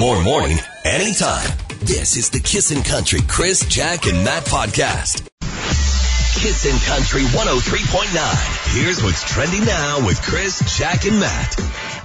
More 0.00 0.22
morning, 0.22 0.56
anytime. 0.82 1.46
This 1.80 2.16
is 2.16 2.30
the 2.30 2.40
Kissin' 2.40 2.82
Country 2.82 3.20
Chris, 3.28 3.66
Jack, 3.66 4.06
and 4.06 4.24
Matt 4.24 4.46
podcast. 4.46 5.28
Kissin' 6.40 6.78
Country 6.86 7.20
103.9. 7.24 8.82
Here's 8.82 9.02
what's 9.02 9.22
trending 9.30 9.62
now 9.66 10.06
with 10.06 10.22
Chris, 10.22 10.78
Jack, 10.78 11.04
and 11.04 11.20
Matt. 11.20 11.54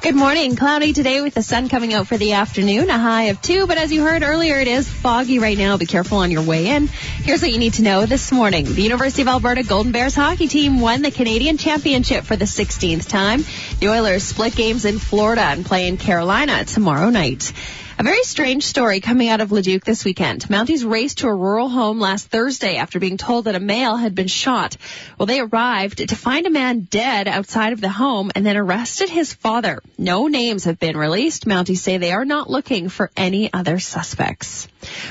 Good 0.02 0.14
morning. 0.14 0.58
Cloudy 0.58 0.92
today 0.92 1.22
with 1.22 1.36
the 1.36 1.42
sun 1.42 1.70
coming 1.70 1.94
out 1.94 2.08
for 2.08 2.18
the 2.18 2.34
afternoon, 2.34 2.90
a 2.90 3.00
high 3.00 3.24
of 3.28 3.42
two. 3.42 3.66
But 3.66 3.78
as 3.78 3.94
you 3.94 4.04
heard 4.04 4.24
earlier, 4.24 4.60
it 4.60 4.68
is 4.68 4.90
foggy 4.90 5.40
right 5.40 5.58
now. 5.58 5.78
Be 5.78 5.86
careful 5.86 6.18
on 6.18 6.32
your 6.32 6.44
way 6.44 6.68
in. 6.68 6.88
Here's 6.88 7.42
what 7.42 7.54
you 7.54 7.60
need 7.60 7.76
to 7.76 7.82
know 7.82 8.06
this 8.06 8.30
morning. 8.30 8.66
The 8.66 8.82
University 8.82 9.22
of 9.22 9.30
Alberta 9.30 9.64
Golden 9.64 9.94
Bears 9.94 10.16
hockey 10.16 10.50
team 10.50 10.82
won 10.82 11.02
the 11.02 11.12
Canadian 11.12 11.58
Championship 11.58 12.26
for 12.26 12.36
the 12.36 12.44
16th 12.44 13.08
time. 13.08 13.46
The 13.80 13.88
Oilers 13.88 14.24
split 14.24 14.54
games 14.54 14.84
in 14.84 15.00
Florida 15.00 15.44
and 15.44 15.66
play 15.66 15.88
in 15.88 15.96
Carolina 15.96 16.66
tomorrow 16.66 17.10
night. 17.10 17.54
A 17.98 18.04
very 18.04 18.24
strange 18.24 18.66
story 18.66 19.00
coming 19.00 19.30
out 19.30 19.40
of 19.40 19.54
Leduc 19.54 19.86
this 19.86 20.04
weekend. 20.04 20.44
Mounties 20.50 20.84
raced 20.86 21.20
to 21.20 21.28
a 21.28 21.34
rural 21.34 21.70
home 21.70 21.98
last 21.98 22.28
Thursday 22.28 22.76
after 22.76 23.00
being 23.00 23.16
told 23.16 23.46
that 23.46 23.56
a 23.56 23.60
male 23.62 23.96
had 23.96 24.14
been 24.14 24.28
shot. 24.28 24.76
Well, 25.18 25.28
they 25.28 25.40
arrived 25.40 26.10
to 26.10 26.16
find 26.18 26.46
a 26.46 26.50
man 26.50 26.82
dead 26.82 27.30
outside 27.30 27.72
of 27.72 27.80
the 27.80 27.88
home 27.88 28.32
and 28.36 28.46
then 28.46 28.58
arrested 28.58 29.10
his 29.10 29.34
father. 29.34 29.82
No 29.98 30.28
names 30.28 30.66
have 30.66 30.78
been 30.78 30.98
released. 30.98 31.46
Mounties 31.46 31.78
say 31.78 31.98
they 31.98 32.12
are 32.12 32.26
not 32.26 32.50
looking 32.50 32.90
for 32.90 33.12
any 33.16 33.52
other 33.54 33.80
suspects. 33.80 34.68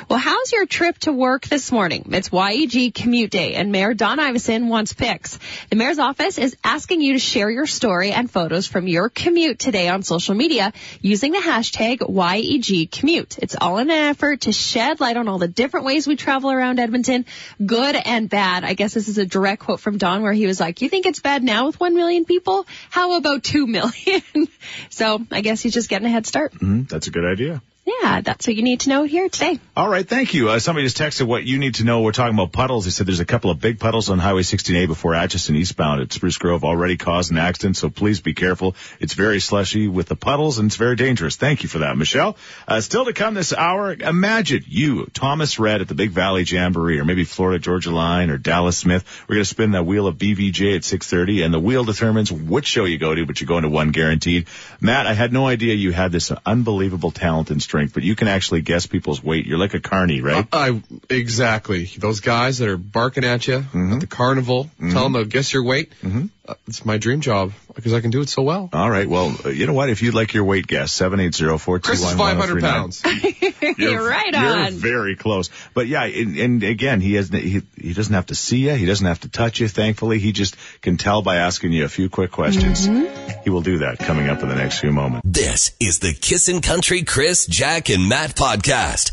Well, 0.08 0.18
how's 0.18 0.52
your 0.52 0.66
trip 0.66 0.98
to 1.00 1.12
work 1.12 1.46
this 1.46 1.72
morning? 1.72 2.10
It's 2.12 2.30
YEG 2.30 2.94
commute 2.94 3.30
day 3.30 3.54
and 3.54 3.72
Mayor 3.72 3.94
Don 3.94 4.18
Iveson 4.18 4.68
wants 4.68 4.92
pics. 4.92 5.38
The 5.70 5.76
mayor's 5.76 5.98
office 5.98 6.38
is 6.38 6.56
asking 6.62 7.00
you 7.00 7.14
to 7.14 7.18
share 7.18 7.50
your 7.50 7.66
story 7.66 8.12
and 8.12 8.30
photos 8.30 8.66
from 8.66 8.88
your 8.88 9.08
commute 9.08 9.58
today 9.58 9.88
on 9.88 10.02
social 10.02 10.34
media 10.34 10.72
using 11.00 11.32
the 11.32 11.38
hashtag 11.38 11.98
YEG 11.98 12.90
commute. 12.90 13.38
It's 13.38 13.56
all 13.60 13.78
in 13.78 13.90
an 13.90 14.10
effort 14.10 14.42
to 14.42 14.52
shed 14.52 15.00
light 15.00 15.16
on 15.16 15.28
all 15.28 15.38
the 15.38 15.48
different 15.48 15.86
ways 15.86 16.06
we 16.06 16.16
travel 16.16 16.50
around 16.50 16.78
Edmonton, 16.78 17.26
good 17.64 17.96
and 17.96 18.28
bad. 18.28 18.64
I 18.64 18.74
guess 18.74 18.94
this 18.94 19.08
is 19.08 19.18
a 19.18 19.26
direct 19.26 19.62
quote 19.62 19.80
from 19.80 19.98
Don 19.98 20.22
where 20.22 20.32
he 20.32 20.46
was 20.46 20.60
like, 20.60 20.82
you 20.82 20.88
think 20.88 21.06
it's 21.06 21.20
bad 21.20 21.42
now 21.42 21.66
with 21.66 21.80
1 21.80 21.94
million 21.94 22.24
people? 22.24 22.66
How 22.90 23.16
about 23.16 23.42
2 23.42 23.66
million? 23.66 24.22
so 24.90 25.24
I 25.30 25.40
guess 25.40 25.60
he's 25.60 25.74
just 25.74 25.88
getting 25.88 26.06
a 26.06 26.10
head 26.10 26.26
start. 26.26 26.52
Mm-hmm. 26.52 26.82
That's 26.84 27.06
a 27.06 27.10
good 27.10 27.24
idea. 27.24 27.62
Yeah, 27.86 28.22
that's 28.22 28.46
what 28.46 28.56
you 28.56 28.62
need 28.62 28.80
to 28.80 28.88
know 28.88 29.02
here 29.02 29.28
today. 29.28 29.60
All 29.76 29.88
right, 29.88 30.08
thank 30.08 30.32
you. 30.32 30.48
Uh, 30.48 30.58
somebody 30.58 30.86
just 30.86 30.96
texted 30.96 31.26
what 31.26 31.44
you 31.44 31.58
need 31.58 31.74
to 31.76 31.84
know. 31.84 32.00
We're 32.00 32.12
talking 32.12 32.34
about 32.34 32.50
puddles. 32.50 32.86
They 32.86 32.90
said 32.90 33.06
there's 33.06 33.20
a 33.20 33.26
couple 33.26 33.50
of 33.50 33.60
big 33.60 33.78
puddles 33.78 34.08
on 34.08 34.18
Highway 34.18 34.40
16A 34.40 34.86
before 34.86 35.12
Acheson 35.12 35.54
eastbound 35.54 36.00
at 36.00 36.10
Spruce 36.10 36.38
Grove 36.38 36.64
already 36.64 36.96
caused 36.96 37.30
an 37.30 37.36
accident, 37.36 37.76
so 37.76 37.90
please 37.90 38.22
be 38.22 38.32
careful. 38.32 38.74
It's 39.00 39.12
very 39.12 39.38
slushy 39.38 39.86
with 39.86 40.06
the 40.06 40.16
puddles 40.16 40.58
and 40.58 40.68
it's 40.68 40.76
very 40.76 40.96
dangerous. 40.96 41.36
Thank 41.36 41.62
you 41.62 41.68
for 41.68 41.78
that, 41.80 41.98
Michelle. 41.98 42.38
Uh, 42.66 42.80
still 42.80 43.04
to 43.04 43.12
come 43.12 43.34
this 43.34 43.52
hour, 43.52 43.92
imagine 43.92 44.64
you, 44.66 45.04
Thomas 45.12 45.58
Rhett 45.58 45.82
at 45.82 45.88
the 45.88 45.94
Big 45.94 46.10
Valley 46.10 46.44
Jamboree, 46.44 47.00
or 47.00 47.04
maybe 47.04 47.24
Florida 47.24 47.58
Georgia 47.58 47.90
Line 47.90 48.30
or 48.30 48.38
Dallas 48.38 48.78
Smith. 48.78 49.04
We're 49.28 49.34
going 49.34 49.44
to 49.44 49.50
spin 49.50 49.72
that 49.72 49.84
wheel 49.84 50.06
of 50.06 50.16
BVJ 50.16 50.76
at 50.76 50.82
6.30 50.82 51.44
and 51.44 51.52
the 51.52 51.60
wheel 51.60 51.84
determines 51.84 52.32
which 52.32 52.66
show 52.66 52.86
you 52.86 52.96
go 52.96 53.14
to, 53.14 53.26
but 53.26 53.42
you're 53.42 53.48
going 53.48 53.64
to 53.64 53.68
one 53.68 53.90
guaranteed. 53.90 54.46
Matt, 54.80 55.06
I 55.06 55.12
had 55.12 55.34
no 55.34 55.46
idea 55.46 55.74
you 55.74 55.92
had 55.92 56.12
this 56.12 56.32
unbelievable 56.46 57.10
talent 57.10 57.50
and 57.50 57.62
strength, 57.74 57.92
but 57.94 58.04
you 58.04 58.14
can 58.14 58.28
actually 58.28 58.60
guess 58.62 58.86
people's 58.86 59.22
weight. 59.22 59.46
You're 59.46 59.58
like 59.58 59.74
a 59.74 59.80
carny, 59.80 60.20
right? 60.20 60.46
Uh, 60.52 60.56
I 60.56 60.82
exactly 61.10 61.86
those 61.98 62.20
guys 62.20 62.58
that 62.58 62.68
are 62.68 62.76
barking 62.76 63.24
at 63.24 63.48
you 63.48 63.54
Mm-hmm. 63.58 63.94
at 63.94 64.00
the 64.00 64.06
carnival, 64.06 64.70
tell 64.78 65.04
them 65.04 65.14
to 65.14 65.24
guess 65.24 65.52
your 65.52 65.64
weight. 65.64 65.92
Mm-hmm. 66.02 66.26
Uh, 66.46 66.54
it's 66.66 66.84
my 66.84 66.98
dream 66.98 67.22
job 67.22 67.52
because 67.74 67.94
I 67.94 68.00
can 68.02 68.10
do 68.10 68.20
it 68.20 68.28
so 68.28 68.42
well. 68.42 68.68
All 68.72 68.90
right. 68.90 69.08
Well, 69.08 69.34
uh, 69.44 69.48
you 69.48 69.66
know 69.66 69.72
what? 69.72 69.88
If 69.88 70.02
you'd 70.02 70.12
like 70.12 70.34
your 70.34 70.44
weight 70.44 70.66
guess, 70.66 70.92
780-421-1039. 70.98 71.82
Chris 71.82 72.02
is 72.02 72.12
500 72.12 72.60
pounds. 72.60 73.02
You're 73.78 74.06
right 74.06 74.32
You're 74.32 74.66
on. 74.66 74.72
very 74.74 75.16
close. 75.16 75.48
But 75.72 75.86
yeah, 75.86 76.04
and, 76.04 76.36
and 76.36 76.62
again, 76.62 77.00
he 77.00 77.14
has 77.14 77.30
he, 77.30 77.62
he 77.80 77.94
doesn't 77.94 78.12
have 78.12 78.26
to 78.26 78.34
see 78.34 78.58
you. 78.58 78.74
He 78.74 78.84
doesn't 78.84 79.06
have 79.06 79.20
to 79.20 79.30
touch 79.30 79.58
you. 79.60 79.68
Thankfully, 79.68 80.18
he 80.18 80.32
just 80.32 80.56
can 80.82 80.98
tell 80.98 81.22
by 81.22 81.36
asking 81.36 81.72
you 81.72 81.86
a 81.86 81.88
few 81.88 82.10
quick 82.10 82.30
questions. 82.30 82.86
Mm-hmm. 82.86 83.40
He 83.44 83.48
will 83.50 83.62
do 83.62 83.78
that 83.78 83.98
coming 83.98 84.28
up 84.28 84.42
in 84.42 84.48
the 84.50 84.54
next 84.54 84.80
few 84.80 84.92
moments. 84.92 85.22
This 85.24 85.72
is 85.80 86.00
the 86.00 86.12
Kissin' 86.12 86.60
Country 86.60 87.04
Chris, 87.04 87.46
Jack, 87.46 87.88
and 87.88 88.06
Matt 88.06 88.36
podcast. 88.36 89.12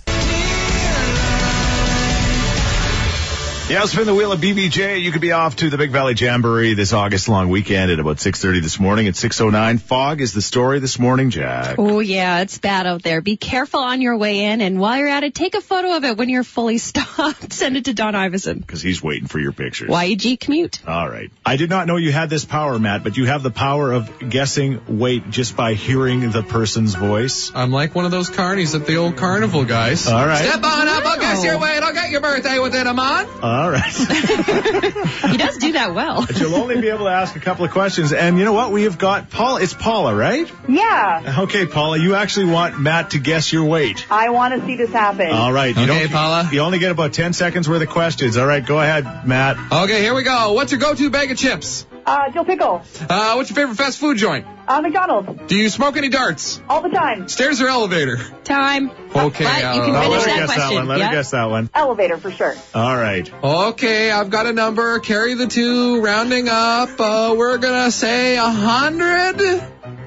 Yeah, 3.72 3.86
spin 3.86 4.06
the 4.06 4.14
wheel 4.14 4.34
of 4.34 4.42
BVJ. 4.42 5.02
You 5.02 5.14
could 5.14 5.22
be 5.22 5.32
off 5.32 5.56
to 5.58 5.70
the 5.70 5.78
Big 5.78 5.92
Valley 5.92 6.14
Jamboree 6.14 6.74
this 6.74 6.92
August 6.92 7.30
long 7.30 7.48
weekend 7.48 7.90
at 7.90 8.00
about 8.02 8.18
6.30 8.18 8.62
this 8.62 8.78
morning. 8.82 9.08
At 9.08 9.14
6.09, 9.14 9.80
fog 9.80 10.20
is 10.20 10.34
the 10.34 10.42
story 10.42 10.80
this 10.80 11.00
morning, 11.00 11.30
Jack. 11.30 11.76
Oh 11.78 12.02
yeah, 12.02 12.42
it's 12.42 12.58
bad 12.58 12.86
out 12.86 13.02
there. 13.02 13.22
Be 13.22 13.38
careful 13.38 13.80
on 13.80 14.02
your 14.02 14.18
way 14.18 14.44
in, 14.44 14.60
and 14.60 14.78
while 14.78 14.98
you're 14.98 15.08
at 15.08 15.24
it, 15.24 15.34
take 15.34 15.56
a 15.56 15.62
photo 15.62 15.96
of 15.96 16.04
it 16.04 16.18
when 16.18 16.28
you're 16.28 16.44
fully 16.44 16.78
stopped. 16.80 17.54
Send 17.54 17.78
it 17.78 17.86
to 17.86 17.94
Don 17.94 18.14
Iveson. 18.14 18.60
Because 18.60 18.82
he's 18.82 19.02
waiting 19.02 19.30
for 19.30 19.40
your 19.40 19.54
pictures. 19.54 19.90
YEG 19.90 20.38
commute. 20.42 20.86
All 20.86 21.10
right. 21.10 21.32
I 21.46 21.56
did 21.56 21.70
not 21.70 21.88
know 21.88 21.96
you 21.96 22.12
had 22.12 22.30
this 22.30 22.44
power, 22.44 22.78
Matt, 22.78 23.04
but 23.06 23.16
you 23.16 23.26
have 23.28 23.42
the 23.42 23.52
power 23.52 23.94
of 23.94 24.12
guessing 24.30 25.00
weight 25.00 25.30
just 25.30 25.56
by 25.56 25.76
hearing 25.76 26.30
the 26.32 26.44
person's 26.44 26.96
voice. 26.96 27.54
I'm 27.56 27.72
like 27.72 27.96
one 27.96 28.04
of 28.04 28.12
those 28.12 28.30
carnies 28.30 28.76
at 28.78 28.86
the 28.86 28.98
old 28.98 29.16
carnival, 29.16 29.64
guys. 29.64 30.08
All 30.10 30.26
right. 30.28 30.44
Step 30.44 30.62
on 30.62 30.88
up, 30.90 31.06
I'll 31.06 31.20
guess 31.20 31.38
Wow. 31.38 31.44
your 31.46 31.60
weight. 31.60 31.80
I'll 31.82 31.94
get 31.94 32.10
your 32.12 32.20
birthday 32.20 32.60
within 32.60 32.86
a 32.88 32.94
month. 32.94 33.30
All 33.62 33.70
right. 33.70 33.94
He 35.32 35.38
does 35.38 35.58
do 35.58 35.74
that 35.74 35.94
well. 35.94 36.26
but 36.26 36.40
you'll 36.40 36.56
only 36.56 36.82
be 36.82 36.88
able 36.90 37.06
to 37.06 37.12
ask 37.12 37.36
a 37.36 37.40
couple 37.40 37.64
of 37.64 37.72
questions. 37.72 38.12
And 38.12 38.38
you 38.40 38.44
know 38.44 38.54
what? 38.54 38.72
We 38.72 38.84
have 38.84 38.98
got 38.98 39.30
Paula. 39.30 39.62
It's 39.62 39.74
Paula, 39.74 40.16
right? 40.16 40.52
Yeah, 40.68 41.42
Okay, 41.44 41.66
Paula, 41.68 41.98
you 42.00 42.16
actually 42.16 42.48
want 42.48 42.80
Matt 42.80 43.12
to 43.12 43.20
guess 43.20 43.54
your 43.54 43.64
weight. 43.66 44.06
I 44.10 44.30
want 44.30 44.60
to 44.60 44.66
see 44.66 44.76
this 44.76 44.90
happen. 44.92 45.30
All 45.32 45.54
right. 45.54 45.76
You 45.76 45.84
Okay, 45.84 46.08
Paula. 46.08 46.50
You 46.52 46.62
only 46.62 46.80
get 46.80 46.92
about 46.92 47.14
10 47.14 47.34
seconds 47.34 47.70
worth 47.70 47.82
of 47.84 47.90
questions. 47.90 48.36
All 48.38 48.46
right, 48.48 48.66
go 48.66 48.80
ahead, 48.82 49.28
Matt. 49.28 49.58
Okay, 49.72 50.02
here 50.02 50.16
we 50.16 50.24
go. 50.24 50.54
What's 50.54 50.72
your 50.72 50.80
go-to 50.82 51.10
bag 51.12 51.32
of 51.32 51.38
chips? 51.38 51.86
Uh, 52.06 52.30
Jill 52.32 52.46
Pickle, 52.46 52.82
Uh, 53.10 53.34
what's 53.36 53.50
your 53.50 53.56
favorite 53.56 53.76
fast 53.76 54.00
food 54.00 54.18
joint? 54.18 54.46
uh, 54.68 54.82
McDonald's, 54.82 55.30
Do 55.48 55.56
you 55.56 55.70
smoke 55.70 55.98
any 55.98 56.10
darts? 56.10 56.60
all 56.68 56.82
the 56.82 56.90
time. 56.90 57.28
Stairs 57.28 57.62
or 57.62 57.68
elevator? 57.68 58.18
Time. 58.44 58.90
Okay, 59.16 59.44
But 59.44 59.76
you 59.76 59.82
can. 59.82 59.94
Finish 59.94 60.10
let 60.10 60.22
her 60.22 60.26
that 60.26 60.26
guess 60.26 60.50
that 60.50 60.56
question. 60.56 60.76
one. 60.76 60.88
Let 60.88 61.00
Yep. 61.00 61.10
her 61.10 61.16
guess 61.16 61.32
that 61.32 61.50
one. 61.50 61.70
Elevator 61.76 62.18
for 62.18 62.32
sure. 62.32 62.56
All 62.74 62.96
right. 62.98 63.30
Okay, 63.44 64.10
I've 64.12 64.30
got 64.30 64.46
a 64.48 64.54
number. 64.54 65.00
Carry 65.00 65.36
the 65.36 65.48
two, 65.48 66.02
rounding 66.02 66.50
up. 66.50 67.00
Uh, 67.00 67.36
we're 67.38 67.58
gonna 67.58 67.92
say 67.92 68.38
a 68.38 68.50
hundred 68.50 69.62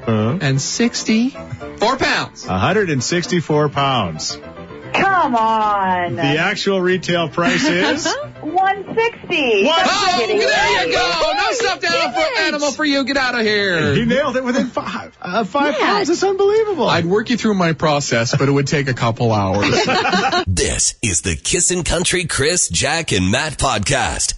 Uh, 0.06 0.38
and 0.40 0.60
sixty-four 0.60 1.96
pounds. 1.96 2.46
164 2.46 3.68
pounds. 3.68 4.38
Come 4.94 5.34
on. 5.34 6.16
The 6.16 6.22
actual 6.22 6.80
retail 6.80 7.28
price 7.28 7.64
is 7.64 8.06
160. 8.40 9.64
What? 9.64 9.82
Oh, 9.86 10.26
there 10.26 10.86
you 10.86 10.92
go. 10.92 11.32
No 11.36 11.52
stuffed 11.52 11.84
animal 11.84 12.12
for, 12.22 12.40
animal 12.40 12.72
for 12.72 12.84
you. 12.84 13.04
Get 13.04 13.16
out 13.16 13.34
of 13.34 13.40
He 13.40 13.46
here. 13.48 14.06
nailed 14.06 14.36
it 14.36 14.44
within 14.44 14.68
five, 14.68 15.16
uh, 15.20 15.44
five 15.44 15.72
Matt. 15.72 15.80
pounds. 15.80 16.10
It's 16.10 16.22
unbelievable. 16.22 16.88
I'd 16.88 17.06
work 17.06 17.30
you 17.30 17.36
through 17.36 17.54
my 17.54 17.72
process, 17.72 18.36
but 18.36 18.48
it 18.48 18.52
would 18.52 18.66
take 18.68 18.88
a 18.88 18.94
couple 18.94 19.32
hours. 19.32 19.64
This 20.46 20.94
is 21.02 21.22
the 21.22 21.34
Kissin' 21.36 21.82
Country 21.84 22.24
Chris, 22.26 22.68
Jack, 22.68 23.12
and 23.12 23.30
Matt 23.30 23.58
podcast. 23.58 24.34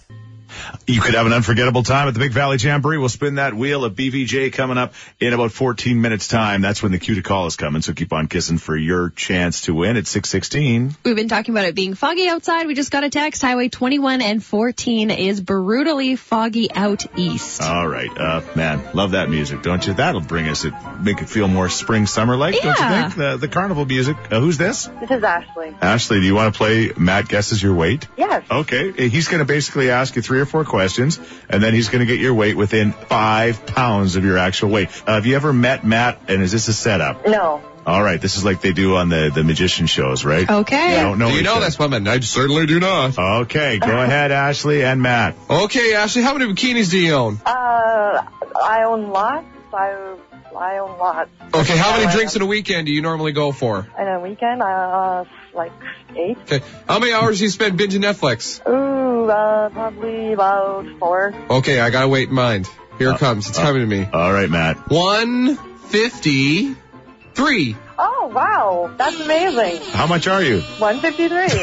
You 0.85 1.01
could 1.01 1.15
have 1.15 1.25
an 1.25 1.33
unforgettable 1.33 1.83
time 1.83 2.07
at 2.07 2.13
the 2.13 2.19
Big 2.19 2.31
Valley 2.31 2.57
Jamboree. 2.57 2.97
We'll 2.97 3.09
spin 3.09 3.35
that 3.35 3.53
wheel 3.53 3.83
of 3.83 3.93
BVJ 3.93 4.53
coming 4.53 4.77
up 4.77 4.93
in 5.19 5.33
about 5.33 5.51
14 5.51 6.01
minutes 6.01 6.27
time. 6.27 6.61
That's 6.61 6.81
when 6.81 6.91
the 6.91 6.99
cue 6.99 7.15
to 7.15 7.21
call 7.21 7.47
is 7.47 7.55
coming. 7.55 7.81
So 7.81 7.93
keep 7.93 8.13
on 8.13 8.27
kissing 8.27 8.57
for 8.57 8.75
your 8.75 9.09
chance 9.09 9.61
to 9.61 9.73
win 9.73 9.97
at 9.97 10.07
616. 10.07 10.95
We've 11.03 11.15
been 11.15 11.29
talking 11.29 11.53
about 11.53 11.65
it 11.65 11.75
being 11.75 11.93
foggy 11.93 12.27
outside. 12.27 12.67
We 12.67 12.73
just 12.73 12.91
got 12.91 13.03
a 13.03 13.09
text. 13.09 13.41
Highway 13.41 13.69
21 13.69 14.21
and 14.21 14.43
14 14.43 15.11
is 15.11 15.41
brutally 15.41 16.15
foggy 16.15 16.71
out 16.71 17.05
east. 17.17 17.61
All 17.61 17.87
right. 17.87 18.09
Uh, 18.09 18.41
man, 18.55 18.81
love 18.93 19.11
that 19.11 19.29
music, 19.29 19.61
don't 19.61 19.85
you? 19.85 19.93
That'll 19.93 20.21
bring 20.21 20.47
us, 20.47 20.65
it, 20.65 20.73
make 20.99 21.21
it 21.21 21.29
feel 21.29 21.47
more 21.47 21.69
spring, 21.69 22.05
summer 22.07 22.35
like, 22.35 22.55
don't 22.55 22.65
you 22.65 22.73
think? 22.73 23.15
The, 23.15 23.37
the 23.37 23.47
carnival 23.47 23.85
music. 23.85 24.17
Uh, 24.31 24.39
who's 24.39 24.57
this? 24.57 24.85
This 24.99 25.11
is 25.11 25.23
Ashley. 25.23 25.75
Ashley, 25.81 26.19
do 26.19 26.25
you 26.25 26.35
want 26.35 26.53
to 26.53 26.57
play 26.57 26.91
Matt 26.97 27.27
Guesses 27.27 27.61
Your 27.61 27.73
Weight? 27.73 28.07
Yes. 28.17 28.43
Okay. 28.49 29.09
He's 29.09 29.27
going 29.27 29.39
to 29.39 29.45
basically 29.45 29.89
ask 29.89 30.15
you 30.15 30.21
three 30.21 30.39
or 30.39 30.45
four 30.47 30.65
questions, 30.65 31.19
and 31.49 31.61
then 31.61 31.73
he's 31.73 31.89
going 31.89 31.99
to 31.99 32.05
get 32.11 32.19
your 32.19 32.33
weight 32.33 32.57
within 32.57 32.91
five 32.93 33.65
pounds 33.67 34.15
of 34.15 34.25
your 34.25 34.37
actual 34.37 34.69
weight. 34.69 34.89
Uh, 35.05 35.13
have 35.15 35.25
you 35.25 35.35
ever 35.35 35.53
met 35.53 35.85
Matt, 35.85 36.19
and 36.27 36.41
is 36.41 36.51
this 36.51 36.67
a 36.67 36.73
setup? 36.73 37.27
No. 37.27 37.61
All 37.85 38.03
right. 38.03 38.19
This 38.19 38.35
is 38.35 38.43
like 38.43 38.59
they 38.59 38.73
do 38.73 38.95
on 38.97 39.07
the, 39.07 39.31
the 39.33 39.45
magician 39.45 39.87
shows, 39.87 40.25
right? 40.25 40.49
Okay. 40.49 40.95
They 40.95 41.01
don't 41.01 41.19
know 41.19 41.27
do 41.29 41.33
you 41.35 41.39
each 41.39 41.45
know 41.45 41.55
other. 41.55 41.65
this 41.65 41.79
woman? 41.79 42.05
I 42.07 42.19
certainly 42.19 42.65
do 42.65 42.81
not. 42.81 43.17
Okay. 43.17 43.79
Go 43.79 44.01
ahead, 44.01 44.31
Ashley 44.33 44.83
and 44.83 45.01
Matt. 45.01 45.35
Okay, 45.49 45.93
Ashley, 45.93 46.21
how 46.21 46.33
many 46.37 46.51
bikinis 46.53 46.89
do 46.91 46.97
you 46.99 47.13
own? 47.13 47.39
Uh, 47.45 48.25
I 48.61 48.83
own 48.83 49.09
lots. 49.11 49.45
I, 49.73 50.15
I 50.57 50.79
own 50.79 50.97
lots. 50.99 51.29
Okay, 51.53 51.77
how 51.77 51.91
many 51.91 52.07
Uh, 52.07 52.11
drinks 52.11 52.35
in 52.35 52.41
a 52.41 52.45
weekend 52.45 52.87
do 52.87 52.91
you 52.91 53.01
normally 53.01 53.31
go 53.31 53.53
for? 53.53 53.87
In 53.97 54.07
a 54.07 54.19
weekend, 54.19 54.61
uh, 54.61 55.23
like 55.57 55.73
eight. 56.15 56.37
Okay, 56.43 56.61
how 56.87 56.99
many 56.99 57.11
hours 57.13 57.39
do 57.39 57.43
you 57.43 57.49
spend 57.49 57.77
binging 57.79 58.01
Netflix? 58.01 58.65
Ooh, 58.67 59.29
uh, 59.29 59.69
probably 59.69 60.33
about 60.33 60.85
four. 60.99 61.33
Okay, 61.49 61.79
I 61.79 61.89
gotta 61.89 62.07
wait 62.07 62.29
in 62.29 62.35
mind. 62.35 62.69
Here 62.97 63.11
it 63.11 63.17
comes. 63.17 63.49
It's 63.49 63.59
coming 63.59 63.81
to 63.81 63.87
me. 63.87 64.07
All 64.11 64.31
right, 64.31 64.49
Matt. 64.49 64.89
One 64.89 65.55
fifty-three. 65.89 67.75
Oh, 67.99 68.31
wow. 68.33 68.91
That's 68.97 69.19
amazing. 69.19 69.81
How 69.91 70.05
much 70.07 70.27
are 70.27 70.43
you? 70.43 70.61
153. 70.61 71.47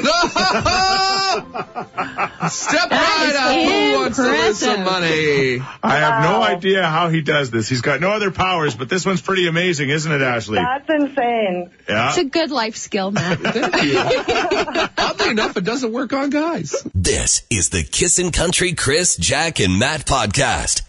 Step 2.48 2.90
That 2.90 2.90
right 2.90 3.36
up. 3.36 3.54
Who 3.54 4.00
wants 4.00 4.16
to 4.18 4.22
win 4.24 4.54
some 4.54 4.80
impressive. 4.80 4.84
money? 4.84 5.60
I 5.82 5.96
have 5.98 6.24
no 6.24 6.42
idea 6.42 6.84
how 6.86 7.08
he 7.08 7.20
does 7.22 7.50
this. 7.50 7.68
He's 7.68 7.80
got 7.82 8.00
no 8.00 8.10
other 8.10 8.30
powers, 8.30 8.74
but 8.74 8.88
this 8.88 9.06
one's 9.06 9.20
pretty 9.20 9.46
amazing, 9.46 9.90
isn't 9.90 10.10
it, 10.10 10.22
Ashley? 10.22 10.58
That's 10.58 10.88
insane. 10.88 11.70
Yeah. 11.88 12.08
It's 12.08 12.18
a 12.18 12.24
good 12.24 12.50
life 12.50 12.76
skill, 12.76 13.10
Matt. 13.12 13.38
Oddly 14.98 15.30
enough, 15.30 15.56
it 15.56 15.64
doesn't 15.64 15.92
work 15.92 16.12
on 16.12 16.30
guys. 16.30 16.74
This 16.94 17.42
is 17.50 17.70
the 17.70 17.82
Kissin' 17.84 18.32
Country 18.32 18.72
Chris, 18.74 19.16
Jack, 19.16 19.60
and 19.60 19.78
Matt 19.78 20.04
podcast. 20.06 20.82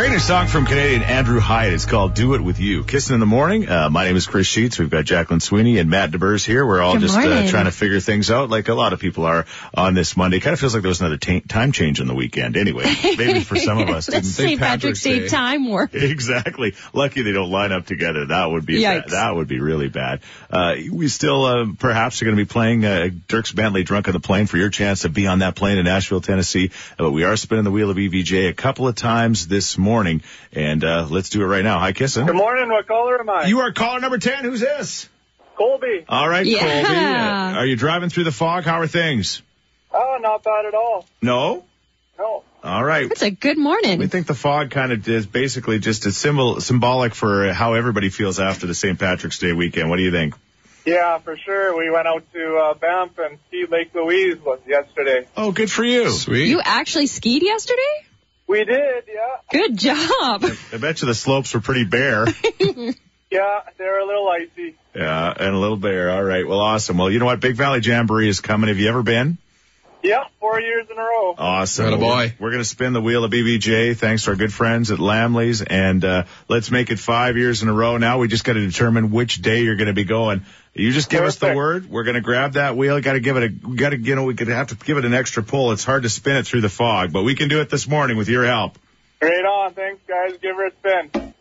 Great 0.00 0.12
new 0.12 0.18
song 0.18 0.46
from 0.46 0.64
Canadian 0.64 1.02
Andrew 1.02 1.40
Hyatt. 1.40 1.74
It's 1.74 1.84
called 1.84 2.14
Do 2.14 2.32
It 2.32 2.40
With 2.40 2.58
You. 2.58 2.84
Kissing 2.84 3.12
in 3.12 3.20
the 3.20 3.26
Morning. 3.26 3.68
Uh, 3.68 3.90
my 3.90 4.04
name 4.04 4.16
is 4.16 4.26
Chris 4.26 4.46
Sheets. 4.46 4.78
We've 4.78 4.88
got 4.88 5.04
Jacqueline 5.04 5.40
Sweeney 5.40 5.76
and 5.76 5.90
Matt 5.90 6.10
DeBurs 6.10 6.42
here. 6.42 6.64
We're 6.64 6.80
all 6.80 6.94
Good 6.94 7.02
just 7.02 7.18
uh, 7.18 7.46
trying 7.48 7.66
to 7.66 7.70
figure 7.70 8.00
things 8.00 8.30
out 8.30 8.48
like 8.48 8.70
a 8.70 8.74
lot 8.74 8.94
of 8.94 8.98
people 8.98 9.26
are 9.26 9.44
on 9.74 9.92
this 9.92 10.16
Monday. 10.16 10.40
Kind 10.40 10.54
of 10.54 10.60
feels 10.60 10.72
like 10.72 10.82
there 10.82 10.88
was 10.88 11.02
another 11.02 11.18
ta- 11.18 11.42
time 11.46 11.72
change 11.72 12.00
on 12.00 12.06
the 12.06 12.14
weekend 12.14 12.56
anyway. 12.56 12.84
Maybe 13.02 13.40
for 13.40 13.56
some 13.56 13.76
of 13.76 13.90
us. 13.90 14.06
That's 14.10 14.26
St. 14.26 14.58
Patrick's 14.58 15.02
Day 15.02 15.20
Day. 15.20 15.28
time 15.28 15.68
work. 15.68 15.90
Exactly. 16.20 16.74
Lucky 16.94 17.20
they 17.20 17.32
don't 17.32 17.50
line 17.50 17.72
up 17.72 17.84
together. 17.84 18.24
That 18.26 18.50
would 18.50 18.64
be 18.64 18.82
bad. 18.82 19.10
that 19.10 19.34
would 19.36 19.48
be 19.48 19.60
really 19.60 19.88
bad. 19.88 20.20
Uh, 20.48 20.76
we 20.90 21.08
still 21.08 21.44
uh, 21.44 21.66
perhaps 21.78 22.22
are 22.22 22.24
going 22.24 22.36
to 22.36 22.42
be 22.42 22.48
playing 22.48 22.86
uh, 22.86 23.10
Dierks 23.28 23.54
Bentley 23.54 23.82
"Drunk 23.82 24.08
on 24.08 24.14
the 24.14 24.20
Plane" 24.20 24.46
for 24.46 24.56
your 24.56 24.70
chance 24.70 25.02
to 25.02 25.10
be 25.10 25.26
on 25.26 25.40
that 25.40 25.56
plane 25.56 25.76
in 25.76 25.84
Nashville, 25.84 26.22
Tennessee. 26.22 26.70
Uh, 26.92 27.04
but 27.04 27.10
we 27.10 27.24
are 27.24 27.36
spinning 27.36 27.64
the 27.64 27.70
wheel 27.70 27.90
of 27.90 27.96
BVJ 27.98 28.48
a 28.48 28.54
couple 28.54 28.88
of 28.88 28.94
times 28.94 29.46
this 29.46 29.76
morning, 29.76 29.89
and 30.52 30.84
uh, 30.84 31.06
let's 31.10 31.28
do 31.30 31.42
it 31.42 31.46
right 31.46 31.64
now. 31.64 31.78
Hi, 31.78 31.92
Kissin. 31.92 32.26
Good 32.26 32.36
morning. 32.36 32.68
What 32.68 32.86
caller 32.86 33.20
am 33.20 33.28
I? 33.28 33.46
You 33.46 33.60
are 33.60 33.72
caller 33.72 34.00
number 34.00 34.18
ten. 34.18 34.44
Who's 34.44 34.60
this? 34.60 35.08
Colby. 35.56 36.04
All 36.08 36.28
right, 36.28 36.46
Yeah. 36.46 36.60
Colby. 36.60 36.96
Uh, 36.96 37.58
are 37.58 37.66
you 37.66 37.76
driving 37.76 38.08
through 38.08 38.24
the 38.24 38.32
fog? 38.32 38.64
How 38.64 38.80
are 38.80 38.86
things? 38.86 39.42
Oh, 39.92 40.18
not 40.20 40.42
bad 40.42 40.66
at 40.66 40.74
all. 40.74 41.06
No. 41.20 41.64
No. 42.18 42.44
All 42.62 42.84
right. 42.84 43.10
It's 43.10 43.22
a 43.22 43.30
good 43.30 43.58
morning. 43.58 43.98
We 43.98 44.06
think 44.06 44.26
the 44.26 44.34
fog 44.34 44.70
kind 44.70 44.92
of 44.92 45.06
is 45.08 45.26
basically 45.26 45.78
just 45.78 46.06
a 46.06 46.12
symbol, 46.12 46.60
symbolic 46.60 47.14
for 47.14 47.52
how 47.52 47.74
everybody 47.74 48.10
feels 48.10 48.38
after 48.38 48.66
the 48.66 48.74
St. 48.74 48.98
Patrick's 48.98 49.38
Day 49.38 49.52
weekend. 49.52 49.88
What 49.90 49.96
do 49.96 50.02
you 50.02 50.10
think? 50.10 50.34
Yeah, 50.86 51.18
for 51.18 51.36
sure. 51.36 51.76
We 51.76 51.90
went 51.90 52.06
out 52.06 52.24
to 52.32 52.56
uh, 52.56 52.74
Banff 52.74 53.18
and 53.18 53.38
skied 53.48 53.70
Lake 53.70 53.94
Louise 53.94 54.38
yesterday. 54.66 55.26
Oh, 55.36 55.52
good 55.52 55.70
for 55.70 55.84
you. 55.84 56.10
Sweet. 56.10 56.48
You 56.48 56.60
actually 56.64 57.06
skied 57.06 57.42
yesterday? 57.42 58.06
We 58.50 58.64
did, 58.64 59.04
yeah. 59.06 59.36
Good 59.52 59.78
job. 59.78 60.44
I 60.72 60.76
bet 60.78 61.00
you 61.00 61.06
the 61.06 61.14
slopes 61.14 61.54
were 61.54 61.60
pretty 61.60 61.84
bare. 61.84 62.26
Yeah, 63.32 63.60
they 63.78 63.84
were 63.84 63.98
a 63.98 64.06
little 64.06 64.28
icy. 64.28 64.74
yeah, 64.92 65.32
and 65.38 65.54
a 65.54 65.56
little 65.56 65.76
bare. 65.76 66.10
All 66.10 66.24
right. 66.24 66.44
Well, 66.44 66.58
awesome. 66.58 66.98
Well, 66.98 67.12
you 67.12 67.20
know 67.20 67.26
what? 67.26 67.38
Big 67.38 67.54
Valley 67.54 67.78
Jamboree 67.80 68.28
is 68.28 68.40
coming. 68.40 68.66
Have 68.66 68.78
you 68.78 68.88
ever 68.88 69.04
been? 69.04 69.38
Yeah, 70.02 70.24
four 70.38 70.60
years 70.60 70.86
in 70.90 70.98
a 70.98 71.02
row. 71.02 71.34
Awesome. 71.36 71.86
Atta 71.86 71.98
boy. 71.98 72.34
We're 72.38 72.50
going 72.50 72.62
to 72.62 72.68
spin 72.68 72.92
the 72.92 73.00
wheel 73.00 73.24
of 73.24 73.30
BVJ 73.30 73.96
thanks 73.96 74.24
to 74.24 74.30
our 74.30 74.36
good 74.36 74.52
friends 74.52 74.90
at 74.90 74.98
Lammle's. 74.98 75.62
And 75.62 76.04
uh, 76.04 76.24
let's 76.48 76.70
make 76.70 76.90
it 76.90 76.98
five 76.98 77.36
years 77.36 77.62
in 77.62 77.68
a 77.68 77.72
row. 77.72 77.96
Now 77.98 78.18
we 78.18 78.28
just 78.28 78.44
got 78.44 78.54
to 78.54 78.66
determine 78.66 79.10
which 79.10 79.42
day 79.42 79.62
you're 79.62 79.76
going 79.76 79.88
to 79.88 79.92
be 79.92 80.04
going. 80.04 80.44
You 80.72 80.92
just 80.92 81.10
give 81.10 81.24
us 81.24 81.36
the 81.36 81.54
word. 81.54 81.90
We're 81.90 82.04
going 82.04 82.14
to 82.14 82.20
grab 82.20 82.52
that 82.54 82.76
wheel. 82.76 83.00
Got 83.00 83.14
to 83.14 83.20
give 83.20 83.36
it 83.36 83.42
a, 83.42 83.48
got 83.48 83.90
to, 83.90 83.98
you 83.98 84.14
know, 84.14 84.24
we 84.24 84.34
could 84.34 84.48
have 84.48 84.68
to 84.68 84.76
give 84.76 84.96
it 84.96 85.04
an 85.04 85.14
extra 85.14 85.42
pull. 85.42 85.72
It's 85.72 85.84
hard 85.84 86.04
to 86.04 86.08
spin 86.08 86.36
it 86.36 86.46
through 86.46 86.62
the 86.62 86.68
fog, 86.68 87.12
but 87.12 87.22
we 87.22 87.34
can 87.34 87.48
do 87.48 87.60
it 87.60 87.68
this 87.68 87.88
morning 87.88 88.16
with 88.16 88.28
your 88.28 88.46
help. 88.46 88.78
Great 89.20 89.44
on. 89.44 89.74
Thanks, 89.74 90.00
guys. 90.08 90.38
Give 90.40 90.56
her 90.56 90.66
a 90.66 90.72
spin. 90.72 91.34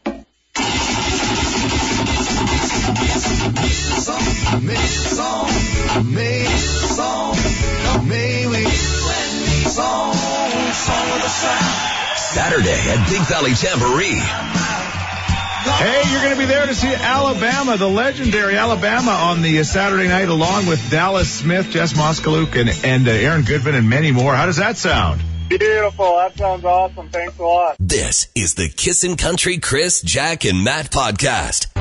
Saturday 12.30 12.72
at 12.90 13.10
Big 13.10 13.22
Valley 13.28 13.52
Jamboree. 13.52 14.20
Hey, 15.78 16.12
you're 16.12 16.22
going 16.22 16.34
to 16.34 16.40
be 16.40 16.46
there 16.46 16.66
to 16.66 16.74
see 16.74 16.94
Alabama, 16.94 17.78
the 17.78 17.88
legendary 17.88 18.56
Alabama, 18.56 19.12
on 19.12 19.42
the 19.42 19.60
uh, 19.60 19.64
Saturday 19.64 20.08
night, 20.08 20.30
along 20.30 20.68
with 20.68 20.90
Dallas 20.90 21.30
Smith, 21.32 21.70
Jess 21.70 21.94
Moskaluk, 21.94 22.56
and, 22.60 22.70
and 22.86 23.08
uh, 23.08 23.12
Aaron 23.12 23.44
Goodvin, 23.44 23.76
and 23.76 23.90
many 23.90 24.12
more. 24.12 24.36
How 24.36 24.46
does 24.46 24.58
that 24.58 24.78
sound? 24.78 25.22
Beautiful. 25.50 26.16
That 26.18 26.38
sounds 26.38 26.64
awesome. 26.64 27.10
Thanks 27.10 27.38
a 27.40 27.44
lot. 27.44 27.76
This 27.80 28.30
is 28.36 28.54
the 28.56 28.70
Kissin' 28.70 29.18
Country 29.18 29.58
Chris, 29.58 30.02
Jack, 30.02 30.46
and 30.46 30.64
Matt 30.64 30.92
podcast. 30.92 31.74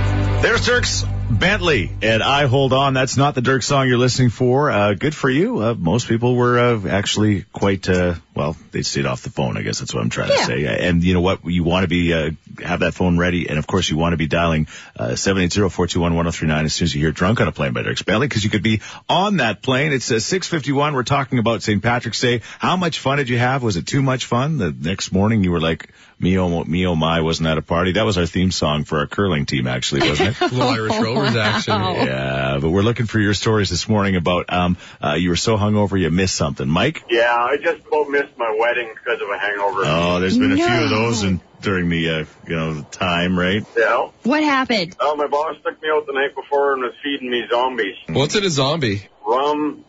There's 0.43 0.67
Dierks 0.67 1.05
Bentley, 1.31 1.91
and 2.03 2.23
I 2.23 2.47
hold 2.47 2.73
on. 2.73 2.95
That's 2.95 3.17
not 3.19 3.35
the 3.35 3.43
Dirk 3.43 3.63
song 3.63 3.87
you're 3.87 3.99
listening 3.99 4.31
for. 4.31 4.71
Uh, 4.71 4.95
good 4.95 5.15
for 5.15 5.29
you. 5.29 5.61
Uh, 5.61 5.75
most 5.75 6.09
people 6.09 6.35
were 6.35 6.59
uh, 6.59 6.89
actually 6.89 7.43
quite 7.53 7.89
uh, 7.89 8.15
well. 8.35 8.57
They 8.73 8.83
stayed 8.83 9.05
off 9.05 9.23
the 9.23 9.31
phone. 9.31 9.59
I 9.59 9.63
guess 9.63 9.79
that's 9.79 9.93
what 9.93 10.03
I'm 10.03 10.09
trying 10.09 10.31
to 10.31 10.39
say. 10.39 10.65
And 10.65 11.05
you 11.05 11.13
know 11.13 11.21
what? 11.21 11.45
You 11.45 11.65
want 11.65 11.85
to 11.85 11.89
be 11.89 12.15
uh, 12.15 12.31
have 12.65 12.81
that 12.81 12.95
phone 12.95 13.19
ready, 13.19 13.49
and 13.49 13.59
of 13.59 13.67
course 13.67 13.91
you 13.91 13.99
want 13.99 14.15
to 14.15 14.17
be 14.17 14.27
dialing 14.27 14.69
uh, 14.97 15.17
seven 15.17 15.43
eight 15.43 15.53
zero 15.53 15.69
four 15.69 15.87
two 15.87 16.01
one 16.01 16.15
one 16.15 16.25
zero 16.25 16.33
three 16.33 16.49
nine 16.49 16.65
as 16.65 16.75
soon 16.75 16.87
as 16.87 16.95
you 16.95 17.01
hear 17.03 17.13
"Drunk 17.13 17.41
on 17.41 17.49
a 17.49 17.53
Plane" 17.53 17.75
by 17.75 17.83
Dierks 17.83 18.05
Bentley, 18.05 18.27
because 18.27 18.43
you 18.43 18.51
could 18.51 18.63
be 18.63 18.81
on 19.09 19.37
that 19.37 19.63
plane. 19.63 19.93
It's 19.93 20.11
uh, 20.11 20.21
six 20.21 20.49
fifty 20.49 20.73
one. 20.73 20.95
We're 20.95 21.03
talking 21.03 21.39
about 21.39 21.63
St. 21.63 21.83
Patrick's 21.83 22.21
Day. 22.21 22.41
How 22.59 22.77
much 22.77 22.99
fun 22.99 23.19
did 23.19 23.29
you 23.29 23.39
have? 23.39 23.63
Was 23.63 23.77
it 23.77 23.87
too 23.87 24.03
much 24.03 24.25
fun? 24.25 24.57
The 24.57 24.73
next 24.73 25.13
morning 25.13 25.45
you 25.45 25.53
were 25.53 25.61
like, 25.61 25.91
"Me 26.21 26.39
oh 26.39 26.65
me 26.65 26.87
oh 26.87 26.95
my," 26.95 27.21
wasn't 27.21 27.47
that 27.47 27.59
a 27.59 27.63
party? 27.63 27.93
That 27.93 28.05
was 28.05 28.19
our 28.19 28.27
theme 28.27 28.51
song 28.51 28.85
for 28.85 28.99
our 28.99 29.07
curling 29.07 29.47
team, 29.47 29.67
actually, 29.67 30.09
wasn't 30.09 30.31
it? 30.31 30.41
Little 30.53 30.63
Irish 30.63 30.99
Rovers 30.99 31.37
action. 31.37 31.75
Yeah, 31.75 32.59
but 32.61 32.71
we're 32.71 32.83
looking 32.83 33.07
for 33.07 33.19
your 33.19 33.35
stories 33.35 33.71
this 33.71 33.89
morning 33.89 34.17
about 34.17 34.53
um 34.53 34.77
uh, 35.03 35.15
you 35.15 35.31
were 35.31 35.37
so 35.37 35.57
hungover 35.57 35.99
you 35.99 36.11
missed 36.11 36.37
something. 36.37 36.69
Mike? 36.69 37.05
Yeah, 37.09 37.35
I 37.35 37.57
just 37.57 37.87
about 37.87 38.09
missed 38.09 38.37
my 38.37 38.57
wedding 38.59 38.93
because 38.95 39.21
of 39.21 39.29
a 39.29 39.39
hangover. 39.39 39.83
Oh, 39.85 40.21
there's 40.21 40.39
been 40.39 40.53
a 40.53 40.57
few 40.57 40.65
of 40.67 40.91
those 40.91 41.23
in, 41.23 41.41
during 41.63 41.89
the 41.89 42.11
uh, 42.11 42.25
you 42.47 42.57
know 42.57 42.75
the 42.75 42.83
time, 42.83 43.39
right? 43.39 43.65
Yeah. 43.77 44.11
What 44.23 44.43
happened? 44.43 44.97
Oh, 45.01 45.17
my 45.17 45.27
boss 45.27 45.57
took 45.65 45.81
me 45.83 45.89
out 45.93 46.07
the 46.07 46.13
night 46.13 46.35
before 46.35 46.75
and 46.75 46.83
was 46.83 46.95
feeding 47.03 47.31
me 47.31 47.45
zombies. 47.51 47.97
What's 48.09 48.35
in 48.37 48.45
a 48.45 48.51
zombie? 48.51 49.09
Rum, 49.27 49.85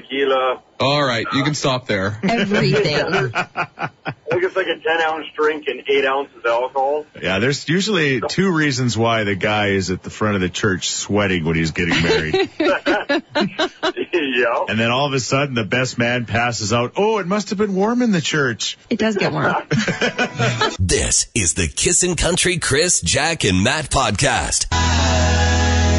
tequila. 0.00 0.62
All 0.80 1.02
right, 1.02 1.26
you 1.32 1.42
can 1.42 1.54
stop 1.54 1.86
there. 1.86 2.18
Everything. 2.22 2.96
I 3.34 3.90
think 4.30 4.44
it's 4.44 4.56
like 4.56 4.66
a 4.66 4.78
10 4.78 5.00
ounce 5.02 5.26
drink 5.34 5.66
and 5.66 5.82
8 5.88 6.04
ounces 6.04 6.44
alcohol. 6.44 7.06
Yeah, 7.20 7.38
there's 7.40 7.68
usually 7.68 8.20
two 8.20 8.54
reasons 8.54 8.96
why 8.96 9.24
the 9.24 9.34
guy 9.34 9.68
is 9.68 9.90
at 9.90 10.02
the 10.02 10.10
front 10.10 10.36
of 10.36 10.40
the 10.40 10.48
church 10.48 10.88
sweating 10.90 11.44
when 11.44 11.56
he's 11.56 11.72
getting 11.72 12.00
married. 12.02 12.50
yeah. 12.58 13.20
and 14.68 14.78
then 14.78 14.90
all 14.90 15.06
of 15.06 15.12
a 15.14 15.20
sudden 15.20 15.54
the 15.54 15.64
best 15.64 15.98
man 15.98 16.26
passes 16.26 16.72
out. 16.72 16.92
Oh, 16.96 17.18
it 17.18 17.26
must 17.26 17.50
have 17.50 17.58
been 17.58 17.74
warm 17.74 18.02
in 18.02 18.12
the 18.12 18.20
church. 18.20 18.78
It 18.90 18.98
does 18.98 19.16
get 19.16 19.32
warm. 19.32 19.54
This 20.78 21.28
is 21.34 21.54
the 21.54 21.68
Kissin' 21.68 22.14
Country 22.14 22.58
Chris, 22.58 23.00
Jack, 23.00 23.44
and 23.44 23.62
Matt 23.62 23.90
podcast. 23.90 24.66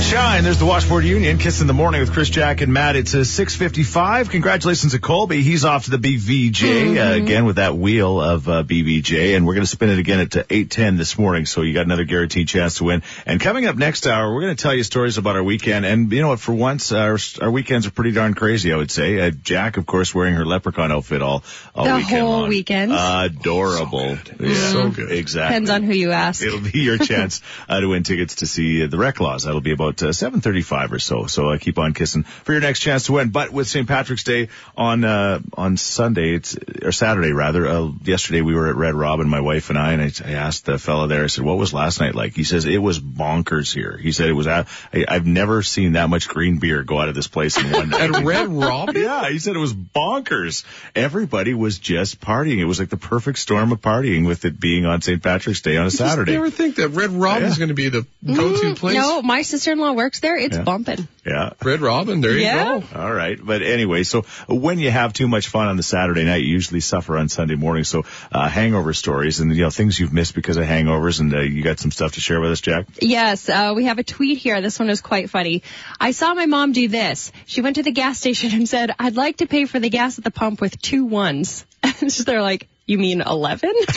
Shine, 0.01 0.44
there's 0.44 0.58
the 0.58 0.65
Washboard 0.65 1.03
Union, 1.03 1.38
Kiss 1.38 1.62
in 1.62 1.68
the 1.68 1.74
Morning 1.74 2.01
with 2.01 2.13
Chris 2.13 2.29
Jack 2.29 2.62
and 2.62 2.74
Matt. 2.74 2.96
It's 2.96 3.13
a 3.13 3.24
655. 3.24 4.29
Congratulations 4.32 4.94
to 4.94 5.00
Colby. 5.00 5.41
He's 5.44 5.65
off 5.65 5.86
to 5.86 5.91
the 5.91 5.98
BVJ, 5.98 6.98
uh, 6.98 7.22
again 7.24 7.46
with 7.46 7.58
that 7.58 7.75
wheel 7.77 8.20
of 8.20 8.50
uh, 8.50 8.63
BVJ, 8.63 9.36
and 9.36 9.46
we're 9.46 9.53
going 9.53 9.65
to 9.65 9.70
spin 9.70 9.89
it 9.89 10.00
again 10.00 10.20
at 10.22 10.36
uh, 10.36 10.44
810 10.50 10.98
this 10.98 11.18
morning, 11.20 11.46
so 11.46 11.62
you 11.62 11.75
got 11.75 11.86
another 11.86 12.06
guaranteed 12.06 12.48
chance 12.48 12.75
to 12.75 12.86
win. 12.86 13.03
And 13.27 13.39
coming 13.39 13.68
up 13.68 13.75
next 13.75 14.08
hour, 14.08 14.34
we're 14.34 14.41
going 14.41 14.56
to 14.56 14.62
tell 14.62 14.74
you 14.74 14.82
stories 14.84 15.20
about 15.20 15.36
our 15.36 15.44
weekend, 15.44 15.86
and 15.86 16.12
you 16.12 16.22
know 16.22 16.29
what, 16.29 16.39
for 16.39 16.53
once, 16.56 16.91
our, 16.91 17.20
our 17.41 17.51
weekends 17.51 17.86
are 17.86 17.91
pretty 17.91 18.12
darn 18.12 18.34
crazy, 18.34 18.74
I 18.74 18.77
would 18.77 18.89
say. 18.91 19.20
Uh, 19.20 19.29
Jack, 19.32 19.77
of 19.77 19.86
course, 19.86 20.15
wearing 20.15 20.34
her 20.34 20.46
leprechaun 20.46 20.91
outfit 20.91 21.22
all, 21.22 21.44
all 21.75 21.86
The 21.86 21.96
weekend 21.98 22.22
whole 22.22 22.39
long. 22.41 22.50
weekend. 22.50 22.91
Adorable. 22.94 24.18
Yeah, 24.39 24.53
So 24.72 24.89
good. 24.89 25.12
Exactly. 25.12 25.50
Depends 25.56 25.70
on 25.70 25.84
who 25.84 25.94
you 25.94 26.12
ask. 26.12 26.41
It'll 26.41 26.62
be 26.62 26.79
your 26.79 26.98
chance 26.98 27.41
uh, 27.68 27.79
to 27.79 27.88
win 27.88 28.03
tickets 28.03 28.36
to 28.36 28.48
see 28.48 28.84
uh, 28.84 28.88
the 28.88 28.98
Reklaws. 28.98 29.44
That'll 29.46 29.62
be 29.62 29.72
about 29.72 29.88
uh, 30.03 30.08
7:35 30.08 30.91
or 30.91 31.00
so. 31.00 31.25
So 31.27 31.50
uh, 31.50 31.58
keep 31.58 31.77
on 31.79 31.93
kissing 31.93 32.24
for 32.24 32.51
your 32.53 32.62
next 32.62 32.79
chance 32.79 33.05
to 33.08 33.13
win. 33.13 33.29
But 33.29 33.51
with 33.51 33.67
St. 33.67 33.88
Patrick's 33.88 34.24
Day 34.24 34.50
on 34.77 35.03
uh, 35.03 35.39
on 35.55 35.77
Sunday, 35.77 36.36
it's 36.36 36.58
or 36.81 36.91
Saturday 36.91 37.31
rather. 37.34 37.67
Uh, 37.67 37.89
yesterday 38.03 38.41
we 38.41 38.55
were 38.55 38.67
at 38.69 38.75
Red 38.75 38.93
Robin, 38.96 39.27
my 39.29 39.39
wife 39.39 39.69
and 39.69 39.77
I, 39.79 39.93
and 39.93 40.01
I, 40.01 40.12
I 40.29 40.31
asked 40.34 40.65
the 40.65 40.77
fella 40.77 41.08
there. 41.08 41.24
I 41.24 41.27
said, 41.27 41.43
"What 41.43 41.58
was 41.58 41.74
last 41.74 42.00
night 42.00 42.15
like?" 42.15 42.36
He 42.36 42.43
says, 42.43 42.65
"It 42.65 42.77
was 42.77 43.00
bonkers 43.00 43.74
here." 43.74 43.98
He 43.98 44.12
said, 44.12 44.29
"It 44.29 44.34
was. 44.34 44.48
I, 44.48 44.65
I've 45.08 45.25
never 45.25 45.62
seen 45.63 45.93
that 45.93 46.10
much 46.10 46.27
green 46.27 46.60
beer 46.60 46.84
go 46.84 47.00
out 47.00 47.10
of 47.10 47.15
this 47.15 47.27
place 47.27 47.58
in 47.58 47.72
one 47.72 47.89
night." 47.91 48.15
At 48.15 48.24
Red 48.24 48.48
Robin? 48.50 48.96
Yeah, 49.01 49.29
he 49.29 49.39
said 49.39 49.55
it 49.55 49.60
was 49.60 49.74
bonkers. 49.74 50.63
Everybody 50.96 51.53
was 51.53 51.79
just 51.79 52.19
partying. 52.19 52.58
It 52.60 52.65
was 52.65 52.79
like 52.79 52.89
the 52.89 52.98
perfect 52.98 53.39
storm 53.39 53.72
of 53.72 53.81
partying 53.81 54.25
with 54.27 54.46
it 54.46 54.60
being 54.60 54.86
on 54.86 55.01
St. 55.01 55.22
Patrick's 55.22 55.62
Day 55.62 55.77
on 55.77 55.84
a 55.86 55.89
Just 55.89 55.98
Saturday. 55.98 56.34
never 56.34 56.50
think 56.50 56.75
that 56.75 56.89
Red 56.89 57.12
Robin's 57.12 57.53
Yeah. 57.55 57.60
going 57.60 57.67
to 57.69 57.74
be 57.75 57.89
the 57.89 58.05
go-to 58.25 58.75
place. 58.75 58.96
No, 58.98 59.22
my 59.22 59.41
sister-in-law 59.43 59.78
grandma 59.79 59.93
works 59.93 60.19
there, 60.19 60.38
it's 60.38 60.57
Yeah. 60.57 60.63
bumping. 60.63 61.07
Yeah. 61.25 61.51
Red 61.63 61.81
Robin, 61.81 62.21
there 62.21 62.38
Yeah. 62.38 62.75
you 62.75 62.81
go. 62.81 63.00
All 63.01 63.13
right. 63.13 63.38
But 63.41 63.62
anyway, 63.62 64.03
so 64.03 64.25
when 64.48 64.79
you 64.79 64.91
have 64.91 65.13
too 65.13 65.27
much 65.27 65.48
fun 65.48 65.67
on 65.67 65.77
the 65.77 65.83
Saturday 65.83 66.24
night, 66.24 66.43
you 66.43 66.50
usually 66.50 66.79
suffer 66.81 67.17
on 67.17 67.29
Sunday 67.29 67.55
morning. 67.55 67.83
So, 67.83 68.05
uh, 68.31 68.48
hangover 68.50 68.93
stories 68.93 69.39
and, 69.39 69.55
you 69.55 69.63
know, 69.63 69.69
things 69.69 70.00
you've 70.00 70.13
missed 70.13 70.36
because 70.36 70.57
of 70.57 70.65
hangovers. 70.65 71.19
And, 71.19 71.33
uh, 71.33 71.41
you 71.41 71.62
got 71.63 71.79
some 71.79 71.91
stuff 71.91 72.13
to 72.13 72.21
share 72.21 72.39
with 72.41 72.51
us, 72.51 72.62
Jack? 72.62 72.86
Yes, 73.01 73.48
uh, 73.50 73.74
we 73.75 73.86
have 73.86 74.00
a 74.00 74.03
tweet 74.03 74.38
here. 74.38 74.62
This 74.62 74.79
one 74.79 74.89
is 74.89 75.01
quite 75.01 75.29
funny. 75.29 75.63
I 76.00 76.12
saw 76.12 76.33
my 76.33 76.45
mom 76.45 76.71
do 76.71 76.88
this. 76.88 77.31
She 77.45 77.62
went 77.62 77.75
to 77.77 77.83
the 77.83 77.91
gas 77.91 78.17
station 78.24 78.51
and 78.53 78.67
said, 78.67 78.93
I'd 79.00 79.15
like 79.15 79.38
to 79.38 79.45
pay 79.48 79.65
for 79.65 79.79
the 79.79 79.89
gas 79.89 80.17
at 80.17 80.24
the 80.24 80.31
pump 80.31 80.62
with 80.62 80.81
two 80.81 81.05
ones. 81.05 81.65
And 82.01 82.12
so 82.12 82.24
they're 82.24 82.41
like, 82.41 82.67
you 82.89 82.98
mean 82.98 83.22
11? 83.22 83.69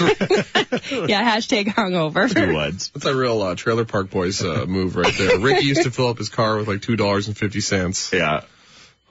yeah, 1.09 1.37
hashtag 1.37 1.67
hungover. 1.67 2.33
Two 2.33 2.55
words. 2.55 2.91
That's 2.91 3.07
a 3.07 3.15
real 3.15 3.41
uh, 3.43 3.55
Trailer 3.55 3.85
Park 3.85 4.11
Boys 4.11 4.43
uh, 4.43 4.67
move 4.67 4.97
right 4.97 5.15
there. 5.17 5.39
Ricky 5.39 5.67
used 5.67 5.83
to 5.85 5.91
fill 5.91 6.09
up 6.09 6.19
his 6.19 6.29
car 6.29 6.59
with 6.59 6.69
like 6.69 6.83
two 6.83 6.97
dollars 6.97 7.29
and 7.29 7.37
fifty 7.37 7.61
cents. 7.61 8.13
Yeah. 8.13 8.43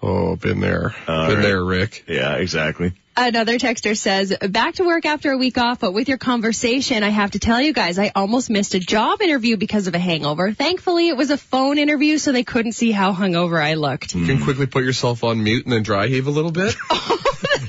Oh, 0.03 0.35
been 0.35 0.59
there, 0.59 0.95
All 1.07 1.27
been 1.27 1.35
right. 1.35 1.43
there, 1.43 1.63
Rick. 1.63 2.05
Yeah, 2.07 2.35
exactly. 2.37 2.93
Another 3.15 3.59
texter 3.59 3.95
says, 3.95 4.35
back 4.49 4.75
to 4.75 4.83
work 4.83 5.05
after 5.05 5.31
a 5.31 5.37
week 5.37 5.59
off, 5.59 5.79
but 5.79 5.91
with 5.93 6.09
your 6.09 6.17
conversation, 6.17 7.03
I 7.03 7.09
have 7.09 7.31
to 7.31 7.39
tell 7.39 7.61
you 7.61 7.71
guys, 7.71 7.99
I 7.99 8.11
almost 8.15 8.49
missed 8.49 8.73
a 8.73 8.79
job 8.79 9.21
interview 9.21 9.57
because 9.57 9.85
of 9.87 9.93
a 9.93 9.99
hangover. 9.99 10.53
Thankfully, 10.53 11.09
it 11.09 11.17
was 11.17 11.29
a 11.29 11.37
phone 11.37 11.77
interview, 11.77 12.17
so 12.17 12.31
they 12.31 12.43
couldn't 12.43 12.71
see 12.71 12.89
how 12.91 13.13
hungover 13.13 13.61
I 13.61 13.75
looked. 13.75 14.15
You 14.15 14.25
can 14.25 14.41
quickly 14.43 14.65
put 14.65 14.83
yourself 14.83 15.23
on 15.23 15.43
mute 15.43 15.65
and 15.65 15.73
then 15.73 15.83
dry 15.83 16.07
heave 16.07 16.25
a 16.25 16.31
little 16.31 16.51
bit. 16.51 16.75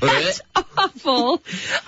That's 0.05 0.41
awful. 0.77 1.41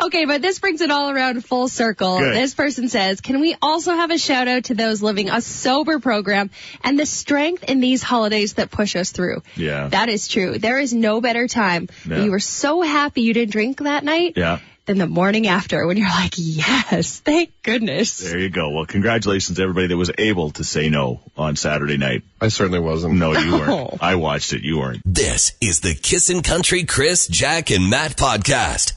Okay, 0.04 0.26
but 0.26 0.42
this 0.42 0.60
brings 0.60 0.82
it 0.82 0.92
all 0.92 1.10
around 1.10 1.46
full 1.46 1.68
circle. 1.68 2.20
Good. 2.20 2.36
This 2.36 2.54
person 2.54 2.90
says, 2.90 3.22
can 3.22 3.40
we 3.40 3.56
also 3.62 3.94
have 3.94 4.12
a 4.12 4.18
shout 4.18 4.48
out 4.48 4.66
to 4.66 4.76
those 4.76 5.02
living 5.02 5.30
a 5.30 5.42
sober 5.42 6.00
program 6.00 6.50
and 6.84 7.00
the 7.00 7.06
strength 7.06 7.64
in 7.64 7.80
these 7.80 8.04
holidays 8.04 8.54
that 8.56 8.72
push 8.72 8.96
us 8.96 9.12
through? 9.12 9.42
Yeah. 9.56 9.88
That 9.88 10.10
is 10.10 10.28
true. 10.28 10.58
There 10.58 10.80
is 10.80 10.94
no 10.94 11.22
better 11.22 11.48
time 11.48 11.90
you 12.06 12.32
were 12.32 12.40
so 12.40 12.82
happy 12.82 13.22
you 13.22 13.34
didn't 13.34 13.52
drink 13.52 13.80
that 13.80 14.04
night 14.04 14.34
Yeah. 14.36 14.60
Than 14.86 14.98
the 14.98 15.08
morning 15.08 15.48
after 15.48 15.86
when 15.88 15.98
you're 15.98 16.08
like, 16.10 16.34
yes, 16.38 17.20
thank 17.20 17.52
goodness. 17.64 18.20
There 18.20 18.38
you 18.40 18.50
go. 18.50 18.70
Well, 18.70 18.86
congratulations 18.86 19.58
to 19.58 19.64
everybody 19.64 19.88
that 19.88 19.98
was 19.98 20.12
able 20.18 20.52
to 20.52 20.64
say 20.64 20.90
no 20.90 21.22
on 21.38 21.56
Saturday 21.56 21.98
night. 21.98 22.24
I 22.40 22.48
certainly 22.50 22.80
wasn't. 22.80 23.16
No, 23.16 23.32
you 23.34 23.56
Oh. 23.56 23.60
weren't. 23.60 24.04
I 24.04 24.16
watched 24.16 24.54
it. 24.54 24.62
You 24.62 24.78
weren't. 24.80 25.02
This 25.06 25.54
is 25.62 25.80
the 25.82 25.96
Kissin' 25.96 26.42
Country 26.44 26.84
Chris, 26.84 27.28
Jack, 27.28 27.72
and 27.72 27.90
Matt 27.90 28.16
podcast. 28.16 28.94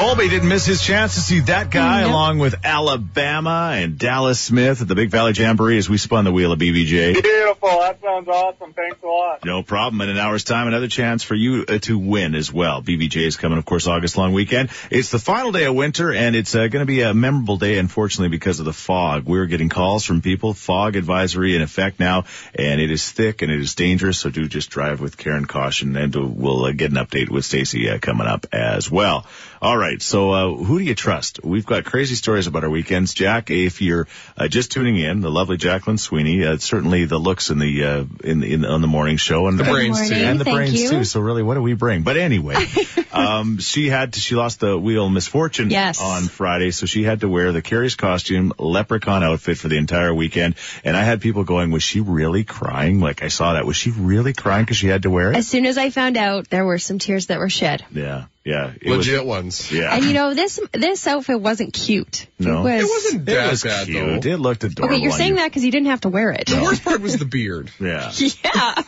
Colby 0.00 0.30
didn't 0.30 0.48
miss 0.48 0.64
his 0.64 0.80
chance 0.82 1.14
to 1.16 1.20
see 1.20 1.40
that 1.40 1.70
guy 1.70 2.00
Nope. 2.00 2.10
along 2.10 2.38
with 2.38 2.54
Alabama 2.64 3.72
and 3.74 3.98
Dallas 3.98 4.40
Smith 4.40 4.80
at 4.80 4.88
the 4.88 4.94
Big 4.94 5.10
Valley 5.10 5.32
Jamboree 5.34 5.76
as 5.76 5.90
we 5.90 5.98
spun 5.98 6.24
the 6.24 6.32
wheel 6.32 6.52
of 6.52 6.58
BVJ. 6.58 7.22
Beautiful. 7.22 7.68
That 7.80 8.00
sounds 8.02 8.26
awesome. 8.26 8.72
Thanks 8.72 8.96
a 9.02 9.06
lot. 9.06 9.44
No 9.44 9.62
problem. 9.62 10.00
In 10.00 10.08
an 10.08 10.16
hour's 10.16 10.42
time, 10.42 10.68
another 10.68 10.88
chance 10.88 11.22
for 11.22 11.34
you 11.34 11.66
uh, 11.68 11.78
to 11.80 11.98
win 11.98 12.34
as 12.34 12.50
well. 12.50 12.82
BVJ 12.82 13.26
is 13.26 13.36
coming, 13.36 13.58
of 13.58 13.66
course, 13.66 13.86
August 13.86 14.16
long 14.16 14.32
weekend. 14.32 14.70
It's 14.90 15.10
the 15.10 15.18
final 15.18 15.52
day 15.52 15.64
of 15.64 15.74
winter, 15.74 16.10
and 16.12 16.34
it's 16.34 16.54
uh, 16.54 16.68
going 16.68 16.80
to 16.80 16.86
be 16.86 17.02
a 17.02 17.12
memorable 17.12 17.58
day, 17.58 17.78
unfortunately, 17.78 18.30
because 18.30 18.58
of 18.58 18.64
the 18.64 18.72
fog. 18.72 19.24
We're 19.26 19.46
getting 19.46 19.68
calls 19.68 20.06
from 20.06 20.22
people. 20.22 20.54
Fog 20.54 20.96
advisory 20.96 21.54
in 21.56 21.60
effect 21.62 22.00
now, 22.00 22.24
and 22.54 22.80
it 22.80 22.90
is 22.90 23.10
thick 23.10 23.42
and 23.42 23.52
it 23.52 23.60
is 23.60 23.74
dangerous. 23.74 24.18
So 24.18 24.30
do 24.30 24.48
just 24.48 24.70
drive 24.70 25.02
with 25.02 25.18
care 25.18 25.34
and 25.36 25.46
caution, 25.46 25.94
and 25.96 26.14
we'll 26.14 26.64
uh, 26.64 26.72
get 26.72 26.90
an 26.90 26.96
update 26.96 27.28
with 27.28 27.44
Stacy 27.44 27.90
uh, 27.90 27.98
coming 27.98 28.26
up 28.26 28.46
as 28.52 28.90
well. 28.90 29.26
All 29.62 29.76
right. 29.76 30.00
So 30.00 30.30
uh, 30.30 30.54
who 30.54 30.78
do 30.78 30.84
you 30.84 30.94
trust? 30.94 31.44
We've 31.44 31.66
got 31.66 31.84
crazy 31.84 32.14
stories 32.14 32.46
about 32.46 32.64
our 32.64 32.70
weekends, 32.70 33.12
Jack. 33.12 33.50
If 33.50 33.82
you're 33.82 34.08
uh, 34.36 34.48
just 34.48 34.72
tuning 34.72 34.96
in, 34.96 35.20
the 35.20 35.30
lovely 35.30 35.58
Jacqueline 35.58 35.98
Sweeney, 35.98 36.46
uh, 36.46 36.56
certainly 36.56 37.04
the 37.04 37.18
looks 37.18 37.50
in 37.50 37.58
the 37.58 37.84
uh, 37.84 38.04
in, 38.24 38.42
in 38.42 38.64
on 38.64 38.80
the 38.80 38.86
morning 38.88 39.18
show 39.18 39.48
and 39.48 39.58
The 39.58 39.64
the 39.64 39.70
brains 39.70 40.08
too. 40.08 40.14
and 40.14 40.40
the 40.40 40.44
Thank 40.44 40.56
brains 40.56 40.80
you. 40.82 40.88
too. 40.90 41.04
So 41.04 41.20
really, 41.20 41.42
what 41.42 41.54
do 41.54 41.62
we 41.62 41.74
bring? 41.74 42.02
But 42.02 42.16
anyway, 42.16 42.56
um, 43.12 43.58
she 43.58 43.88
had 43.90 44.14
to, 44.14 44.20
she 44.20 44.34
lost 44.34 44.60
the 44.60 44.78
wheel 44.78 45.10
misfortune 45.10 45.68
Yes. 45.68 46.00
on 46.00 46.22
Friday, 46.28 46.70
so 46.70 46.86
she 46.86 47.02
had 47.02 47.20
to 47.20 47.28
wear 47.28 47.52
the 47.52 47.60
Carrie's 47.60 47.96
costume 47.96 48.54
leprechaun 48.58 49.22
outfit 49.22 49.58
for 49.58 49.68
the 49.68 49.76
entire 49.76 50.14
weekend. 50.14 50.54
And 50.84 50.96
I 50.96 51.02
had 51.02 51.20
people 51.20 51.44
going, 51.44 51.70
was 51.70 51.82
she 51.82 52.00
really 52.00 52.44
crying? 52.44 53.00
Like 53.00 53.22
I 53.22 53.28
saw 53.28 53.52
that. 53.52 53.66
Was 53.66 53.76
she 53.76 53.90
really 53.90 54.32
crying 54.32 54.64
because 54.64 54.78
she 54.78 54.86
had 54.88 55.02
to 55.02 55.10
wear 55.10 55.32
it? 55.32 55.36
As 55.36 55.46
soon 55.48 55.66
as 55.66 55.76
I 55.76 55.90
found 55.90 56.16
out, 56.16 56.48
there 56.48 56.64
were 56.64 56.78
some 56.78 56.98
tears 56.98 57.26
that 57.26 57.38
were 57.38 57.50
shed. 57.50 57.84
yeah, 57.92 58.24
yeah, 58.44 58.72
it 58.80 58.88
was- 58.88 59.06
Legit 59.06 59.26
ones. 59.26 59.70
yeah. 59.72 59.94
And 59.94 60.04
you 60.04 60.12
know, 60.12 60.34
this 60.34 60.58
this 60.72 61.06
outfit 61.06 61.40
wasn't 61.40 61.72
cute. 61.74 62.26
No. 62.38 62.66
It, 62.66 62.76
It 62.78 62.82
was, 62.82 62.90
wasn't 62.90 63.22
it 63.28 63.32
that 63.34 63.50
was 63.50 63.62
bad 63.64 63.86
cute. 63.86 64.22
though. 64.22 64.30
It 64.30 64.36
looked 64.40 64.64
adorable. 64.64 64.94
Okay, 64.94 65.02
you're 65.02 65.12
saying 65.12 65.30
you. 65.30 65.36
that 65.36 65.48
because 65.50 65.64
you 65.64 65.70
didn't 65.70 65.88
have 65.88 66.00
to 66.02 66.08
wear 66.08 66.30
it. 66.30 66.46
The 66.46 66.62
worst 66.62 66.82
part 66.84 67.00
was 67.00 67.16
the 67.18 67.24
beard. 67.26 67.70
Yeah. 67.80 68.12
Yeah. 68.20 68.82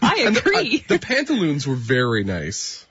I 0.00 0.22
And 0.26 0.36
the, 0.36 0.40
agree. 0.40 0.84
uh, 0.88 0.88
the 0.88 0.98
pantaloons 1.00 1.66
were 1.66 1.74
very 1.74 2.22
nice. 2.22 2.83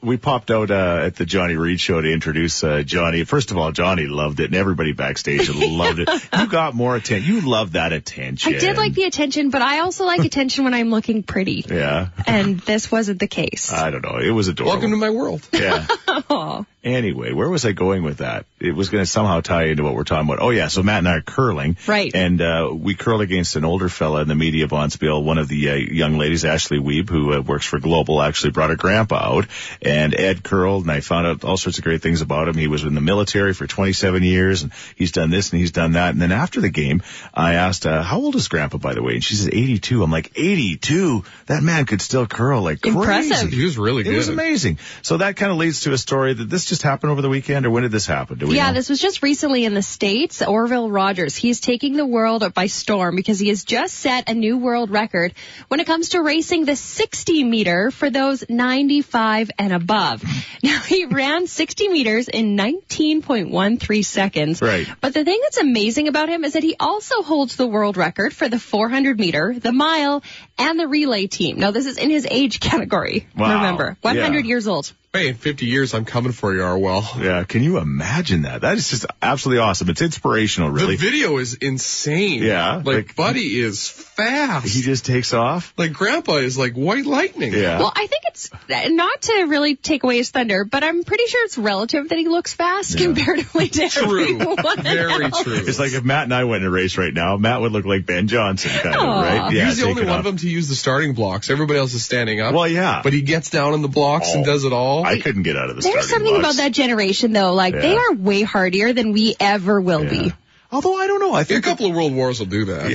We 0.00 0.16
popped 0.16 0.50
out 0.50 0.70
uh, 0.70 1.00
at 1.04 1.16
the 1.16 1.24
Johnny 1.24 1.56
Reid 1.56 1.80
show 1.80 2.00
to 2.00 2.08
introduce 2.08 2.62
uh, 2.62 2.82
Johnny. 2.84 3.24
First 3.24 3.50
of 3.50 3.58
all, 3.58 3.72
Johnny 3.72 4.06
loved 4.06 4.38
it, 4.40 4.44
and 4.46 4.54
everybody 4.54 4.92
backstage 4.92 5.50
loved 5.54 5.98
it. 5.98 6.08
You 6.36 6.46
got 6.46 6.74
more 6.74 6.94
attention. 6.94 7.32
You 7.34 7.40
love 7.40 7.72
that 7.72 7.92
attention. 7.92 8.54
I 8.54 8.58
did 8.58 8.76
like 8.76 8.94
the 8.94 9.04
attention, 9.04 9.50
but 9.50 9.60
I 9.62 9.80
also 9.80 10.04
like 10.04 10.20
attention 10.24 10.64
when 10.64 10.74
I'm 10.74 10.90
looking 10.90 11.22
pretty. 11.24 11.64
Yeah, 11.68 12.08
And 12.26 12.60
this 12.60 12.90
wasn't 12.92 13.18
the 13.18 13.26
case. 13.26 13.72
I 13.72 13.90
don't 13.90 14.02
know. 14.02 14.18
It 14.18 14.30
was 14.30 14.46
adorable. 14.48 14.74
Welcome 14.74 14.90
to 14.92 14.96
my 14.96 15.10
world. 15.10 15.46
yeah. 15.52 15.86
Aw. 16.84 16.88
Anyway, 16.88 17.32
where 17.32 17.48
was 17.48 17.64
I 17.64 17.72
going 17.72 18.02
with 18.02 18.18
that? 18.18 18.46
It 18.60 18.74
was 18.74 18.88
going 18.88 19.02
to 19.04 19.10
somehow 19.10 19.40
tie 19.40 19.64
into 19.64 19.82
what 19.82 19.94
we're 19.94 20.04
talking 20.04 20.28
about. 20.28 20.42
Oh 20.42 20.50
yeah, 20.50 20.68
so 20.68 20.82
Matt 20.82 20.98
and 20.98 21.08
I 21.08 21.16
are 21.16 21.20
curling, 21.22 21.76
Right. 21.86 22.14
And 22.14 22.40
uh, 22.40 22.70
we 22.72 22.94
curled 22.94 23.20
against 23.20 23.56
an 23.56 23.64
older 23.64 23.88
fella 23.88 24.22
in 24.22 24.28
the 24.28 24.34
media 24.34 24.66
bonspiel. 24.68 25.22
One 25.22 25.38
of 25.38 25.48
the 25.48 25.70
uh, 25.70 25.74
young 25.74 26.18
ladies, 26.18 26.44
Ashley 26.44 26.78
Weeb, 26.78 27.08
who 27.08 27.34
uh, 27.34 27.40
works 27.40 27.66
for 27.66 27.78
Global, 27.78 28.22
actually 28.22 28.50
brought 28.50 28.70
her 28.70 28.76
grandpa 28.76 29.38
out, 29.38 29.46
and 29.82 30.14
Ed 30.14 30.42
curled, 30.42 30.84
and 30.84 30.92
I 30.92 31.00
found 31.00 31.26
out 31.26 31.44
all 31.44 31.56
sorts 31.56 31.78
of 31.78 31.84
great 31.84 32.02
things 32.02 32.20
about 32.20 32.48
him. 32.48 32.56
He 32.56 32.68
was 32.68 32.84
in 32.84 32.94
the 32.94 33.00
military 33.00 33.54
for 33.54 33.66
27 33.66 34.22
years, 34.22 34.62
and 34.62 34.72
he's 34.96 35.12
done 35.12 35.30
this 35.30 35.52
and 35.52 35.60
he's 35.60 35.72
done 35.72 35.92
that. 35.92 36.10
And 36.10 36.22
then 36.22 36.32
after 36.32 36.60
the 36.60 36.70
game, 36.70 37.02
I 37.34 37.54
asked, 37.54 37.86
uh, 37.86 38.02
"How 38.02 38.18
old 38.18 38.36
is 38.36 38.48
Grandpa, 38.48 38.78
by 38.78 38.94
the 38.94 39.02
way?" 39.02 39.14
And 39.14 39.24
she 39.24 39.34
says, 39.34 39.48
"82." 39.48 40.02
I'm 40.02 40.12
like, 40.12 40.32
"82? 40.36 41.24
That 41.46 41.62
man 41.62 41.86
could 41.86 42.02
still 42.02 42.26
curl 42.26 42.62
like 42.62 42.80
crazy." 42.80 42.98
Impressive. 42.98 43.50
He 43.50 43.64
was 43.64 43.78
really 43.78 44.04
good. 44.04 44.14
It 44.14 44.16
was 44.16 44.28
amazing. 44.28 44.78
So 45.02 45.16
that 45.18 45.36
kind 45.36 45.50
of 45.50 45.58
leads 45.58 45.80
to 45.80 45.92
a 45.92 45.98
story 45.98 46.34
that 46.34 46.48
this 46.48 46.67
just 46.68 46.82
happened 46.82 47.10
over 47.12 47.22
the 47.22 47.28
weekend, 47.28 47.66
or 47.66 47.70
when 47.70 47.82
did 47.82 47.92
this 47.92 48.06
happen? 48.06 48.38
Do 48.38 48.46
we 48.46 48.56
Yeah, 48.56 48.68
know? 48.68 48.74
this 48.74 48.88
was 48.88 49.00
just 49.00 49.22
recently 49.22 49.64
in 49.64 49.74
the 49.74 49.82
States. 49.82 50.42
Orville 50.42 50.90
Rogers, 50.90 51.34
he's 51.36 51.60
taking 51.60 51.94
the 51.96 52.06
world 52.06 52.52
by 52.54 52.66
storm 52.66 53.16
because 53.16 53.38
he 53.38 53.48
has 53.48 53.64
just 53.64 53.94
set 53.94 54.28
a 54.28 54.34
new 54.34 54.56
world 54.58 54.90
record 54.90 55.34
when 55.68 55.80
it 55.80 55.86
comes 55.86 56.10
to 56.10 56.22
racing 56.22 56.64
the 56.64 56.76
60 56.76 57.44
meter 57.44 57.90
for 57.90 58.10
those 58.10 58.44
95 58.48 59.50
and 59.58 59.72
above. 59.72 60.22
Now, 60.60 60.80
he 60.80 61.04
ran 61.04 61.46
60 61.46 61.86
meters 61.88 62.26
in 62.28 62.56
19.13 62.56 64.04
seconds. 64.04 64.60
Right. 64.60 64.86
But 65.00 65.14
the 65.14 65.24
thing 65.24 65.38
that's 65.42 65.58
amazing 65.58 66.08
about 66.08 66.28
him 66.28 66.44
is 66.44 66.54
that 66.54 66.64
he 66.64 66.74
also 66.80 67.22
holds 67.22 67.54
the 67.56 67.66
world 67.66 67.96
record 67.96 68.32
for 68.34 68.48
the 68.48 68.58
400 68.58 69.18
meter, 69.20 69.54
the 69.56 69.72
mile, 69.72 70.22
and 70.58 70.78
the 70.78 70.88
relay 70.88 71.28
team. 71.28 71.58
Now, 71.58 71.70
this 71.70 71.86
is 71.86 71.96
in 71.96 72.10
his 72.10 72.26
age 72.28 72.58
category. 72.60 73.26
Wow. 73.36 73.54
Remember, 73.56 73.96
100 74.00 74.44
Yeah. 74.44 74.48
years 74.48 74.66
old. 74.66 74.92
Hey, 75.14 75.28
in 75.28 75.36
50 75.36 75.64
years, 75.64 75.94
I'm 75.94 76.04
coming 76.04 76.32
for 76.32 76.54
you, 76.54 76.62
Orville. 76.62 77.02
Yeah, 77.24 77.42
can 77.44 77.62
you 77.62 77.78
imagine 77.78 78.42
that? 78.42 78.60
That 78.60 78.76
is 78.76 78.90
just 78.90 79.06
absolutely 79.22 79.62
awesome. 79.62 79.88
It's 79.88 80.02
inspirational, 80.02 80.68
really. 80.68 80.96
The 80.96 81.02
video 81.02 81.38
is 81.38 81.54
insane. 81.54 82.42
Yeah, 82.42 82.76
Like, 82.76 82.84
like- 82.86 83.16
Buddy 83.16 83.58
is 83.58 83.88
fast. 83.88 84.66
he 84.68 84.82
just 84.82 85.06
takes 85.06 85.32
off. 85.32 85.72
like, 85.78 85.94
Grandpa 85.94 86.34
is 86.34 86.58
like 86.58 86.74
white 86.74 87.06
lightning. 87.06 87.54
Yeah. 87.54 87.78
Well, 87.78 87.90
I 87.96 88.06
think 88.06 88.22
it's 88.26 88.50
not 88.90 89.22
to 89.22 89.44
really 89.48 89.76
take 89.76 90.04
away 90.04 90.18
his 90.18 90.30
thunder, 90.30 90.66
but 90.66 90.84
I'm 90.84 91.02
pretty 91.04 91.24
sure 91.26 91.42
it's 91.46 91.56
relative 91.56 92.10
that 92.10 92.18
he 92.18 92.28
looks 92.28 92.52
fast 92.52 92.98
comparatively 92.98 93.68
to 93.70 93.88
True. 93.88 94.38
everyone 94.40 94.82
Very 94.82 95.24
else. 95.24 95.42
true. 95.42 95.54
it's 95.54 95.78
like 95.78 95.92
if 95.94 96.04
Matt 96.04 96.24
and 96.24 96.34
I 96.34 96.44
went 96.44 96.62
in 96.64 96.68
a 96.68 96.70
race 96.70 96.98
right 96.98 97.14
now, 97.14 97.38
Matt 97.38 97.62
would 97.62 97.72
look 97.72 97.86
like 97.86 98.04
Ben 98.04 98.28
Johnson, 98.28 98.70
kind 98.72 98.94
of, 98.94 99.00
Aw. 99.02 99.22
right? 99.22 99.52
He's 99.54 99.78
the 99.78 99.86
only 99.86 100.02
one 100.02 100.10
off. 100.12 100.18
of 100.18 100.24
them 100.26 100.36
to 100.36 100.50
use 100.50 100.68
the 100.68 100.74
starting 100.74 101.14
blocks. 101.14 101.48
Everybody 101.48 101.78
else 101.78 101.94
is 101.94 102.04
standing 102.04 102.42
up. 102.42 102.52
Well, 102.52 102.68
yeah. 102.68 103.00
But 103.02 103.14
he 103.14 103.22
gets 103.22 103.48
down 103.48 103.72
in 103.72 103.80
the 103.80 103.88
blocks 103.88 104.34
and 104.34 104.44
Oh. 104.44 104.46
does 104.52 104.64
it 104.64 104.72
all. 104.74 104.97
I 105.04 105.18
couldn't 105.20 105.42
get 105.42 105.56
out 105.56 105.70
of 105.70 105.76
the 105.76 105.82
There's 105.82 106.08
something 106.08 106.34
blocks. 106.34 106.54
about 106.56 106.62
that 106.62 106.72
generation, 106.72 107.32
though. 107.32 107.54
Like 107.54 107.74
they 107.74 107.96
are 107.96 108.12
way 108.14 108.42
hardier 108.42 108.92
than 108.92 109.12
we 109.12 109.34
ever 109.40 109.80
will 109.80 110.04
Yeah. 110.04 110.30
Although 110.70 110.96
I 110.96 111.06
don't 111.06 111.20
know, 111.20 111.32
I 111.32 111.44
think 111.44 111.64
a 111.64 111.68
couple 111.68 111.86
of 111.86 111.94
world 111.94 112.12
wars 112.12 112.40
will 112.40 112.46
do 112.46 112.66
that. 112.66 112.88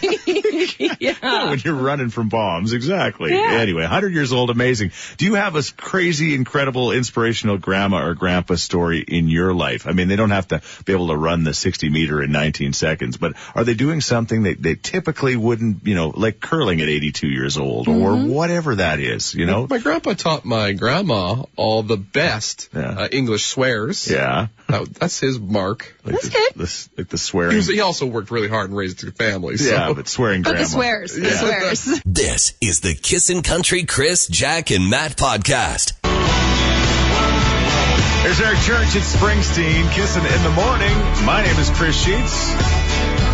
be. 0.00 0.90
yeah. 0.98 1.50
when 1.50 1.60
you're 1.60 1.74
running 1.74 2.10
from 2.10 2.28
bombs, 2.28 2.72
exactly. 2.72 3.30
Yeah. 3.32 3.52
Anyway, 3.52 3.82
100 3.82 4.12
years 4.12 4.32
old, 4.32 4.50
amazing. 4.50 4.90
Do 5.16 5.24
you 5.24 5.34
have 5.34 5.54
a 5.54 5.62
crazy, 5.76 6.34
incredible, 6.34 6.90
inspirational 6.90 7.58
grandma 7.58 8.04
or 8.06 8.14
grandpa 8.14 8.56
story 8.56 9.00
in 9.06 9.28
your 9.28 9.54
life? 9.54 9.86
I 9.86 9.92
mean, 9.92 10.08
they 10.08 10.16
don't 10.16 10.30
have 10.30 10.48
to 10.48 10.62
be 10.84 10.92
able 10.92 11.08
to 11.08 11.16
run 11.16 11.44
the 11.44 11.54
60 11.54 11.90
meter 11.90 12.22
in 12.22 12.32
19 12.32 12.72
seconds, 12.72 13.16
but 13.16 13.34
are 13.54 13.62
they 13.62 13.74
doing 13.74 14.00
something 14.00 14.42
that 14.44 14.60
they 14.60 14.74
typically 14.74 15.36
wouldn't, 15.36 15.86
you 15.86 15.94
know, 15.94 16.08
like 16.08 16.40
curling 16.40 16.80
at 16.80 16.88
82 16.88 17.28
years 17.28 17.56
old 17.56 17.86
or 17.88 18.10
Mm-hmm. 18.10 18.30
whatever 18.30 18.74
that 18.76 18.98
is, 18.98 19.32
you 19.34 19.46
know? 19.46 19.66
My 19.70 19.78
grandpa 19.78 20.14
taught 20.14 20.44
my 20.44 20.72
grandma 20.72 21.44
all 21.54 21.82
the 21.84 21.96
best 21.96 22.68
Yeah. 22.74 22.80
uh, 23.02 23.08
English 23.12 23.44
swears. 23.44 24.10
Yeah. 24.10 24.48
That, 24.68 24.92
that's 24.94 25.20
his 25.20 25.38
mark. 25.38 25.94
Like 26.12 26.22
That's 26.22 26.28
the, 26.28 26.30
good. 26.30 26.54
the- 26.54 26.88
like 26.98 27.08
the 27.08 27.16
He, 27.16 27.18
swearing. 27.18 27.56
was, 27.56 27.66
he 27.68 27.80
also 27.80 28.06
worked 28.06 28.30
really 28.30 28.48
hard 28.48 28.68
and 28.70 28.76
raised 28.76 29.06
a 29.06 29.12
family. 29.12 29.56
So. 29.56 29.70
yeah, 29.70 29.92
but 29.92 30.08
swearing 30.08 30.42
grandma. 30.42 30.60
But 30.60 30.72
grandma. 30.74 31.00
the 31.00 31.08
swears, 31.08 31.14
the 31.14 31.30
swears. 31.30 32.02
This 32.06 32.54
is 32.60 32.80
the 32.80 32.94
Kissin' 32.94 33.42
Country 33.42 33.84
Chris, 33.84 34.26
Jack, 34.26 34.70
and 34.70 34.90
Matt 34.90 35.16
podcast. 35.16 35.92
There's 38.22 38.38
Eric 38.40 38.58
Church 38.60 38.94
at 38.96 39.02
Springsteen, 39.02 39.90
kissing 39.92 40.24
in 40.24 40.42
the 40.42 40.50
morning. 40.50 40.94
My 41.24 41.42
name 41.42 41.56
is 41.58 41.70
Chris 41.70 41.96
Sheets. 41.96 42.50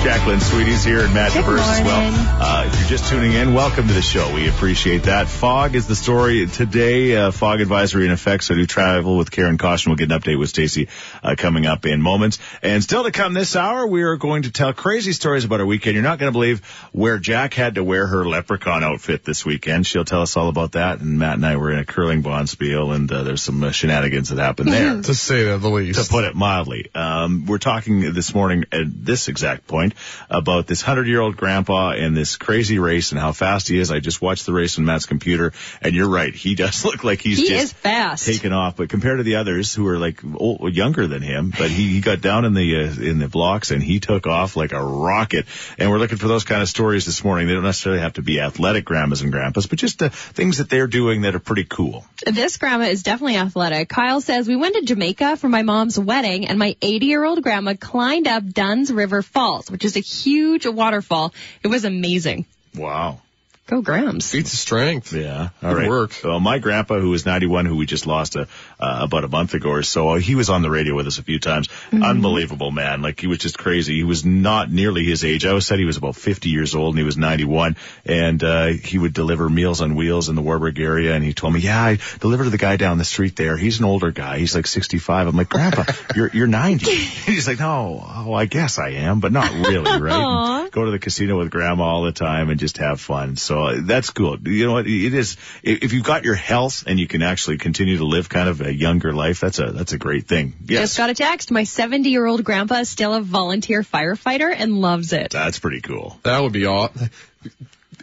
Jacqueline 0.06 0.38
Sweeney 0.38 0.76
here 0.76 1.00
and 1.00 1.12
Matt 1.12 1.32
Good 1.32 1.40
Diverse 1.40 1.68
as 1.68 1.84
well. 1.84 2.12
Uh, 2.40 2.64
if 2.68 2.78
you're 2.78 2.88
just 2.90 3.10
tuning 3.10 3.32
in, 3.32 3.54
welcome 3.54 3.88
to 3.88 3.92
the 3.92 4.00
show. 4.00 4.32
We 4.32 4.48
appreciate 4.48 5.02
that. 5.02 5.26
Fog 5.26 5.75
is 5.75 5.88
the 5.88 5.96
story 5.96 6.46
today. 6.46 7.16
Uh, 7.16 7.32
fog 7.32 7.60
advisory 7.60 8.04
in 8.06 8.12
effect, 8.12 8.44
so 8.44 8.54
do 8.54 8.66
travel 8.66 9.16
with 9.16 9.32
care 9.32 9.46
and 9.46 9.58
caution. 9.58 9.90
We'll 9.90 9.96
get 9.96 10.12
an 10.12 10.20
update 10.20 10.38
with 10.38 10.48
Stacy 10.48 10.90
uh, 11.25 11.34
coming 11.36 11.66
up 11.66 11.86
in 11.86 12.00
moments. 12.00 12.38
And 12.62 12.84
still 12.84 13.02
to 13.02 13.10
come 13.10 13.34
this 13.34 13.56
hour, 13.56 13.84
we 13.84 14.04
are 14.04 14.16
going 14.16 14.42
to 14.44 14.52
tell 14.52 14.72
crazy 14.72 15.10
stories 15.10 15.44
about 15.44 15.58
our 15.58 15.66
weekend. 15.66 15.94
You're 15.94 16.04
not 16.04 16.20
going 16.20 16.28
to 16.28 16.32
believe 16.32 16.64
where 16.92 17.18
Jack 17.18 17.54
had 17.54 17.75
to 17.75 17.82
wear 17.82 18.06
her 18.06 18.25
leprechaun 18.25 18.84
outfit 18.84 19.25
this 19.25 19.44
weekend. 19.44 19.88
She'll 19.88 20.04
tell 20.04 20.22
us 20.22 20.36
all 20.36 20.48
about 20.48 20.72
that. 20.72 21.00
And 21.00 21.18
Matt 21.18 21.34
and 21.34 21.44
I 21.44 21.56
were 21.56 21.72
in 21.72 21.80
a 21.80 21.84
curling 21.84 22.22
bonspiel, 22.22 22.94
and 22.94 23.10
uh, 23.10 23.25
there's 23.25 23.42
some 23.42 23.60
uh, 23.64 23.72
shenanigans 23.72 24.28
that 24.28 24.38
happened 24.38 24.72
there 24.72 25.02
To 25.02 25.14
say 25.16 25.42
the 25.56 25.68
least. 25.68 26.00
to 26.00 26.08
put 26.08 26.22
it 26.22 26.36
mildly. 26.36 26.90
Um, 26.94 27.46
we're 27.46 27.58
talking 27.58 28.12
this 28.12 28.32
morning 28.32 28.66
at 28.70 29.04
this 29.04 29.26
exact 29.26 29.66
point 29.66 29.94
about 30.31 30.67
this 30.67 30.83
hundred 30.83 31.07
year 31.09 31.21
old 31.21 31.37
grandpa 31.37 31.91
and 31.91 32.17
this 32.17 32.37
crazy 32.37 32.79
race 32.79 33.12
and 33.12 33.21
how 33.21 33.33
fast 33.33 33.69
he 33.69 33.79
is. 33.79 33.91
I 33.91 34.00
just 34.00 34.21
watched 34.23 34.47
the 34.47 34.53
race 34.53 34.79
on 34.79 34.85
Matt's 34.85 35.07
computer 35.07 35.53
and 35.81 35.95
you're 35.95 36.09
right. 36.09 36.35
He 36.35 36.55
does 36.55 36.85
look 36.85 37.05
like 37.05 37.21
he's 37.21 37.38
He 37.38 37.49
just 37.49 37.65
is 37.65 37.73
fast. 37.73 38.26
taken 38.26 38.53
off, 38.53 38.76
but 38.76 38.88
compared 38.88 39.19
to 39.19 39.23
the 39.25 39.37
others 39.37 39.75
who 39.75 39.87
are 39.88 39.99
like 39.99 40.21
old, 40.37 40.75
younger 40.75 41.07
than 41.07 41.23
him, 41.23 41.53
but 41.57 41.71
he, 41.71 41.88
he 41.95 42.00
got 42.00 42.21
down 42.21 42.45
in 42.45 42.55
the, 42.55 42.76
uh, 42.76 43.00
in 43.00 43.19
the 43.19 43.29
blocks 43.29 43.71
and 43.71 43.83
he 43.83 44.00
took 44.00 44.26
off 44.26 44.57
like 44.57 44.73
a 44.73 44.83
rocket. 44.83 45.47
And 45.79 45.91
we're 45.91 45.99
looking 45.99 46.19
for 46.19 46.29
those 46.29 46.45
kind 46.45 46.62
of 46.62 46.69
stories 46.69 47.05
this 47.07 47.25
morning. 47.25 47.47
They 47.47 47.55
don't 47.55 47.62
necessarily 47.62 48.00
have 48.03 48.15
to 48.15 48.23
be 48.23 48.41
athletic 48.41 48.85
grandmas 48.85 49.23
and 49.23 49.33
grandpas, 49.33 49.67
but 49.67 49.79
just 49.79 49.99
the 49.99 50.11
things 50.11 50.59
that 50.59 50.69
they're 50.69 50.87
doing 50.87 51.23
that 51.23 51.35
are 51.35 51.41
pretty 51.41 51.65
cool. 51.65 52.05
This 52.26 52.57
grandma 52.57 52.87
is 52.87 53.03
definitely 53.03 53.37
athletic. 53.37 53.88
Kyle 53.88 54.21
says, 54.21 54.49
we 54.49 54.57
went 54.57 54.75
to 54.76 54.83
Jamaica 54.83 55.37
for 55.37 55.49
my 55.49 55.62
mom's 55.62 55.99
wedding 55.99 56.47
and 56.49 56.59
my 56.59 56.76
80 56.83 57.07
year 57.07 57.25
old 57.25 57.43
grandma 57.43 57.75
climbed 57.79 58.26
up 58.26 58.45
Dunn's 58.47 58.93
River 58.93 59.23
Falls, 59.23 59.71
which 59.71 59.85
is 59.87 59.97
a 59.97 60.00
huge 60.00 60.66
waterfall. 60.66 61.33
It 61.62 61.69
was 61.69 61.85
amazing. 61.85 62.45
Wow. 62.75 63.21
Go 63.66 63.83
Grams. 63.83 64.31
Feats 64.31 64.52
of 64.52 64.59
strength. 64.61 65.12
Yeah. 65.12 65.49
All 65.62 65.71
Good 65.75 65.78
right. 65.78 65.88
work. 65.88 66.12
Well, 66.23 66.38
my 66.38 66.61
grandpa, 66.61 67.00
who 67.00 67.11
was 67.11 67.26
91, 67.26 67.66
who 67.66 67.76
we 67.76 67.85
just 67.87 68.07
lost 68.07 68.37
a, 68.37 68.47
uh, 68.78 69.00
about 69.02 69.25
a 69.25 69.28
month 69.28 69.54
ago 69.54 69.71
or 69.71 69.83
so, 69.83 70.14
he 70.14 70.35
was 70.35 70.50
on 70.50 70.62
the 70.62 70.71
radio 70.71 70.95
with 70.95 71.06
us 71.06 71.18
a 71.18 71.23
few 71.23 71.38
times. 71.38 71.68
Unbelievable 71.92 72.71
man. 72.71 73.02
Like 73.02 73.21
he 73.21 73.26
was 73.26 73.38
just 73.38 73.56
crazy. 73.56 73.97
He 73.97 74.04
was 74.04 74.25
not 74.25 74.71
nearly 74.71 75.04
his 75.04 75.25
age. 75.25 75.47
I 75.47 75.50
always 75.50 75.66
said 75.66 75.78
he 75.78 75.85
was 75.85 75.97
about 75.97 76.16
50 76.16 76.49
years 76.49 76.75
old 76.75 76.95
and 76.95 76.99
he 76.99 77.04
was 77.04 77.16
91 77.16 77.76
and, 78.04 78.42
uh, 78.45 78.66
he 78.66 78.99
would 78.99 79.14
deliver 79.14 79.49
meals 79.49 79.80
on 79.80 79.95
wheels 79.95 80.28
in 80.28 80.35
the 80.35 80.42
Warburg 80.42 80.78
area. 80.78 81.14
And 81.14 81.25
he 81.25 81.33
told 81.33 81.54
me, 81.54 81.61
yeah, 81.61 81.83
I 81.83 81.99
delivered 82.21 82.45
to 82.45 82.50
the 82.50 82.59
guy 82.59 82.76
down 82.76 82.99
the 82.99 83.04
street 83.04 83.37
there. 83.37 83.56
He's 83.56 83.78
an 83.78 83.85
older 83.85 84.11
guy. 84.11 84.38
He's 84.38 84.54
like 84.54 84.66
65. 84.66 85.26
I'm 85.26 85.37
like, 85.37 85.49
grandpa, 85.49 85.85
you're, 86.14 86.30
you're 86.33 86.47
90. 86.47 86.90
He's 86.90 87.49
like, 87.49 87.59
no, 87.59 88.04
oh, 88.06 88.33
I 88.33 88.45
guess 88.45 88.78
I 88.78 88.90
am, 88.90 89.21
but 89.21 89.33
not 89.33 89.50
really, 89.52 90.00
right? 90.00 90.62
And 90.62 90.73
go 90.73 90.85
to 90.85 90.90
the 90.90 90.99
casino 90.99 91.38
with 91.38 91.50
grandma 91.50 91.85
all 91.85 92.02
the 92.02 92.12
time 92.12 92.50
and 92.50 92.61
just 92.61 92.78
have 92.78 93.00
fun. 93.00 93.37
So 93.37 93.66
uh, 93.66 93.76
that's 93.80 94.11
cool. 94.11 94.38
You 94.47 94.66
know 94.66 94.73
what? 94.75 94.87
It 94.87 95.14
is, 95.14 95.37
if 95.62 95.92
you've 95.92 96.04
got 96.04 96.25
your 96.25 96.35
health 96.35 96.85
and 96.87 97.00
you 97.00 97.06
can 97.06 97.23
actually 97.23 97.59
continue 97.59 97.99
to 97.99 98.04
live 98.04 98.28
kind 98.28 98.49
of 98.49 98.65
a 98.66 98.70
younger 98.73 99.12
life, 99.12 99.40
that's 99.40 99.58
a, 99.58 99.73
that's 99.73 99.92
a 99.92 99.99
great 99.99 100.26
thing. 100.26 100.54
Yes. 100.66 100.82
Just 100.82 100.99
got 100.99 101.11
a 101.11 101.14
text. 101.14 101.50
My 101.50 101.64
70 101.64 102.11
year 102.11 102.26
old 102.26 102.44
grandpa 102.44 102.76
is 102.76 102.88
still 102.88 103.14
a 103.14 103.20
volunteer 103.20 103.82
firefighter 103.82 104.54
and 104.56 104.80
loves 104.80 105.12
it. 105.12 105.30
That's 105.30 105.58
pretty 105.58 105.80
cool. 105.80 106.18
That 106.23 106.40
would 106.40 106.52
be 106.52 106.66
all. 106.66 106.90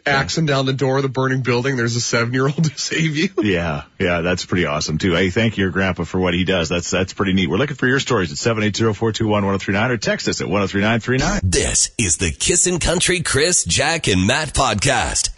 Axing 0.06 0.46
down 0.46 0.66
the 0.66 0.74
door 0.74 0.98
of 0.98 1.04
the 1.04 1.10
burning 1.10 1.44
building, 1.44 1.78
there's 1.78 1.96
a 1.96 2.02
seven 2.02 2.34
year 2.34 2.44
old 2.46 2.62
to 2.62 2.78
save 2.78 3.16
you. 3.16 3.30
Yeah, 3.44 3.84
yeah, 4.00 4.22
that's 4.22 4.46
pretty 4.46 4.66
awesome 4.66 4.98
too. 4.98 5.14
Hey, 5.14 5.30
thank 5.30 5.58
your 5.58 5.70
grandpa 5.70 6.04
for 6.04 6.20
what 6.20 6.34
he 6.34 6.44
does. 6.44 6.68
That's 6.70 6.90
that's 6.90 7.14
pretty 7.14 7.34
neat. 7.34 7.50
We're 7.50 7.58
looking 7.58 7.76
for 7.76 7.88
your 7.88 8.00
stories 8.00 8.32
at 8.32 8.38
seven 8.38 8.64
eight 8.64 8.76
zero 8.76 8.94
four 8.94 9.12
two 9.12 9.28
one 9.28 9.46
one 9.46 9.52
zero 9.52 9.60
three 9.60 9.74
nine 9.74 9.92
or 9.92 9.98
text 9.98 10.28
us 10.28 10.42
at 10.42 10.48
one 10.48 10.60
zero 10.60 10.68
three 10.68 10.82
nine 10.82 11.00
three 11.00 11.18
nine. 11.18 11.40
This 11.44 11.92
is 11.98 12.18
the 12.18 12.32
Kissin' 12.32 12.80
Country 12.80 13.22
Chris, 13.22 13.64
Jack, 13.64 14.08
and 14.08 14.26
Matt 14.28 14.54
podcast. 14.54 15.30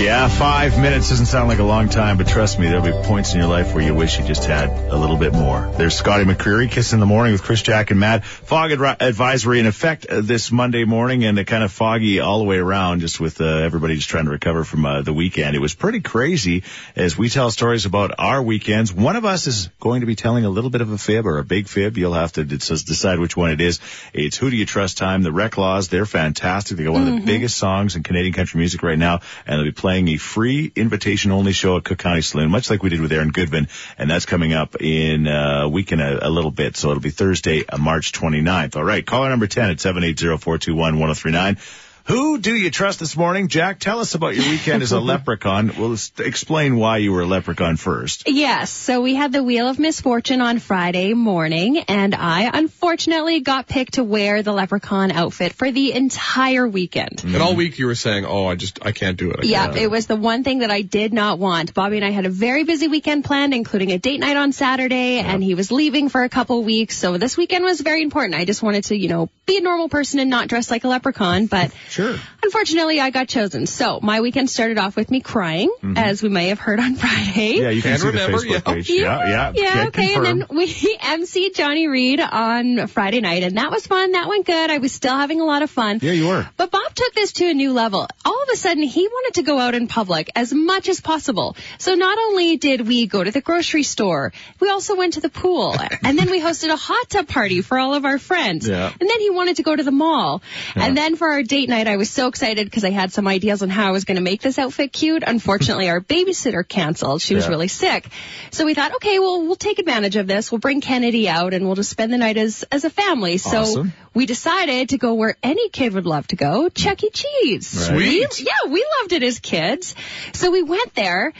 Yeah, 0.00 0.28
five 0.28 0.80
minutes 0.80 1.08
doesn't 1.08 1.26
sound 1.26 1.48
like 1.48 1.58
a 1.58 1.64
long 1.64 1.88
time, 1.88 2.18
but 2.18 2.28
trust 2.28 2.56
me, 2.56 2.68
there'll 2.68 2.84
be 2.84 2.92
points 3.08 3.34
in 3.34 3.40
your 3.40 3.48
life 3.48 3.74
where 3.74 3.82
you 3.82 3.92
wish 3.92 4.16
you 4.16 4.24
just 4.24 4.44
had 4.44 4.68
a 4.70 4.96
little 4.96 5.16
bit 5.16 5.32
more. 5.32 5.68
There's 5.76 5.96
Scotty 5.96 6.22
McCreery, 6.22 6.70
Kiss 6.70 6.92
in 6.92 7.00
the 7.00 7.04
Morning 7.04 7.32
with 7.32 7.42
Chris, 7.42 7.62
Jack, 7.62 7.90
and 7.90 7.98
Matt. 7.98 8.24
Fog 8.24 8.70
adri- 8.70 9.02
advisory 9.02 9.58
in 9.58 9.66
effect 9.66 10.06
uh, 10.06 10.20
this 10.20 10.52
Monday 10.52 10.84
morning 10.84 11.24
and 11.24 11.36
uh, 11.36 11.42
kind 11.42 11.64
of 11.64 11.72
foggy 11.72 12.20
all 12.20 12.38
the 12.38 12.44
way 12.44 12.58
around, 12.58 13.00
just 13.00 13.18
with 13.18 13.40
uh, 13.40 13.44
everybody 13.44 13.96
just 13.96 14.08
trying 14.08 14.26
to 14.26 14.30
recover 14.30 14.62
from 14.62 14.86
uh, 14.86 15.02
the 15.02 15.12
weekend. 15.12 15.56
It 15.56 15.58
was 15.58 15.74
pretty 15.74 16.00
crazy 16.00 16.62
as 16.94 17.18
we 17.18 17.28
tell 17.28 17.50
stories 17.50 17.84
about 17.84 18.14
our 18.20 18.40
weekends. 18.40 18.92
One 18.94 19.16
of 19.16 19.24
us 19.24 19.48
is 19.48 19.68
going 19.80 20.02
to 20.02 20.06
be 20.06 20.14
telling 20.14 20.44
a 20.44 20.48
little 20.48 20.70
bit 20.70 20.80
of 20.80 20.92
a 20.92 20.98
fib 20.98 21.26
or 21.26 21.38
a 21.38 21.44
big 21.44 21.66
fib. 21.66 21.98
You'll 21.98 22.14
have 22.14 22.30
to 22.34 22.44
d- 22.44 22.58
decide 22.58 23.18
which 23.18 23.36
one 23.36 23.50
it 23.50 23.60
is. 23.60 23.80
It's 24.14 24.36
Who 24.36 24.48
Do 24.48 24.54
You 24.54 24.64
Trust 24.64 24.96
Time. 24.96 25.24
The 25.24 25.30
Reklaws, 25.30 25.88
they're 25.88 26.06
fantastic. 26.06 26.76
They 26.76 26.84
got 26.84 26.92
one 26.92 27.08
of 27.08 27.14
the 27.16 27.26
biggest 27.26 27.56
songs 27.56 27.96
in 27.96 28.04
Canadian 28.04 28.32
country 28.32 28.58
music 28.58 28.84
right 28.84 28.96
now, 28.96 29.22
and 29.44 29.58
they'll 29.58 29.64
be 29.64 29.72
playing 29.72 29.87
a 29.88 30.16
free 30.16 30.70
invitation 30.76 31.32
only 31.32 31.52
show 31.52 31.76
at 31.76 31.84
Cook 31.84 31.98
County 31.98 32.20
Saloon, 32.20 32.50
much 32.50 32.70
like 32.70 32.82
we 32.82 32.90
did 32.90 33.00
with 33.00 33.12
Aaron 33.12 33.32
Goodvin, 33.32 33.68
and 33.96 34.10
that's 34.10 34.26
coming 34.26 34.52
up 34.52 34.80
in 34.80 35.26
uh, 35.26 35.62
a 35.62 35.68
week 35.68 35.92
and 35.92 36.00
a, 36.00 36.26
a 36.26 36.30
little 36.30 36.50
bit. 36.50 36.76
So 36.76 36.90
it'll 36.90 37.00
be 37.00 37.10
Thursday, 37.10 37.64
uh, 37.66 37.78
March 37.78 38.12
29th. 38.12 38.76
All 38.76 38.84
right, 38.84 39.04
caller 39.04 39.30
number 39.30 39.46
10 39.46 39.70
at 39.70 39.76
780-421-1039. 39.78 41.87
Who 42.08 42.38
do 42.38 42.56
you 42.56 42.70
trust 42.70 43.00
this 43.00 43.18
morning? 43.18 43.48
Jack, 43.48 43.80
tell 43.80 44.00
us 44.00 44.14
about 44.14 44.34
your 44.34 44.48
weekend 44.48 44.82
as 44.82 44.92
a 44.92 45.00
leprechaun. 45.12 45.72
We'll 45.78 45.94
explain 46.16 46.76
why 46.76 46.96
you 46.96 47.12
were 47.12 47.20
a 47.20 47.26
leprechaun 47.26 47.76
first. 47.76 48.26
Yes, 48.26 48.70
so 48.70 49.02
we 49.02 49.14
had 49.14 49.30
the 49.30 49.42
Wheel 49.42 49.68
of 49.68 49.78
Misfortune 49.78 50.40
on 50.40 50.58
Friday 50.58 51.12
morning, 51.12 51.76
and 51.76 52.14
I 52.14 52.50
unfortunately 52.50 53.40
got 53.40 53.66
picked 53.66 53.94
to 53.94 54.04
wear 54.04 54.42
the 54.42 54.54
leprechaun 54.54 55.10
outfit 55.10 55.52
for 55.52 55.70
the 55.70 55.92
entire 55.92 56.66
weekend. 56.66 57.24
And 57.26 57.36
all 57.36 57.54
week 57.54 57.78
you 57.78 57.84
were 57.84 57.94
saying, 57.94 58.24
"Oh, 58.24 58.46
I 58.46 58.54
just 58.54 58.78
I 58.80 58.92
can't 58.92 59.18
do 59.18 59.30
it." 59.32 59.40
I 59.40 59.44
Yeah, 59.44 59.74
it 59.74 59.90
was 59.90 60.06
the 60.06 60.16
one 60.16 60.44
thing 60.44 60.60
that 60.60 60.70
I 60.70 60.80
did 60.80 61.12
not 61.12 61.38
want. 61.38 61.74
Bobby 61.74 61.96
and 61.96 62.06
I 62.06 62.10
had 62.10 62.24
a 62.24 62.30
very 62.30 62.64
busy 62.64 62.88
weekend 62.88 63.26
planned, 63.26 63.52
including 63.52 63.92
a 63.92 63.98
date 63.98 64.20
night 64.20 64.38
on 64.38 64.52
Saturday, 64.52 65.18
and 65.18 65.44
he 65.44 65.54
was 65.54 65.70
leaving 65.70 66.08
for 66.08 66.22
a 66.22 66.30
couple 66.30 66.64
weeks. 66.64 66.96
So 66.96 67.18
this 67.18 67.36
weekend 67.36 67.64
was 67.64 67.82
very 67.82 68.00
important. 68.00 68.34
I 68.34 68.46
just 68.46 68.62
wanted 68.62 68.84
to, 68.84 68.96
you 68.96 69.08
know, 69.08 69.28
be 69.44 69.58
a 69.58 69.60
normal 69.60 69.90
person 69.90 70.20
and 70.20 70.30
not 70.30 70.48
dress 70.48 70.70
like 70.70 70.84
a 70.84 70.88
leprechaun, 70.88 71.44
but 71.48 71.70
Sure. 71.97 71.97
Unfortunately 72.42 73.00
I 73.00 73.10
got 73.10 73.28
chosen. 73.28 73.66
So 73.66 74.00
my 74.02 74.20
weekend 74.20 74.50
started 74.50 74.78
off 74.78 74.96
with 74.96 75.10
me 75.10 75.20
crying, 75.20 75.70
mm-hmm. 75.82 75.96
as 75.96 76.22
we 76.22 76.28
may 76.28 76.48
have 76.48 76.58
heard 76.58 76.80
on 76.80 76.94
Friday. 76.96 77.58
Yeah, 77.60 77.70
you 77.70 77.82
can 77.82 77.92
And 77.92 78.00
see 78.00 78.06
remember, 78.08 78.38
the 78.38 78.44
Facebook 78.44 78.50
yeah. 78.50 78.74
page. 78.74 78.90
Yeah, 78.90 79.28
yeah. 79.28 79.52
Yeah, 79.54 79.72
can 79.72 79.86
okay. 79.88 80.06
confirm. 80.06 80.26
And 80.26 80.40
then 80.42 80.56
we 80.56 80.98
MC 81.00 81.50
Johnny 81.50 81.88
Reid 81.88 82.20
on 82.20 82.86
Friday 82.86 83.20
night, 83.20 83.42
and 83.42 83.56
that 83.56 83.70
was 83.70 83.86
fun. 83.86 84.12
That 84.12 84.28
went 84.28 84.46
good. 84.46 84.70
I 84.70 84.78
was 84.78 84.92
still 84.92 85.16
having 85.16 85.40
a 85.40 85.44
lot 85.44 85.62
of 85.62 85.70
fun. 85.70 85.98
Yeah, 86.02 86.12
you 86.12 86.28
were. 86.28 86.48
But 86.56 86.70
Bob 86.70 86.94
took 86.94 87.14
this 87.14 87.32
to 87.34 87.48
a 87.48 87.54
new 87.54 87.72
level. 87.72 88.06
All 88.24 88.42
of 88.42 88.48
a 88.52 88.56
sudden, 88.56 88.82
he 88.82 89.06
wanted 89.06 89.34
to 89.34 89.42
go 89.42 89.58
out 89.58 89.74
in 89.74 89.88
public 89.88 90.30
as 90.36 90.52
much 90.52 90.88
as 90.88 91.00
possible. 91.00 91.56
So 91.78 91.94
not 91.94 92.18
only 92.18 92.56
did 92.56 92.86
we 92.86 93.06
go 93.06 93.22
to 93.22 93.30
the 93.30 93.40
grocery 93.40 93.82
store, 93.82 94.32
we 94.60 94.70
also 94.70 94.96
went 94.96 95.14
to 95.14 95.20
the 95.20 95.28
pool, 95.28 95.74
and 96.02 96.18
then 96.18 96.30
we 96.30 96.40
hosted 96.40 96.70
a 96.70 96.76
hot 96.76 97.10
tub 97.10 97.28
party 97.28 97.62
for 97.62 97.78
all 97.78 97.94
of 97.94 98.04
our 98.04 98.18
friends. 98.18 98.68
Yeah. 98.68 98.92
And 99.00 99.10
then 99.10 99.20
he 99.20 99.30
wanted 99.30 99.56
to 99.56 99.62
go 99.62 99.74
to 99.74 99.82
the 99.82 99.90
mall. 99.90 100.42
And 100.74 100.96
then 100.96 101.16
for 101.16 101.28
our 101.28 101.42
date 101.42 101.68
night, 101.68 101.87
I 101.88 101.96
was 101.96 102.10
so 102.10 102.28
excited 102.28 102.66
because 102.66 102.84
I 102.84 102.90
had 102.90 103.12
some 103.12 103.26
ideas 103.26 103.62
on 103.62 103.68
how 103.70 103.88
I 103.88 103.90
was 103.92 104.04
going 104.04 104.16
to 104.16 104.22
make 104.22 104.40
this 104.42 104.58
outfit 104.58 104.92
cute. 104.92 105.22
Unfortunately, 105.26 105.88
our 105.88 106.00
babysitter 106.00 106.66
canceled. 106.66 107.22
She 107.22 107.34
was 107.34 107.44
Yeah. 107.44 107.50
really 107.50 107.68
sick. 107.68 108.06
So 108.50 108.64
we 108.66 108.74
thought, 108.74 108.94
okay, 108.96 109.18
well, 109.18 109.42
we'll 109.46 109.56
take 109.56 109.78
advantage 109.78 110.16
of 110.16 110.26
this. 110.26 110.52
We'll 110.52 110.58
bring 110.60 110.80
Kennedy 110.80 111.28
out 111.28 111.54
and 111.54 111.64
we'll 111.66 111.74
just 111.76 111.90
spend 111.90 112.12
the 112.12 112.18
night 112.18 112.36
as, 112.36 112.64
as 112.70 112.84
a 112.84 112.90
family. 112.90 113.38
So 113.38 113.60
Awesome. 113.60 113.92
we 114.14 114.26
decided 114.26 114.90
to 114.90 114.98
go 114.98 115.14
where 115.14 115.36
any 115.42 115.68
kid 115.70 115.94
would 115.94 116.06
love 116.06 116.26
to 116.28 116.36
go, 116.36 116.68
Chuck 116.68 117.02
E. 117.04 117.10
Cheese. 117.10 117.88
Right. 117.90 117.96
We- 117.96 118.26
Sweet. 118.30 118.46
yeah, 118.46 118.70
we 118.70 118.84
loved 119.00 119.12
it 119.12 119.22
as 119.22 119.38
kids. 119.38 119.94
So 120.32 120.50
we 120.50 120.62
went 120.62 120.94
there. 120.94 121.32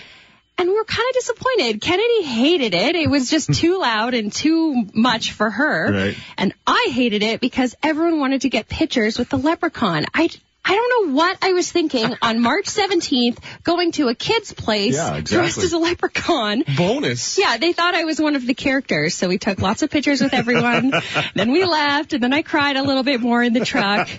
And 0.59 0.69
we 0.69 0.75
were 0.75 0.85
kind 0.85 1.09
of 1.09 1.15
disappointed. 1.15 1.81
Kennedy 1.81 2.23
hated 2.25 2.75
it. 2.75 2.97
It 2.97 3.09
was 3.09 3.31
just 3.31 3.55
too 3.55 3.79
loud 3.81 4.15
and 4.15 4.33
too 4.33 4.87
much 4.93 5.33
for 5.33 5.49
her. 5.49 5.93
Right. 5.93 6.17
And 6.37 6.53
I 6.67 6.89
hated 6.91 7.23
it 7.23 7.41
because 7.41 7.77
everyone 7.83 8.19
wanted 8.19 8.41
to 8.43 8.49
get 8.49 8.69
pictures 8.69 9.19
with 9.19 9.29
the 9.29 9.39
leprechaun. 9.39 10.07
I, 10.13 10.31
I 10.69 10.75
don't 10.75 11.09
know 11.09 11.15
what 11.15 11.39
I 11.41 11.55
was 11.55 11.73
thinking 11.73 12.15
on 12.21 12.43
March 12.43 12.67
17th 12.67 13.39
going 13.65 13.93
to 13.93 14.09
a 14.09 14.15
kid's 14.15 14.53
place 14.53 14.97
Yeah, 14.97 15.21
dressed 15.23 15.57
as 15.57 15.73
a 15.73 15.79
leprechaun. 15.79 16.63
Bonus. 16.77 17.39
Yeah, 17.39 17.57
they 17.57 17.73
thought 17.73 17.95
I 17.95 18.05
was 18.05 18.21
one 18.21 18.37
of 18.37 18.47
the 18.47 18.53
characters, 18.53 19.15
so 19.15 19.29
we 19.29 19.39
took 19.39 19.61
lots 19.61 19.83
of 19.83 19.89
pictures 19.89 20.21
with 20.21 20.35
everyone. 20.35 20.93
then 21.35 21.53
we 21.53 21.65
left, 21.65 22.13
and 22.13 22.23
then 22.23 22.35
I 22.35 22.43
cried 22.43 22.77
a 22.77 22.83
little 22.83 23.03
bit 23.03 23.23
more 23.23 23.43
in 23.43 23.55
the 23.55 23.65
truck. 23.65 24.11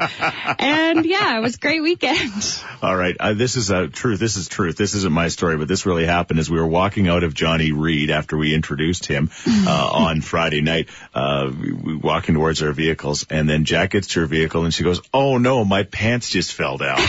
And 0.59 1.05
yeah, 1.05 1.37
it 1.37 1.41
was 1.41 1.55
a 1.55 1.59
great 1.59 1.83
weekend. 1.83 2.63
All 2.81 2.95
right, 2.95 3.15
uh, 3.19 3.33
this 3.33 3.55
is 3.55 3.69
uh, 3.69 3.87
truth. 3.91 4.19
This 4.19 4.35
is 4.35 4.47
truth. 4.47 4.75
This 4.75 4.95
isn't 4.95 5.13
my 5.13 5.27
story, 5.27 5.55
but 5.57 5.67
this 5.67 5.85
really 5.85 6.07
happened 6.07 6.39
as 6.39 6.49
we 6.49 6.59
were 6.59 6.67
walking 6.67 7.07
out 7.07 7.23
of 7.23 7.35
Johnny 7.35 7.73
Reid 7.73 8.09
after 8.09 8.37
we 8.37 8.55
introduced 8.55 9.05
him 9.05 9.29
uh, 9.47 9.89
on 9.93 10.21
Friday 10.21 10.61
night. 10.61 10.89
Uh, 11.13 11.51
we, 11.51 11.73
we 11.73 11.95
walking 11.95 12.33
towards 12.33 12.63
our 12.63 12.71
vehicles, 12.71 13.27
and 13.29 13.47
then 13.47 13.65
Jack 13.65 13.91
gets 13.91 14.07
to 14.07 14.21
her 14.21 14.25
vehicle, 14.25 14.63
and 14.63 14.73
she 14.73 14.83
goes, 14.83 14.99
"Oh 15.13 15.37
no, 15.37 15.63
my 15.63 15.83
pants 15.83 16.38
just 16.39 16.53
fell 16.53 16.77
down." 16.77 16.99
and 16.99 17.07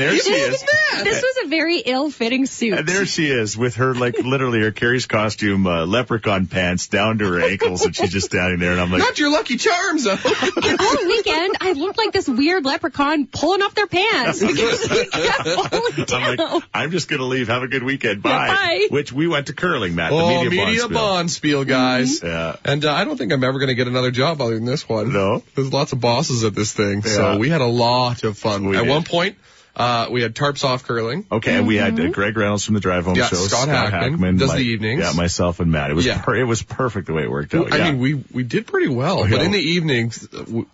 there 0.00 0.16
she 0.16 0.32
is. 0.32 0.64
This 1.02 1.22
was 1.22 1.44
a 1.44 1.48
very 1.48 1.78
ill-fitting 1.78 2.46
suit. 2.46 2.78
And 2.78 2.88
there 2.88 3.06
she 3.06 3.26
is 3.26 3.56
with 3.56 3.76
her, 3.76 3.94
like, 3.94 4.18
literally 4.18 4.60
her 4.60 4.70
Carrie's 4.70 5.06
costume, 5.06 5.66
uh, 5.66 5.86
leprechaun 5.86 6.46
pants 6.46 6.86
down 6.86 7.18
to 7.18 7.26
her 7.26 7.40
ankles, 7.40 7.84
and 7.84 7.94
she's 7.94 8.12
just 8.12 8.26
standing 8.26 8.58
there, 8.58 8.72
and 8.72 8.80
I'm 8.80 8.90
like, 8.90 9.00
Not 9.00 9.18
your 9.18 9.30
lucky 9.30 9.56
charms, 9.56 10.04
though. 10.04 10.12
all 10.12 11.06
weekend, 11.06 11.56
I 11.60 11.72
looked 11.76 11.98
like 11.98 12.12
this 12.12 12.28
weird 12.28 12.64
leprechaun 12.64 13.26
pulling 13.26 13.62
off 13.62 13.74
their 13.74 13.86
pants 13.86 14.40
because 14.40 14.88
they 14.88 15.06
kept 15.06 15.48
falling 15.48 16.04
down. 16.06 16.40
I'm 16.40 16.54
like, 16.54 16.62
I'm 16.72 16.90
just 16.90 17.08
gonna 17.08 17.24
leave. 17.24 17.48
Have 17.48 17.62
a 17.62 17.68
good 17.68 17.82
weekend. 17.82 18.22
Bye. 18.22 18.48
Bye. 18.48 18.88
Which 18.90 19.12
we 19.12 19.26
went 19.28 19.48
to 19.48 19.52
curling, 19.52 19.94
Matt. 19.94 20.12
oh, 20.12 20.44
the 20.44 20.50
media, 20.50 20.66
media 20.66 20.82
bond. 20.82 20.94
bond 20.94 21.30
spiel, 21.30 21.64
guys. 21.64 22.22
Yeah. 22.22 22.56
And 22.64 22.84
uh, 22.84 22.92
I 22.92 23.04
don't 23.04 23.16
think 23.16 23.32
I'm 23.32 23.44
ever 23.44 23.58
going 23.58 23.68
to 23.68 23.74
get 23.74 23.88
another 23.88 24.10
job 24.10 24.40
other 24.40 24.54
than 24.54 24.64
this 24.64 24.88
one. 24.88 25.12
No? 25.12 25.42
There's 25.54 25.72
lots 25.72 25.92
of 25.92 26.00
bosses 26.14 26.44
at 26.44 26.54
this 26.54 26.72
thing. 26.72 27.02
Yeah. 27.04 27.12
So 27.16 27.38
we 27.38 27.48
had 27.48 27.60
a 27.60 27.66
lot 27.66 28.22
of 28.24 28.38
fun. 28.38 28.66
We 28.66 28.76
at 28.76 28.84
did. 28.84 28.90
one 28.90 29.04
point, 29.04 29.36
uh, 29.76 30.08
we 30.10 30.22
had 30.22 30.34
tarps 30.34 30.64
off 30.64 30.84
curling. 30.84 31.26
Okay, 31.30 31.56
And 31.56 31.66
we 31.66 31.76
had 31.76 31.98
uh, 31.98 32.08
Greg 32.10 32.36
Reynolds 32.36 32.64
from 32.64 32.74
the 32.74 32.80
Drive 32.80 33.04
Home 33.06 33.14
Show. 33.14 33.22
Yeah, 33.22 33.28
Show. 33.28 33.36
Scott 33.36 33.68
Hackman 33.68 34.36
does 34.36 34.52
the 34.52 34.58
evenings. 34.60 35.00
Yeah, 35.02 35.12
myself 35.12 35.60
and 35.60 35.72
Matt. 35.72 35.90
It 35.90 35.94
was 35.94 36.06
Yeah. 36.06 36.20
per- 36.22 36.36
it 36.36 36.44
was 36.44 36.62
perfect 36.62 37.06
the 37.08 37.12
way 37.12 37.22
it 37.24 37.30
worked 37.30 37.54
out. 37.54 37.72
I 37.72 37.78
yeah. 37.78 37.90
mean, 37.90 38.00
we, 38.00 38.14
we 38.32 38.42
did 38.44 38.66
pretty 38.66 38.88
well, 38.88 39.28
Yeah. 39.28 39.36
but 39.36 39.42
in 39.46 39.52
the 39.52 39.58
evenings, 39.58 40.28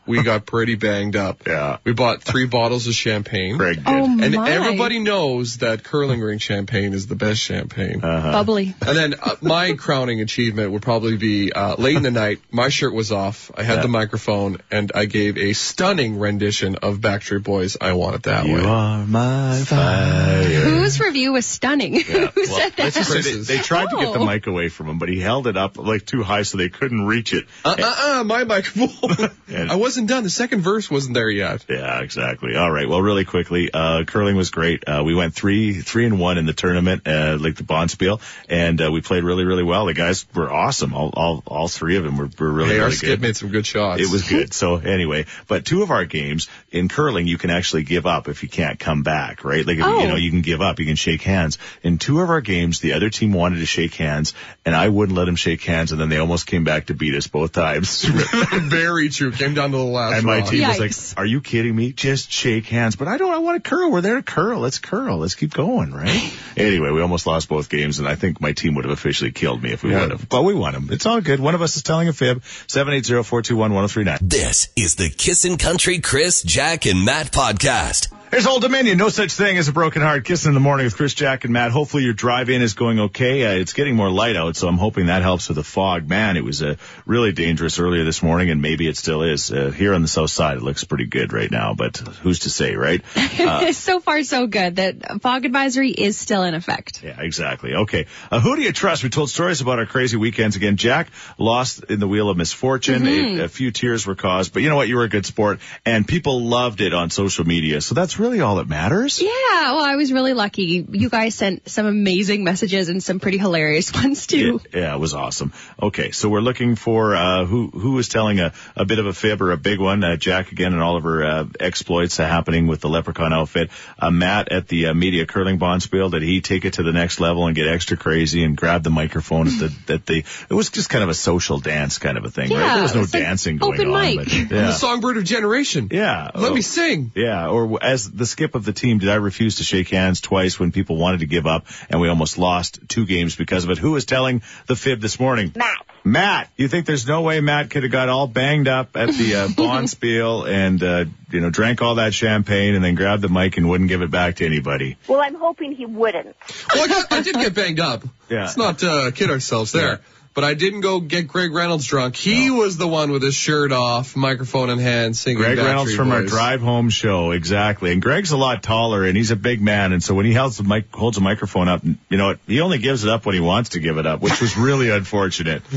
we 0.06 0.22
got 0.22 0.46
pretty 0.46 0.74
banged 0.74 1.16
up. 1.16 1.46
Yeah. 1.46 1.78
We 1.84 1.92
bought 1.92 2.22
three 2.22 2.46
bottles 2.46 2.86
of 2.86 2.94
champagne. 2.94 3.56
Greg 3.56 3.76
did. 3.76 3.86
Oh 3.86 4.04
And 4.20 4.34
my. 4.34 4.50
everybody 4.50 4.98
knows 4.98 5.58
that 5.58 5.82
curling 5.84 6.20
ring 6.20 6.38
champagne 6.38 6.92
is 6.92 7.06
the 7.06 7.16
best 7.16 7.40
champagne. 7.40 8.02
Uh-huh. 8.04 8.32
bubbly. 8.32 8.74
And 8.86 8.96
then 8.96 9.14
uh, 9.22 9.36
my 9.40 9.72
crowning 9.78 10.20
achievement 10.20 10.72
would 10.72 10.82
probably 10.82 11.16
be 11.16 11.52
uh, 11.52 11.76
late 11.76 11.96
in 11.96 12.02
the 12.02 12.10
night. 12.10 12.40
My 12.50 12.68
shirt 12.68 12.92
was 12.92 13.12
off. 13.12 13.50
I 13.56 13.62
had 13.62 13.76
Yeah. 13.76 13.82
the 13.82 13.88
microphone, 13.88 14.58
and 14.70 14.92
I 14.94 15.04
gave 15.06 15.38
a 15.38 15.52
stunning 15.52 16.18
rendition 16.18 16.76
of 16.76 16.98
Backstreet 16.98 17.42
Boys. 17.44 17.76
I 17.80 17.92
want 17.92 18.16
it 18.16 18.22
that 18.24 18.46
you 18.46 18.54
way. 18.56 18.64
are 18.64 18.89
my 19.06 19.62
fire. 19.66 20.42
Whose 20.44 21.00
review 21.00 21.32
was 21.32 21.46
stunning? 21.46 22.00
Who 22.00 22.18
Well, 22.18 22.46
said 22.46 22.70
that? 22.76 22.78
let's 22.78 22.96
just 22.96 23.10
say 23.12 23.20
they, 23.22 23.56
they 23.56 23.58
tried 23.62 23.90
to 23.90 23.96
get 23.96 24.12
the 24.12 24.18
Oh. 24.20 24.26
mic 24.26 24.46
away 24.46 24.68
from 24.68 24.88
him, 24.88 24.98
but 24.98 25.08
he 25.08 25.20
held 25.20 25.46
it 25.46 25.56
up 25.56 25.76
like 25.78 26.04
too 26.06 26.22
high 26.22 26.42
so 26.42 26.58
they 26.58 26.68
couldn't 26.68 27.06
reach 27.06 27.32
it. 27.32 27.46
Uh 27.64 27.76
uh 27.78 28.20
uh, 28.20 28.24
my 28.24 28.44
microphone. 28.44 29.30
And- 29.48 29.70
I 29.70 29.76
wasn't 29.76 30.08
done. 30.08 30.22
The 30.22 30.30
second 30.30 30.60
verse 30.60 30.90
wasn't 30.90 31.14
there 31.14 31.28
yet. 31.30 31.64
Yeah, 31.68 32.00
exactly. 32.02 32.56
All 32.56 32.70
right. 32.70 32.88
Well, 32.88 33.02
really 33.02 33.24
quickly, 33.24 33.70
uh, 33.72 34.04
curling 34.04 34.36
was 34.36 34.50
great. 34.50 34.84
Uh, 34.86 35.02
we 35.04 35.14
went 35.14 35.34
three, 35.34 35.80
three 35.80 36.06
and 36.06 36.20
one 36.20 36.38
in 36.38 36.46
the 36.46 36.52
tournament, 36.52 37.06
uh, 37.06 37.36
like 37.40 37.56
the 37.56 37.64
Bonspiel, 37.64 38.20
and 38.48 38.80
uh, 38.80 38.90
we 38.92 39.00
played 39.00 39.24
really, 39.24 39.44
really 39.44 39.64
well. 39.64 39.86
The 39.86 39.94
guys 39.94 40.26
were 40.34 40.50
awesome. 40.52 40.94
All, 40.94 41.10
all, 41.14 41.42
all 41.46 41.68
three 41.68 41.96
of 41.96 42.04
them 42.04 42.16
were, 42.16 42.28
were 42.38 42.52
really, 42.52 42.70
Hey, 42.70 42.78
our 42.78 42.84
really 42.86 42.96
skip 42.96 43.20
made 43.20 43.36
some 43.36 43.48
good 43.50 43.66
shots. 43.66 44.00
It 44.00 44.08
was 44.10 44.28
good. 44.28 44.52
So 44.54 44.76
anyway, 44.76 45.26
but 45.48 45.64
two 45.64 45.82
of 45.82 45.90
our 45.90 46.04
games 46.04 46.48
in 46.70 46.88
curling, 46.88 47.26
you 47.26 47.36
can 47.38 47.50
actually 47.50 47.82
give 47.82 48.06
up 48.06 48.28
if 48.28 48.42
you 48.42 48.48
can't 48.48 48.78
come 48.80 49.02
back, 49.04 49.44
right? 49.44 49.64
Like, 49.66 49.78
Oh. 49.80 50.00
you 50.00 50.08
know, 50.08 50.14
oh. 50.14 50.16
you 50.16 50.30
can 50.30 50.40
give 50.42 50.60
up, 50.60 50.80
you 50.80 50.86
can 50.86 50.96
shake 50.96 51.22
hands. 51.22 51.58
In 51.82 51.98
two 51.98 52.20
of 52.20 52.30
our 52.30 52.40
games, 52.40 52.80
the 52.80 52.94
other 52.94 53.10
team 53.10 53.32
wanted 53.32 53.58
to 53.58 53.66
shake 53.66 53.94
hands 53.94 54.34
and 54.64 54.74
I 54.74 54.88
wouldn't 54.88 55.16
let 55.16 55.26
them 55.26 55.36
shake 55.36 55.62
hands 55.62 55.92
and 55.92 56.00
then 56.00 56.08
they 56.08 56.16
almost 56.18 56.46
came 56.46 56.64
back 56.64 56.86
to 56.86 56.94
beat 56.94 57.14
us 57.14 57.28
both 57.28 57.52
times. 57.52 58.02
very 58.52 59.08
true. 59.10 59.30
Came 59.32 59.54
down 59.54 59.70
to 59.70 59.76
the 59.76 59.84
last 59.84 60.16
And 60.16 60.24
my 60.26 60.38
round. 60.38 60.48
team 60.50 60.66
was 60.68 60.80
like, 60.80 61.18
"Are 61.18 61.26
you 61.26 61.40
kidding 61.40 61.74
me? 61.76 61.92
Just 61.92 62.32
shake 62.32 62.66
hands." 62.66 62.96
But 62.96 63.08
I 63.08 63.16
don't. 63.18 63.32
I 63.32 63.38
want 63.38 63.62
to 63.62 63.68
curl. 63.68 63.90
We're 63.90 64.00
there 64.00 64.16
to 64.16 64.22
curl. 64.22 64.60
Let's 64.60 64.78
curl. 64.78 65.18
Let's 65.18 65.34
keep 65.34 65.52
going, 65.52 65.92
right? 65.92 66.32
anyway, 66.56 66.90
we 66.90 67.00
almost 67.02 67.26
lost 67.26 67.48
both 67.48 67.68
games, 67.68 67.98
and 67.98 68.08
I 68.08 68.14
think 68.14 68.40
my 68.40 68.52
team 68.52 68.74
would 68.74 68.84
have 68.84 68.92
officially 68.92 69.30
killed 69.32 69.62
me 69.62 69.72
if 69.72 69.82
we 69.82 69.90
Yeah. 69.90 70.00
would 70.02 70.10
have. 70.12 70.28
But 70.28 70.42
we 70.42 70.54
won 70.54 70.72
them. 70.72 70.88
It's 70.90 71.06
all 71.06 71.20
good. 71.20 71.38
One 71.40 71.54
of 71.54 71.62
us 71.62 71.76
is 71.76 71.82
telling 71.82 72.08
a 72.08 72.12
fib. 72.12 72.42
Seven 72.66 72.94
eight 72.94 73.04
zero 73.04 73.22
four 73.22 73.42
two 73.42 73.56
one 73.56 73.72
one 73.72 73.82
zero 73.82 73.88
three 73.88 74.04
nine. 74.04 74.18
This 74.22 74.68
is 74.76 74.94
the 74.96 75.10
Kissin' 75.10 75.58
Country 75.58 75.98
Chris, 75.98 76.42
Jack, 76.42 76.86
and 76.86 77.04
Matt 77.04 77.30
podcast. 77.32 78.08
There's 78.30 78.46
Old 78.46 78.62
Dominion. 78.62 78.96
No 78.96 79.08
such 79.08 79.32
thing 79.32 79.58
as 79.58 79.66
a 79.66 79.72
broken 79.72 80.02
heart. 80.02 80.24
Kissing 80.24 80.50
in 80.50 80.54
the 80.54 80.60
morning 80.60 80.84
with 80.84 80.94
Chris, 80.94 81.14
Jack, 81.14 81.42
and 81.42 81.52
Matt. 81.52 81.72
Hopefully 81.72 82.04
your 82.04 82.12
drive-in 82.12 82.62
is 82.62 82.74
going 82.74 83.00
okay. 83.00 83.44
Uh, 83.44 83.58
it's 83.58 83.72
getting 83.72 83.96
more 83.96 84.08
light 84.08 84.36
out, 84.36 84.54
so 84.54 84.68
I'm 84.68 84.78
hoping 84.78 85.06
that 85.06 85.22
helps 85.22 85.48
with 85.48 85.56
the 85.56 85.64
fog. 85.64 86.08
Man, 86.08 86.36
it 86.36 86.44
was 86.44 86.62
uh, 86.62 86.76
really 87.06 87.32
dangerous 87.32 87.80
earlier 87.80 88.04
this 88.04 88.22
morning, 88.22 88.50
and 88.50 88.62
maybe 88.62 88.86
it 88.86 88.96
still 88.96 89.22
is. 89.22 89.50
Uh, 89.50 89.72
here 89.72 89.94
on 89.94 90.02
the 90.02 90.06
south 90.06 90.30
side, 90.30 90.58
it 90.58 90.62
looks 90.62 90.84
pretty 90.84 91.06
good 91.06 91.32
right 91.32 91.50
now, 91.50 91.74
but 91.74 91.96
who's 91.96 92.40
to 92.40 92.50
say, 92.50 92.76
right? 92.76 93.04
so 93.74 93.98
far, 93.98 94.22
so 94.22 94.46
good. 94.46 94.76
That 94.76 95.20
fog 95.22 95.44
advisory 95.44 95.90
is 95.90 96.16
still 96.16 96.44
in 96.44 96.54
effect. 96.54 97.02
Yeah, 97.02 97.20
exactly. 97.20 97.74
Okay. 97.74 98.06
Uh, 98.30 98.38
who 98.38 98.54
do 98.54 98.62
you 98.62 98.70
trust? 98.70 99.02
We 99.02 99.08
told 99.08 99.30
stories 99.30 99.60
about 99.60 99.80
our 99.80 99.86
crazy 99.86 100.16
weekends 100.16 100.54
again. 100.54 100.76
Jack 100.76 101.08
lost 101.36 101.82
in 101.88 101.98
the 101.98 102.06
wheel 102.06 102.30
of 102.30 102.36
misfortune. 102.36 103.08
A, 103.08 103.40
a 103.40 103.48
few 103.48 103.72
tears 103.72 104.06
were 104.06 104.14
caused, 104.14 104.52
but 104.52 104.62
you 104.62 104.68
know 104.68 104.76
what? 104.76 104.86
You 104.86 104.98
were 104.98 105.04
a 105.04 105.08
good 105.08 105.26
sport 105.26 105.58
and 105.84 106.06
people 106.06 106.44
loved 106.44 106.80
it 106.80 106.94
on 106.94 107.10
social 107.10 107.44
media. 107.44 107.80
So 107.80 107.96
that's 107.96 108.19
really 108.20 108.40
all 108.40 108.56
that 108.56 108.68
matters. 108.68 109.20
Yeah, 109.20 109.28
well, 109.72 109.84
I 109.84 109.96
was 109.96 110.12
really 110.12 110.34
lucky. 110.34 110.86
You 110.90 111.08
guys 111.08 111.34
sent 111.34 111.68
some 111.68 111.86
amazing 111.86 112.44
messages 112.44 112.88
and 112.88 113.02
some 113.02 113.18
pretty 113.20 113.38
hilarious 113.38 113.92
ones 113.94 114.26
too. 114.26 114.60
Yeah, 114.72 114.80
yeah, 114.80 114.94
it 114.94 114.98
was 114.98 115.14
awesome. 115.14 115.52
Okay, 115.82 116.10
so 116.12 116.28
we're 116.28 116.40
looking 116.40 116.76
for 116.76 117.14
uh, 117.16 117.44
who 117.46 117.68
who 117.68 117.98
is 117.98 118.08
telling 118.08 118.40
a, 118.40 118.52
a 118.76 118.84
bit 118.84 118.98
of 118.98 119.06
a 119.06 119.12
fib 119.12 119.42
or 119.42 119.52
a 119.52 119.56
big 119.56 119.80
one. 119.80 120.04
Uh, 120.04 120.16
Jack 120.16 120.52
again 120.52 120.72
and 120.72 120.82
all 120.82 120.96
of 120.96 121.04
her 121.04 121.24
uh, 121.24 121.44
exploits 121.58 122.20
uh, 122.20 122.26
happening 122.26 122.66
with 122.66 122.80
the 122.80 122.88
leprechaun 122.88 123.32
outfit. 123.32 123.70
Uh, 123.98 124.10
Matt 124.10 124.52
at 124.52 124.68
the 124.68 124.86
uh, 124.86 124.94
media 124.94 125.26
curling 125.26 125.58
bonspiel. 125.58 126.10
Did 126.10 126.22
he 126.22 126.40
take 126.40 126.64
it 126.64 126.74
to 126.74 126.82
the 126.82 126.92
next 126.92 127.20
level 127.20 127.46
and 127.46 127.56
get 127.56 127.66
extra 127.68 127.96
crazy 127.96 128.44
and 128.44 128.56
grab 128.56 128.82
the 128.82 128.90
microphone 128.90 129.46
at 129.48 129.58
the 129.58 129.72
that 129.86 130.06
the 130.06 130.24
it 130.48 130.54
was 130.54 130.70
just 130.70 130.90
kind 130.90 131.02
of 131.02 131.10
a 131.10 131.14
social 131.14 131.58
dance 131.58 131.98
kind 131.98 132.18
of 132.18 132.24
a 132.24 132.30
thing, 132.30 132.50
right? 132.50 132.58
Yeah, 132.58 132.74
There 132.74 132.82
was 132.82 132.94
no 132.94 133.02
it's 133.02 133.14
like 133.14 133.22
dancing 133.22 133.56
going 133.58 133.74
open 133.80 133.92
on. 133.92 134.00
mic. 134.02 134.16
But, 134.18 134.32
I'm 134.32 134.40
yeah. 134.50 134.66
the 134.66 134.72
songbird 134.72 135.16
of 135.16 135.24
generation. 135.24 135.88
Yeah. 135.90 136.30
Let 136.34 136.50
Oh. 136.50 136.54
me 136.54 136.62
sing. 136.62 137.12
Yeah, 137.14 137.48
or 137.48 137.82
as 137.82 138.09
the 138.12 138.26
skip 138.26 138.54
of 138.54 138.64
the 138.64 138.72
team, 138.72 138.98
did 138.98 139.08
I 139.08 139.16
refuse 139.16 139.56
to 139.56 139.64
shake 139.64 139.88
hands 139.88 140.20
twice 140.20 140.58
when 140.58 140.72
people 140.72 140.96
wanted 140.96 141.20
to 141.20 141.26
give 141.26 141.46
up 141.46 141.66
and 141.88 142.00
we 142.00 142.08
almost 142.08 142.38
lost 142.38 142.80
two 142.88 143.06
games 143.06 143.36
because 143.36 143.64
of 143.64 143.70
it? 143.70 143.78
Who 143.78 143.96
is 143.96 144.04
telling 144.04 144.42
the 144.66 144.76
fib 144.76 145.00
this 145.00 145.18
morning? 145.18 145.52
Matt. 145.54 145.86
Matt, 146.02 146.50
you 146.56 146.68
think 146.68 146.86
there's 146.86 147.06
no 147.06 147.22
way 147.22 147.40
Matt 147.40 147.70
could 147.70 147.82
have 147.82 147.92
got 147.92 148.08
all 148.08 148.26
banged 148.26 148.68
up 148.68 148.96
at 148.96 149.08
the 149.08 149.34
uh, 149.34 149.48
Bonspiel 149.48 150.48
and, 150.48 150.82
uh, 150.82 151.04
you 151.30 151.40
know, 151.40 151.50
drank 151.50 151.82
all 151.82 151.96
that 151.96 152.14
champagne 152.14 152.74
and 152.74 152.82
then 152.82 152.94
grabbed 152.94 153.22
the 153.22 153.28
mic 153.28 153.56
and 153.56 153.68
wouldn't 153.68 153.88
give 153.88 154.02
it 154.02 154.10
back 154.10 154.36
to 154.36 154.46
anybody? 154.46 154.96
Well, 155.06 155.20
I'm 155.20 155.34
hoping 155.34 155.72
he 155.72 155.86
wouldn't. 155.86 156.36
Well, 156.74 156.84
I, 156.84 156.88
got, 156.88 157.12
I 157.12 157.20
did 157.22 157.34
get 157.34 157.54
banged 157.54 157.80
up. 157.80 158.02
Yeah. 158.28 158.44
Let's 158.44 158.56
not 158.56 158.82
uh, 158.82 159.10
kid 159.10 159.30
ourselves 159.30 159.72
there. 159.72 159.92
Yeah. 159.92 159.96
But 160.40 160.46
I 160.46 160.54
didn't 160.54 160.80
go 160.80 161.00
get 161.00 161.28
Greg 161.28 161.52
Reynolds 161.52 161.84
drunk. 161.84 162.16
He 162.16 162.50
was 162.50 162.78
the 162.78 162.88
one 162.88 163.10
with 163.10 163.22
his 163.22 163.34
shirt 163.34 163.72
off, 163.72 164.16
microphone 164.16 164.70
in 164.70 164.78
hand, 164.78 165.14
singing. 165.14 165.36
Greg 165.36 165.58
Backstreet 165.58 165.64
Reynolds 165.66 165.94
from 165.94 166.12
our 166.12 166.22
drive 166.22 166.62
home 166.62 166.88
show, 166.88 167.32
exactly. 167.32 167.92
And 167.92 168.00
Greg's 168.00 168.30
a 168.30 168.38
lot 168.38 168.62
taller 168.62 169.04
and 169.04 169.18
he's 169.18 169.30
a 169.32 169.36
big 169.36 169.60
man, 169.60 169.92
and 169.92 170.02
so 170.02 170.14
when 170.14 170.24
he 170.24 170.32
holds 170.32 170.56
the 170.56 170.64
mic, 170.64 170.94
holds 170.94 171.18
a 171.18 171.20
microphone 171.20 171.68
up, 171.68 171.84
you 171.84 172.16
know, 172.16 172.36
he 172.46 172.62
only 172.62 172.78
gives 172.78 173.04
it 173.04 173.10
up 173.10 173.26
when 173.26 173.34
he 173.34 173.42
wants 173.42 173.70
to 173.70 173.80
give 173.80 173.98
it 173.98 174.06
up, 174.06 174.22
which 174.22 174.40
was 174.40 174.56
really 174.56 174.88
unfortunate. 174.88 175.62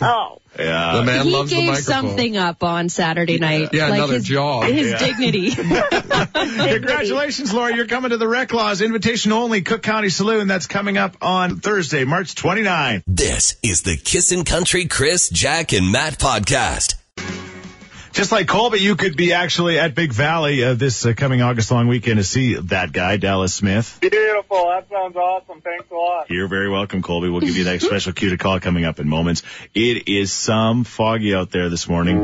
Oh. 0.00 0.40
Yeah. 0.58 0.96
The 0.96 1.02
man 1.04 1.24
he 1.26 1.32
loves 1.32 1.50
the 1.50 1.56
gave 1.56 1.66
microphone. 1.68 1.94
something 2.08 2.36
up 2.36 2.62
on 2.64 2.88
Saturday 2.88 3.38
night. 3.38 3.70
Yeah, 3.72 3.84
like 3.88 3.98
another 3.98 4.14
his, 4.14 4.24
job. 4.24 4.64
His 4.64 4.90
Yeah. 4.90 4.98
dignity. 4.98 5.50
Congratulations, 6.34 7.52
Laura. 7.52 7.74
You're 7.74 7.86
coming 7.86 8.10
to 8.10 8.16
the 8.16 8.26
Reklaws 8.26 8.84
Invitation 8.84 9.32
Only 9.32 9.62
Cook 9.62 9.82
County 9.82 10.08
Saloon. 10.08 10.48
That's 10.48 10.66
coming 10.66 10.98
up 10.98 11.16
on 11.22 11.60
Thursday, 11.60 12.04
March 12.04 12.34
29. 12.34 13.02
This 13.06 13.56
is 13.62 13.82
the 13.82 13.96
Kissin' 13.96 14.44
Country 14.44 14.86
Chris, 14.86 15.28
Jack, 15.28 15.72
and 15.72 15.92
Matt 15.92 16.18
podcast. 16.18 16.94
Just 18.18 18.32
like 18.32 18.48
Colby, 18.48 18.80
you 18.80 18.96
could 18.96 19.16
be 19.16 19.32
actually 19.32 19.78
at 19.78 19.94
Big 19.94 20.12
Valley 20.12 20.64
uh, 20.64 20.74
this 20.74 21.06
uh, 21.06 21.12
coming 21.12 21.40
August 21.40 21.70
long 21.70 21.86
weekend 21.86 22.16
to 22.16 22.24
see 22.24 22.54
that 22.54 22.90
guy, 22.90 23.16
Dallas 23.16 23.54
Smith. 23.54 23.98
Beautiful. 24.00 24.56
That 24.70 24.88
sounds 24.90 25.14
awesome. 25.14 25.60
Thanks 25.60 25.88
a 25.88 25.94
lot. 25.94 26.28
You're 26.28 26.48
very 26.48 26.68
welcome, 26.68 27.00
Colby. 27.00 27.28
We'll 27.28 27.42
give 27.42 27.56
you 27.56 27.62
that 27.62 27.80
special 27.80 28.12
cue 28.12 28.30
to 28.30 28.36
call 28.36 28.58
coming 28.58 28.84
up 28.84 28.98
in 28.98 29.08
moments. 29.08 29.44
It 29.72 30.08
is 30.08 30.32
some 30.32 30.82
foggy 30.82 31.32
out 31.32 31.52
there 31.52 31.68
this 31.68 31.88
morning. 31.88 32.16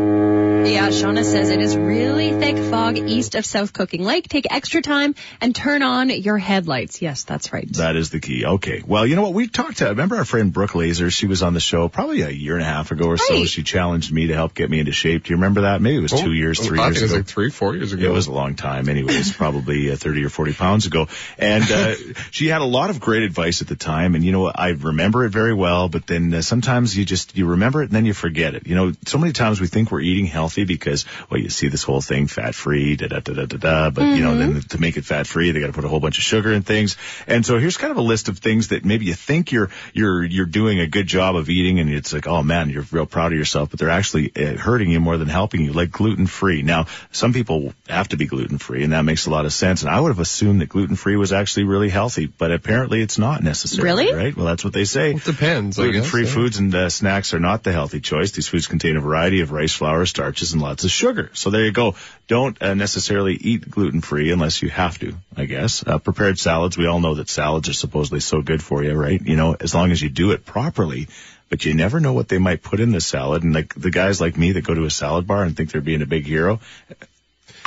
yeah, 0.67 0.89
Shauna 0.89 1.23
says 1.23 1.51
it 1.51 1.61
is 1.61 1.77
really 1.77 2.33
thick 2.41 2.57
fog 2.57 2.99
east 2.99 3.37
of 3.37 3.47
South 3.47 3.73
Cooking 3.73 4.03
Lake. 4.03 4.29
Take 4.29 4.53
extra 4.53 4.83
time 4.83 5.15
and 5.41 5.55
turn 5.55 5.85
on 5.85 6.11
your 6.11 6.39
headlights. 6.39 7.03
Yes, 7.03 7.23
that's 7.23 7.53
right. 7.53 7.73
That 7.75 7.95
is 7.95 8.11
the 8.11 8.19
key. 8.19 8.45
Okay. 8.45 8.83
Well, 8.85 9.07
you 9.07 9.15
know 9.15 9.23
what? 9.23 9.35
We 9.35 9.47
talked 9.47 9.79
to, 9.79 9.91
remember 9.91 10.17
our 10.17 10.25
friend 10.25 10.53
Brooke 10.53 10.75
Laser? 10.75 11.09
She 11.13 11.29
was 11.29 11.45
on 11.45 11.55
the 11.55 11.61
show 11.61 11.89
probably 11.89 12.23
a 12.23 12.31
year 12.31 12.55
and 12.55 12.63
a 12.63 12.67
half 12.67 12.91
ago 12.91 13.07
or 13.07 13.17
so. 13.17 13.45
She 13.45 13.63
challenged 13.63 14.13
me 14.13 14.27
to 14.27 14.35
help 14.35 14.55
get 14.55 14.69
me 14.69 14.81
into 14.81 14.91
shape. 14.91 15.23
Do 15.23 15.31
you 15.31 15.37
remember 15.37 15.61
that, 15.61 15.84
maybe 15.85 15.99
it 15.99 16.01
was 16.01 16.11
two 16.11 16.31
Oh, 16.31 16.33
years, 16.33 16.59
three 16.59 16.79
I 16.81 16.87
years 16.87 16.97
think 16.97 17.01
it 17.01 17.05
was 17.05 17.13
ago. 17.13 17.19
like 17.19 17.27
three, 17.27 17.51
four 17.51 17.77
years 17.77 17.93
ago. 17.93 18.05
It 18.05 18.13
was 18.13 18.27
a 18.27 18.33
long 18.33 18.57
time, 18.57 18.89
anyways, 18.89 19.33
probably 19.37 19.93
uh, 19.93 19.97
30 19.97 20.25
or 20.25 20.29
40 20.31 20.53
pounds 20.55 20.87
ago. 20.87 21.07
And 21.39 21.65
uh, 21.71 21.95
she 22.33 22.49
had 22.49 22.61
a 22.61 22.65
lot 22.65 22.91
of 22.91 22.99
great 23.01 23.23
advice 23.23 23.63
at 23.63 23.69
the 23.69 23.77
time. 23.77 24.15
And, 24.17 24.25
you 24.25 24.33
know, 24.33 24.47
I 24.47 24.71
remember 24.71 25.25
it 25.25 25.31
very 25.31 25.55
well, 25.55 25.89
but 25.89 26.07
then 26.07 26.35
uh, 26.35 26.43
sometimes 26.43 26.97
you 26.97 27.05
just, 27.05 27.37
you 27.37 27.47
remember 27.47 27.83
it 27.83 27.87
and 27.87 27.93
then 27.93 28.07
you 28.07 28.15
forget 28.15 28.55
it. 28.55 28.67
You 28.67 28.75
know, 28.75 28.93
so 29.07 29.19
many 29.19 29.33
times 29.33 29.61
we 29.61 29.67
think 29.69 29.91
we're 29.93 30.01
eating 30.01 30.27
healthy 30.27 30.65
because, 30.65 31.05
well, 31.31 31.41
you 31.41 31.49
see 31.51 31.69
this 31.69 31.83
whole 31.85 32.01
thing 32.01 32.27
fat 32.27 32.55
free, 32.55 32.97
da 32.97 33.07
da 33.09 33.21
da 33.21 33.33
da 33.35 33.47
da 33.47 33.57
da. 33.59 33.91
But, 33.91 34.17
you 34.17 34.25
know, 34.25 34.37
then 34.37 34.61
to 34.71 34.81
make 34.81 34.97
it 34.97 35.05
fat 35.05 35.27
free, 35.27 35.53
they 35.53 35.61
got 35.61 35.67
to 35.69 35.73
put 35.73 35.85
a 35.85 35.89
whole 35.89 36.01
bunch 36.01 36.19
of 36.19 36.25
sugar 36.25 36.53
in 36.53 36.63
things. 36.63 36.97
And 37.27 37.45
so 37.45 37.59
here's 37.59 37.77
kind 37.77 37.91
of 37.91 37.99
a 37.99 38.03
list 38.03 38.29
of 38.29 38.39
things 38.39 38.69
that 38.69 38.85
maybe 38.85 39.05
you 39.05 39.15
think 39.15 39.53
you're, 39.53 39.71
you're, 39.93 40.25
you're 40.25 40.47
doing 40.47 40.81
a 40.81 40.87
good 40.87 41.07
job 41.07 41.37
of 41.37 41.51
eating 41.51 41.79
and 41.81 41.91
it's 41.91 42.13
like, 42.13 42.27
oh 42.27 42.43
man, 42.43 42.71
you're 42.71 42.87
real 42.91 43.07
proud 43.07 43.33
of 43.33 43.39
yourself, 43.39 43.71
but 43.71 43.79
they're 43.79 43.91
actually 43.91 44.33
uh, 44.35 44.57
hurting 44.57 44.91
you 44.91 45.01
more 45.01 45.19
than 45.19 45.29
helping 45.29 45.61
you, 45.61 45.73
like 45.75 45.91
gluten 45.91 46.27
free. 46.27 46.63
Now, 46.63 46.87
some 47.13 47.33
people 47.33 47.73
have 47.89 48.09
to 48.09 48.17
be 48.17 48.27
gluten 48.27 48.59
free 48.59 48.85
and 48.85 48.93
that 48.93 49.03
makes 49.03 49.27
a 49.27 49.31
lot 49.31 49.45
of 49.45 49.53
sense. 49.53 49.83
And 49.83 49.91
I 49.91 50.01
would 50.01 50.09
have 50.09 50.21
assumed 50.21 50.61
that 50.61 50.69
gluten 50.69 50.97
free 50.97 51.17
was 51.17 51.33
actually 51.33 51.65
really 51.65 51.89
healthy, 51.89 52.27
but 52.27 52.53
apparently 52.53 53.03
it's 53.03 53.19
not 53.19 53.43
necessarily. 53.43 54.07
Really? 54.07 54.15
Right? 54.15 54.37
Well, 54.37 54.47
that's 54.47 54.65
what 54.65 54.73
they 54.73 54.85
say. 54.85 55.13
It 55.13 55.25
depends, 55.25 55.77
Gluten 55.77 56.03
free 56.03 56.25
yeah. 56.25 56.31
foods 56.31 56.59
and 56.59 56.75
uh, 56.75 56.89
snacks 56.89 57.35
are 57.35 57.41
not 57.41 57.63
the 57.63 57.73
healthy 57.73 58.01
choice. 58.01 58.33
These 58.33 58.49
foods 58.49 58.67
contain 58.67 58.97
a 58.97 59.01
variety 59.01 59.41
of 59.41 59.53
rice 59.53 59.75
flour, 59.75 60.07
starches, 60.07 60.53
and 60.53 60.63
lots 60.63 60.85
of 60.85 60.91
sugar. 60.91 61.31
So 61.35 61.51
there 61.51 61.65
you 61.65 61.73
go. 61.73 61.95
Don't 62.27 62.61
uh, 62.63 62.75
necessarily 62.75 63.35
eat 63.35 63.69
gluten 63.69 64.01
free 64.01 64.33
unless 64.33 64.63
you 64.63 64.71
have 64.71 64.99
to, 64.99 65.15
I 65.37 65.45
guess. 65.45 65.87
Uh, 65.87 65.99
prepared 65.99 66.39
salads. 66.39 66.79
We 66.79 66.87
all 66.87 67.01
know 67.01 67.15
that 67.15 67.29
salads 67.29 67.69
are 67.69 67.75
supposedly 67.75 68.21
so 68.21 68.43
good 68.43 68.63
for 68.63 68.83
you, 68.83 68.95
right? 68.95 69.21
You 69.21 69.37
know, 69.37 69.57
as 69.59 69.75
long 69.75 69.91
as 69.91 70.01
you 70.01 70.09
do 70.09 70.33
it 70.33 70.45
properly. 70.45 71.09
But 71.49 71.65
you 71.65 71.75
never 71.75 72.01
know 72.01 72.13
what 72.13 72.29
they 72.29 72.39
might 72.39 72.63
put 72.63 72.81
in 72.81 72.91
the 72.91 73.01
salad. 73.01 73.43
And 73.43 73.55
like 73.55 73.75
the 73.75 73.91
guys 73.91 74.21
like 74.21 74.37
me 74.37 74.53
that 74.53 74.65
go 74.65 74.75
to 74.75 74.85
a 74.85 74.91
salad 74.91 75.27
bar 75.27 75.43
and 75.43 75.57
think 75.57 75.71
they're 75.71 75.81
being 75.81 76.03
a 76.03 76.07
big 76.07 76.27
hero. 76.27 76.61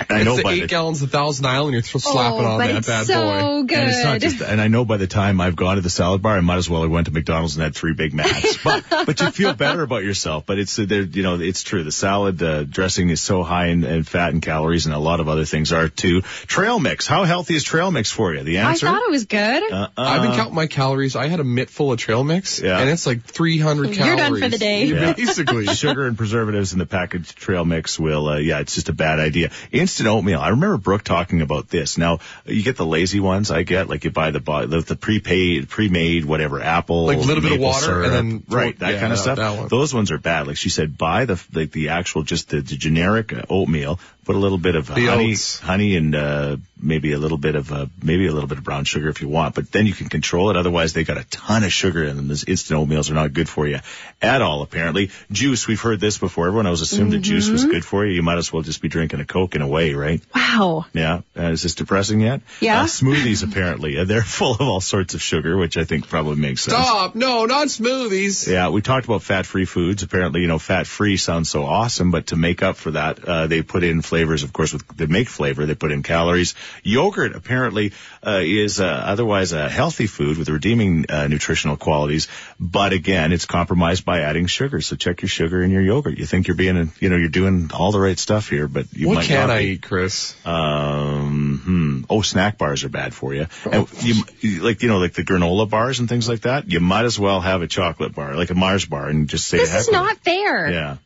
I 0.09 0.23
know 0.23 0.31
it's 0.33 0.37
the 0.37 0.43
by 0.43 0.51
eight 0.53 0.59
the 0.61 0.67
gallons 0.67 1.01
of 1.01 1.09
Thousand 1.11 1.45
Island. 1.47 1.73
You're 1.73 1.81
th- 1.81 2.03
slapping 2.03 2.45
oh, 2.45 2.51
on 2.51 2.59
that 2.59 2.75
it's 2.75 2.87
bad 2.87 3.05
so 3.07 3.23
boy. 3.23 3.63
good. 3.63 3.77
And 3.79 3.89
it's 3.89 4.03
not 4.03 4.19
just, 4.21 4.41
and 4.41 4.61
I 4.61 4.67
know 4.67 4.85
by 4.85 4.97
the 4.97 5.07
time 5.07 5.41
I've 5.41 5.55
gone 5.55 5.75
to 5.75 5.81
the 5.81 5.89
salad 5.89 6.21
bar, 6.21 6.37
I 6.37 6.41
might 6.41 6.57
as 6.57 6.69
well 6.69 6.83
have 6.83 6.91
went 6.91 7.07
to 7.07 7.13
McDonald's 7.13 7.55
and 7.55 7.63
had 7.63 7.73
three 7.75 7.93
Big 7.93 8.13
Macs. 8.13 8.57
But, 8.63 8.83
but 8.89 9.19
you 9.21 9.31
feel 9.31 9.53
better 9.53 9.81
about 9.81 10.03
yourself. 10.03 10.45
But 10.45 10.59
it's, 10.59 10.77
uh, 10.77 10.85
there, 10.87 11.01
you 11.01 11.23
know, 11.23 11.39
it's 11.39 11.63
true. 11.63 11.83
The 11.83 11.91
salad 11.91 12.41
uh, 12.43 12.63
dressing 12.63 13.09
is 13.09 13.21
so 13.21 13.43
high 13.43 13.67
in, 13.67 13.83
in 13.83 14.03
fat 14.03 14.33
and 14.33 14.41
calories, 14.41 14.85
and 14.85 14.93
a 14.93 14.99
lot 14.99 15.19
of 15.19 15.29
other 15.29 15.45
things 15.45 15.71
are 15.71 15.87
too. 15.89 16.21
Trail 16.21 16.79
mix. 16.79 17.07
How 17.07 17.23
healthy 17.23 17.55
is 17.55 17.63
trail 17.63 17.89
mix 17.91 18.11
for 18.11 18.33
you? 18.33 18.43
The 18.43 18.57
answer. 18.57 18.67
I 18.67 18.71
answer. 18.71 18.85
thought 18.87 19.01
it 19.07 19.11
was 19.11 19.25
good. 19.25 19.71
uh, 19.71 19.87
I've 19.97 20.21
been 20.21 20.33
counting 20.33 20.55
my 20.55 20.67
calories. 20.67 21.15
I 21.15 21.27
had 21.27 21.39
a 21.39 21.43
mitt 21.43 21.69
full 21.69 21.91
of 21.91 21.99
trail 21.99 22.23
mix, 22.23 22.59
Yeah. 22.61 22.79
and 22.79 22.89
it's 22.89 23.05
like 23.07 23.23
300 23.23 23.85
You're 23.87 23.95
calories. 23.95 24.19
done 24.19 24.39
for 24.41 24.49
the 24.49 24.57
day. 24.57 24.85
Yeah. 24.85 25.13
Basically. 25.17 25.65
sugar 25.67 26.05
and 26.05 26.17
preservatives 26.17 26.73
in 26.73 26.79
the 26.79 26.85
packaged 26.85 27.35
trail 27.37 27.63
mix 27.65 27.97
will, 27.99 28.27
uh, 28.27 28.37
yeah, 28.37 28.59
it's 28.59 28.75
just 28.75 28.89
a 28.89 28.93
bad 28.93 29.19
idea. 29.19 29.51
Instant 29.71 30.07
oatmeal. 30.09 30.39
I 30.39 30.49
remember 30.49 30.77
Brooke 30.77 31.03
talking 31.03 31.41
about 31.41 31.69
this. 31.69 31.97
Now, 31.97 32.19
you 32.45 32.63
get 32.63 32.77
the 32.77 32.85
lazy 32.85 33.19
ones 33.19 33.51
I 33.51 33.63
get, 33.63 33.89
like 33.89 34.03
you 34.03 34.11
buy 34.11 34.31
the, 34.31 34.39
the, 34.39 34.81
the 34.81 34.95
prepaid, 34.95 35.69
pre-made, 35.69 36.25
whatever, 36.25 36.61
apple. 36.61 37.05
Like 37.05 37.17
a 37.17 37.21
little 37.21 37.41
bit 37.43 37.53
of 37.53 37.59
water 37.59 37.85
syrup. 37.85 38.05
and 38.05 38.13
then 38.13 38.43
right, 38.47 38.77
that 38.79 38.93
yeah, 38.93 38.99
kind 38.99 39.11
of 39.13 39.17
that- 39.19 39.23
stuff. 39.23 39.37
that 39.37 39.57
one. 39.57 39.67
Those 39.67 39.93
ones 39.93 40.11
are 40.11 40.17
bad. 40.17 40.47
Like 40.47 40.57
she 40.57 40.69
said, 40.69 40.97
buy 40.97 41.25
the, 41.25 41.41
like 41.53 41.71
the 41.71 41.89
actual, 41.89 42.23
just 42.23 42.49
the, 42.49 42.61
the 42.61 42.75
generic 42.77 43.33
uh, 43.33 43.43
oatmeal, 43.49 43.99
put 44.25 44.35
a 44.35 44.39
little 44.39 44.57
bit 44.57 44.75
of 44.75 44.87
The 44.87 45.05
honey, 45.05 45.31
oats. 45.31 45.59
honey 45.59 45.95
and, 45.95 46.15
uh, 46.15 46.57
maybe 46.81 47.13
a 47.13 47.17
little 47.17 47.37
bit 47.37 47.55
of, 47.55 47.71
uh, 47.71 47.85
maybe 48.01 48.27
a 48.27 48.31
little 48.31 48.47
bit 48.47 48.57
of 48.57 48.63
brown 48.63 48.83
sugar 48.85 49.09
if 49.09 49.21
you 49.21 49.27
want, 49.29 49.55
but 49.55 49.71
then 49.71 49.85
you 49.87 49.93
can 49.93 50.09
control 50.09 50.49
it. 50.49 50.55
Otherwise, 50.57 50.93
they 50.93 51.03
got 51.03 51.17
a 51.17 51.23
ton 51.25 51.63
of 51.63 51.71
sugar 51.73 52.03
in 52.03 52.15
them. 52.17 52.27
Those 52.27 52.43
instant 52.43 52.79
oatmeals 52.79 53.09
are 53.11 53.15
not 53.15 53.33
good 53.33 53.49
for 53.49 53.67
you 53.67 53.79
at 54.21 54.41
all, 54.41 54.61
apparently. 54.61 55.11
Juice, 55.31 55.67
we've 55.67 55.81
heard 55.81 55.99
this 55.99 56.17
before. 56.17 56.47
Everyone 56.47 56.65
always 56.67 56.81
assumed 56.81 57.11
that 57.13 57.19
juice 57.19 57.45
Mm-hmm. 57.45 57.53
was 57.53 57.65
good 57.65 57.85
for 57.85 58.05
you. 58.05 58.13
You 58.13 58.21
might 58.23 58.37
as 58.37 58.51
well 58.51 58.61
just 58.63 58.81
be 58.81 58.87
drinking 58.89 59.19
a 59.19 59.25
Coke 59.25 59.55
in 59.55 59.61
a 59.61 59.67
way, 59.67 59.93
right? 59.93 60.21
wow. 60.35 60.85
Yeah. 60.93 61.21
Uh, 61.37 61.51
is 61.51 61.63
this 61.63 61.75
depressing 61.75 62.19
yet? 62.21 62.41
Yeah. 62.59 62.81
Uh, 62.81 62.85
smoothies, 62.85 63.43
apparently. 63.49 63.97
Uh, 63.97 64.03
they're 64.05 64.21
full 64.37 64.53
of 64.53 64.61
all 64.61 64.81
sorts 64.81 65.13
of 65.13 65.21
sugar, 65.21 65.57
which 65.57 65.77
I 65.77 65.83
think 65.83 66.07
probably 66.09 66.35
makes 66.37 66.61
sense. 66.61 66.75
Stop. 66.77 67.15
No, 67.15 67.45
not 67.45 67.67
smoothies. 67.67 68.47
Yeah, 68.47 68.69
we 68.69 68.81
talked 68.81 69.05
about 69.05 69.23
fat-free 69.23 69.65
foods. 69.65 70.03
Apparently, 70.03 70.41
you 70.41 70.47
know, 70.47 70.59
fat-free 70.59 71.17
sounds 71.17 71.49
so 71.49 71.63
awesome, 71.65 72.11
but 72.11 72.27
to 72.27 72.35
make 72.35 72.61
up 72.63 72.75
for 72.77 72.91
that, 72.91 73.23
uh, 73.23 73.47
they 73.47 73.61
put 73.61 73.83
in 73.83 74.01
flavors. 74.01 74.43
Of 74.43 74.53
course, 74.53 74.73
with 74.73 74.87
they 74.95 75.05
make 75.05 75.29
flavor, 75.29 75.65
they 75.65 75.75
put 75.75 75.91
in 75.91 76.03
calories. 76.03 76.55
Yogurt 76.83 77.35
apparently 77.35 77.93
uh, 78.25 78.41
is 78.43 78.79
uh, 78.79 78.85
otherwise 78.85 79.51
a 79.53 79.69
healthy 79.69 80.07
food 80.07 80.37
with 80.37 80.49
redeeming 80.49 81.05
uh, 81.09 81.27
nutritional 81.27 81.77
qualities, 81.77 82.27
but 82.59 82.93
again, 82.93 83.31
it's 83.31 83.45
compromised 83.45 84.05
by 84.05 84.21
adding 84.21 84.47
sugar. 84.47 84.81
So 84.81 84.95
check 84.95 85.21
your 85.21 85.29
sugar 85.29 85.61
in 85.63 85.71
your 85.71 85.81
yogurt. 85.81 86.17
You 86.17 86.25
think 86.25 86.47
you're 86.47 86.57
being, 86.57 86.77
a, 86.77 86.85
you 86.99 87.09
know, 87.09 87.15
you're 87.17 87.29
doing 87.29 87.71
all 87.73 87.91
the 87.91 87.99
right 87.99 88.17
stuff 88.17 88.49
here, 88.49 88.67
but 88.67 88.85
you 88.93 89.07
What 89.07 89.15
might 89.15 89.25
can 89.25 89.47
not 89.47 89.49
I 89.49 89.59
be. 89.61 89.67
eat, 89.69 89.81
Chris? 89.81 90.35
Um, 90.45 91.61
hmm. 91.63 92.03
Oh, 92.09 92.21
snack 92.21 92.57
bars 92.57 92.83
are 92.83 92.89
bad 92.89 93.13
for 93.13 93.33
you. 93.33 93.47
And 93.71 93.87
you, 94.01 94.23
you- 94.39 94.61
like, 94.63 94.81
you 94.81 94.87
know, 94.89 94.97
like 94.97 95.13
the 95.13 95.23
granola 95.23 95.69
bars 95.69 95.99
and 95.99 96.07
things 96.09 96.27
like 96.27 96.41
that. 96.41 96.69
You 96.71 96.79
might 96.79 97.05
as 97.05 97.19
well 97.19 97.41
have 97.41 97.61
a 97.61 97.67
chocolate 97.67 98.13
bar, 98.15 98.35
like 98.35 98.49
a 98.49 98.55
Mars 98.55 98.85
bar, 98.85 99.07
and 99.07 99.27
just 99.27 99.47
say 99.47 99.57
This 99.57 99.73
is 99.73 99.91
not 99.91 100.17
fair. 100.17 100.69
Yeah. 100.71 100.97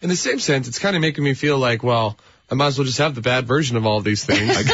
In 0.00 0.08
the 0.08 0.16
same 0.16 0.38
sense, 0.38 0.68
it's 0.68 0.78
kind 0.78 0.94
of 0.94 1.02
making 1.02 1.24
me 1.24 1.34
feel 1.34 1.58
like, 1.58 1.82
well, 1.82 2.16
I 2.50 2.54
might 2.54 2.68
as 2.68 2.78
well 2.78 2.86
just 2.86 2.98
have 2.98 3.14
the 3.14 3.20
bad 3.20 3.46
version 3.46 3.76
of 3.76 3.84
all 3.86 4.00
these 4.00 4.24
things. 4.24 4.56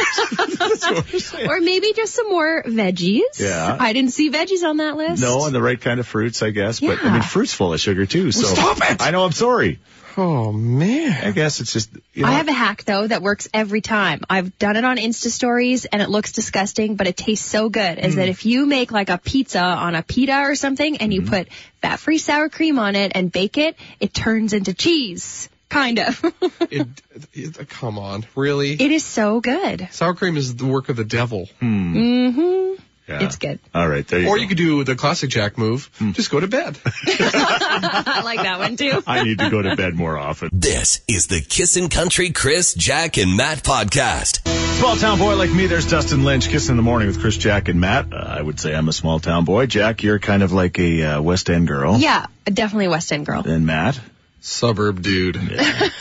Or 1.49 1.59
maybe 1.59 1.93
just 1.93 2.13
some 2.13 2.29
more 2.29 2.63
veggies. 2.63 3.39
Yeah. 3.39 3.75
I 3.79 3.93
didn't 3.93 4.11
see 4.11 4.29
veggies 4.31 4.63
on 4.63 4.77
that 4.77 4.95
list. 4.97 5.21
No, 5.21 5.45
and 5.45 5.53
the 5.55 5.61
right 5.61 5.79
kind 5.79 5.99
of 5.99 6.07
fruits, 6.07 6.41
I 6.43 6.51
guess. 6.51 6.79
But 6.79 7.03
I 7.03 7.11
mean, 7.13 7.21
fruit's 7.21 7.53
full 7.53 7.73
of 7.73 7.79
sugar 7.79 8.05
too. 8.05 8.31
So 8.31 8.47
stop 8.47 8.77
it! 8.81 9.01
I 9.01 9.11
know. 9.11 9.23
I'm 9.25 9.31
sorry. 9.31 9.79
oh 10.17 10.51
man. 10.51 11.25
I 11.25 11.31
guess 11.31 11.59
it's 11.59 11.73
just. 11.73 11.89
You 12.13 12.23
know, 12.23 12.29
I 12.29 12.33
have 12.33 12.47
a 12.47 12.51
hack 12.53 12.83
though 12.83 13.07
that 13.07 13.21
works 13.21 13.47
every 13.53 13.81
time. 13.81 14.21
I've 14.29 14.57
done 14.57 14.75
it 14.77 14.85
on 14.85 14.97
Insta 14.97 15.29
stories 15.29 15.85
and 15.85 16.01
it 16.01 16.09
looks 16.09 16.31
disgusting, 16.31 16.95
but 16.95 17.07
it 17.07 17.17
tastes 17.17 17.45
so 17.49 17.69
good. 17.69 17.99
Is 17.99 18.13
Hmm. 18.13 18.19
that 18.19 18.29
if 18.29 18.45
you 18.45 18.65
make 18.65 18.91
like 18.91 19.09
a 19.09 19.17
pizza 19.17 19.61
on 19.61 19.95
a 19.95 20.03
pita 20.03 20.37
or 20.41 20.55
something 20.55 20.97
and 20.97 21.13
you 21.13 21.21
Hmm. 21.21 21.27
put 21.29 21.47
fat-free 21.81 22.19
sour 22.19 22.49
cream 22.49 22.79
on 22.79 22.95
it 22.95 23.11
and 23.15 23.31
bake 23.31 23.57
it, 23.57 23.75
it 23.99 24.13
turns 24.13 24.53
into 24.53 24.73
cheese. 24.73 25.49
Kind 25.69 25.99
of. 25.99 26.23
It, 26.71 26.87
it, 27.33 27.69
come 27.69 27.97
on, 27.99 28.25
really? 28.35 28.73
it 28.73 28.91
is 28.91 29.03
so 29.05 29.39
good. 29.39 29.87
Sour 29.91 30.15
cream 30.15 30.35
is 30.35 30.55
the 30.55 30.65
work 30.65 30.89
of 30.89 30.95
the 30.97 31.03
devil. 31.05 31.47
Mm-hmm. 31.61 32.81
yeah. 33.07 33.23
It's 33.23 33.35
good. 33.37 33.59
All 33.73 33.87
right, 33.87 34.05
there 34.07 34.19
you 34.21 34.27
Or 34.27 34.35
go. 34.35 34.41
you 34.41 34.47
could 34.47 34.57
do 34.57 34.83
the 34.83 34.95
classic 34.95 35.29
Jack 35.29 35.57
move. 35.57 35.89
Just 36.13 36.31
go 36.31 36.39
to 36.39 36.47
bed. 36.47 36.77
I 37.07 38.21
like 38.25 38.41
that 38.41 38.59
one 38.59 38.75
too. 38.77 39.03
I 39.05 39.23
need 39.23 39.39
to 39.39 39.49
go 39.49 39.61
to 39.61 39.75
bed 39.75 39.95
more 39.95 40.17
often. 40.17 40.49
This 40.51 41.01
is 41.07 41.27
the 41.27 41.39
Kissin' 41.41 41.89
Country 41.89 42.31
Chris, 42.31 42.73
Jack, 42.73 43.17
and 43.17 43.37
Matt 43.37 43.59
podcast. 43.63 44.47
Small 44.79 44.95
town 44.97 45.19
boy 45.19 45.35
like 45.35 45.51
me, 45.51 45.67
there's 45.67 45.89
Dustin 45.89 46.23
Lynch 46.23 46.49
kissing 46.49 46.71
in 46.73 46.77
the 46.77 46.83
morning 46.83 47.07
with 47.07 47.21
Chris, 47.21 47.37
Jack, 47.37 47.69
and 47.69 47.79
Matt. 47.79 48.11
Uh, 48.11 48.17
I 48.17 48.41
would 48.41 48.59
say 48.59 48.75
I'm 48.75 48.89
a 48.89 48.93
small 48.93 49.19
town 49.19 49.45
boy. 49.45 49.67
Jack, 49.67 50.03
you're 50.03 50.19
kind 50.19 50.43
of 50.43 50.51
like 50.51 50.77
a 50.79 51.03
uh, 51.03 51.21
West 51.21 51.49
End 51.49 51.67
girl. 51.67 51.97
Yeah, 51.97 52.25
definitely 52.45 52.85
a 52.85 52.89
West 52.89 53.11
End 53.13 53.25
girl. 53.25 53.43
And 53.47 53.65
Matt. 53.65 53.99
Suburb 54.47 55.01
dude. 55.01 55.37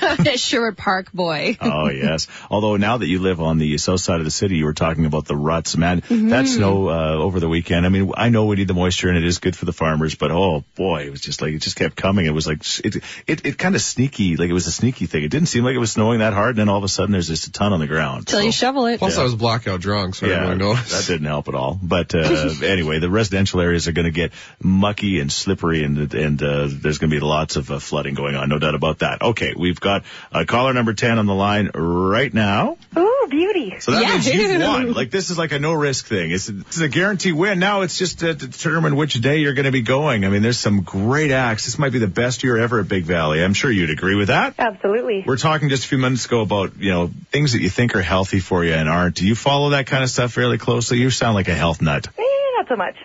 Sherwood 0.37 0.77
Park 0.77 1.13
boy. 1.13 1.57
Oh 1.65 1.89
yes. 1.89 2.29
Although 2.51 2.77
now 2.77 2.99
that 2.99 3.07
you 3.07 3.19
live 3.21 3.41
on 3.41 3.59
the 3.59 3.79
south 3.79 4.01
side 4.01 4.19
of 4.21 4.25
the 4.25 4.31
city, 4.31 4.57
you 4.57 4.65
were 4.67 4.75
talking 4.75 5.07
about 5.07 5.25
the 5.25 5.35
ruts, 5.37 5.77
man. 5.77 6.03
That 6.11 6.47
snow 6.47 6.89
uh, 6.89 7.15
over 7.17 7.41
the 7.41 7.49
weekend. 7.49 7.87
I 7.87 7.89
mean, 7.89 8.13
I 8.17 8.29
know 8.29 8.45
we 8.47 8.57
need 8.57 8.69
the 8.69 8.75
moisture 8.75 9.09
and 9.09 9.17
it 9.17 9.25
is 9.25 9.39
good 9.39 9.57
for 9.57 9.65
the 9.65 9.73
farmers, 9.73 10.15
but 10.15 10.31
oh 10.31 10.65
boy, 10.75 11.05
it 11.07 11.11
was 11.11 11.21
just 11.23 11.41
like 11.43 11.55
it 11.55 11.61
just 11.61 11.77
kept 11.77 11.97
coming. 11.97 12.27
It 12.27 12.35
was 12.35 12.47
like 12.47 12.59
it 12.85 12.97
it, 13.27 13.47
it 13.47 13.59
kind 13.59 13.75
of 13.75 13.81
sneaky, 13.81 14.37
like 14.37 14.51
it 14.51 14.53
was 14.53 14.67
a 14.67 14.73
sneaky 14.73 15.07
thing. 15.07 15.23
It 15.25 15.31
didn't 15.31 15.49
seem 15.49 15.65
like 15.65 15.75
it 15.75 15.79
was 15.79 15.93
snowing 15.93 16.19
that 16.19 16.35
hard, 16.35 16.51
and 16.51 16.59
then 16.59 16.69
all 16.69 16.79
of 16.79 16.85
a 16.85 16.89
sudden 16.89 17.13
there's 17.13 17.29
just 17.29 17.47
a 17.47 17.53
ton 17.53 17.73
on 17.73 17.81
the 17.81 17.87
ground. 17.87 18.27
Till 18.27 18.41
So- 18.41 18.45
you 18.45 18.53
shovel 18.53 18.87
it. 18.87 18.99
Plus, 18.99 19.15
Yeah. 19.15 19.23
I 19.23 19.25
was 19.25 19.35
blackout 19.35 19.81
drunk, 19.81 20.15
so 20.17 20.27
I 20.27 20.31
yeah, 20.31 20.35
didn't 20.41 20.59
really 20.59 20.75
notice. 20.75 20.93
that 21.07 21.11
didn't 21.13 21.27
help 21.27 21.49
at 21.49 21.55
all. 21.55 21.79
But 21.83 22.15
uh, 22.15 22.51
anyway, 22.63 22.99
the 22.99 23.11
residential 23.11 23.61
areas 23.61 23.89
are 23.89 23.93
going 23.93 24.05
to 24.07 24.11
get 24.13 24.33
mucky 24.63 25.21
and 25.21 25.33
slippery, 25.33 25.83
and 25.83 26.13
and 26.15 26.43
uh, 26.43 26.69
there's 26.71 26.99
going 26.99 27.11
to 27.11 27.17
be 27.17 27.21
lots 27.21 27.57
of 27.57 27.71
uh, 27.71 27.79
flooding 27.79 28.15
going 28.15 28.34
on, 28.37 28.49
no 28.49 28.59
doubt 28.59 28.75
about 28.75 29.01
that. 29.01 29.23
Okay, 29.23 29.55
we've 29.57 29.81
got 29.81 30.05
uh, 30.33 30.45
caller 30.47 30.73
number 30.73 30.95
ten 30.95 31.19
on 31.19 31.27
the 31.27 31.35
line 31.35 31.71
right 31.75 32.33
now. 32.33 32.77
Ooh, 32.97 33.27
beauty. 33.31 33.77
So 33.81 33.93
that 33.93 34.03
Yeah. 34.03 34.09
means 34.13 34.27
you've 34.27 34.61
won. 34.63 34.93
Like 34.93 35.11
this 35.11 35.31
is 35.31 35.39
like 35.39 35.53
a 35.53 35.59
no 35.59 35.73
risk 35.73 36.07
thing. 36.07 36.31
It's, 36.31 36.49
it's 36.49 36.81
a 36.81 36.89
guarantee 36.89 37.33
win. 37.33 37.59
Now 37.59 37.83
it's 37.83 37.99
just 37.99 38.21
to 38.21 38.35
determine 38.35 38.97
which 38.97 39.15
day 39.15 39.39
you're 39.39 39.55
going 39.55 39.65
to 39.67 39.73
be 39.73 39.83
going. 39.83 40.25
I 40.25 40.29
mean, 40.29 40.43
there's 40.43 40.59
some 40.59 40.83
great 40.83 41.31
acts. 41.31 41.65
This 41.65 41.79
might 41.79 41.93
be 41.93 41.99
the 41.99 42.07
best 42.07 42.43
year 42.45 42.57
ever 42.59 42.81
at 42.81 42.89
Big 42.89 43.05
Valley. 43.05 43.43
I'm 43.43 43.55
sure 43.55 43.71
you'd 43.71 43.91
agree 43.91 44.15
with 44.15 44.29
that. 44.29 44.55
Absolutely. 44.59 45.25
We're 45.27 45.37
talking 45.37 45.69
just 45.69 45.85
a 45.85 45.89
few 45.89 45.99
minutes 45.99 46.27
ago 46.27 46.41
about, 46.43 46.77
you 46.79 46.91
know, 46.91 47.11
things 47.31 47.53
that 47.53 47.63
you 47.63 47.71
think 47.71 47.95
are 47.97 48.03
healthy 48.03 48.41
for 48.41 48.65
you 48.65 48.75
and 48.75 48.89
aren't. 48.89 49.17
Do 49.17 49.27
you 49.27 49.35
follow 49.35 49.71
that 49.71 49.87
kind 49.87 50.03
of 50.05 50.11
stuff 50.11 50.33
fairly 50.33 50.59
closely? 50.59 50.99
You 50.99 51.11
sound 51.11 51.35
like 51.35 51.49
a 51.49 51.55
health 51.55 51.81
nut. 51.83 52.07
Eh, 52.19 52.23
not 52.59 52.69
so 52.69 52.77
much. 52.77 52.97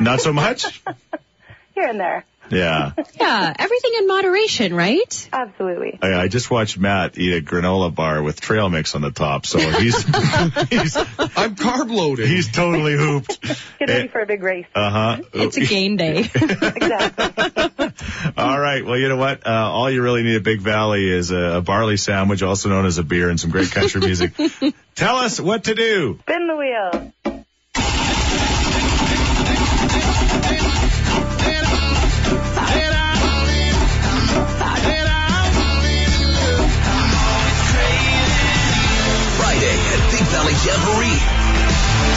Not 0.00 0.20
so 0.20 0.32
much? 0.32 0.64
Here 1.74 1.86
and 1.88 2.00
there. 2.00 2.24
Yeah. 2.50 2.92
Yeah, 3.20 3.54
everything 3.58 3.92
in 3.98 4.06
moderation, 4.06 4.74
right? 4.74 5.28
Absolutely. 5.32 5.98
I, 6.02 6.14
I 6.22 6.28
just 6.28 6.50
watched 6.50 6.78
Matt 6.78 7.18
eat 7.18 7.34
a 7.36 7.40
granola 7.40 7.94
bar 7.94 8.22
with 8.22 8.40
trail 8.40 8.68
mix 8.68 8.94
on 8.94 9.02
the 9.02 9.10
top, 9.10 9.46
so 9.46 9.58
he's 9.58 10.02
he's 10.04 10.96
I'm 10.96 11.56
carb 11.56 11.90
loading. 11.90 12.26
he's 12.28 12.50
totally 12.50 12.94
hooped. 12.94 13.40
Get 13.78 13.88
ready 13.88 14.08
for 14.08 14.20
a 14.20 14.26
big 14.26 14.42
race. 14.42 14.66
Uh 14.74 14.90
huh. 14.90 15.22
It's 15.32 15.56
a 15.56 15.66
game 15.66 15.96
day. 15.96 16.20
exactly. 16.34 17.92
All 18.36 18.58
right. 18.58 18.84
Well, 18.84 18.96
you 18.98 19.08
know 19.08 19.16
what? 19.16 19.46
Uh, 19.46 19.50
all 19.50 19.90
you 19.90 20.02
really 20.02 20.22
need 20.22 20.36
at 20.36 20.42
Big 20.42 20.60
Valley 20.60 21.08
is 21.08 21.30
a, 21.30 21.56
a 21.56 21.60
barley 21.60 21.96
sandwich, 21.96 22.42
also 22.42 22.68
known 22.68 22.86
as 22.86 22.98
a 22.98 23.02
beer, 23.02 23.28
and 23.28 23.38
some 23.38 23.50
great 23.50 23.70
country 23.70 24.00
music. 24.00 24.32
Tell 24.94 25.16
us 25.16 25.38
what 25.40 25.64
to 25.64 25.74
do. 25.74 26.18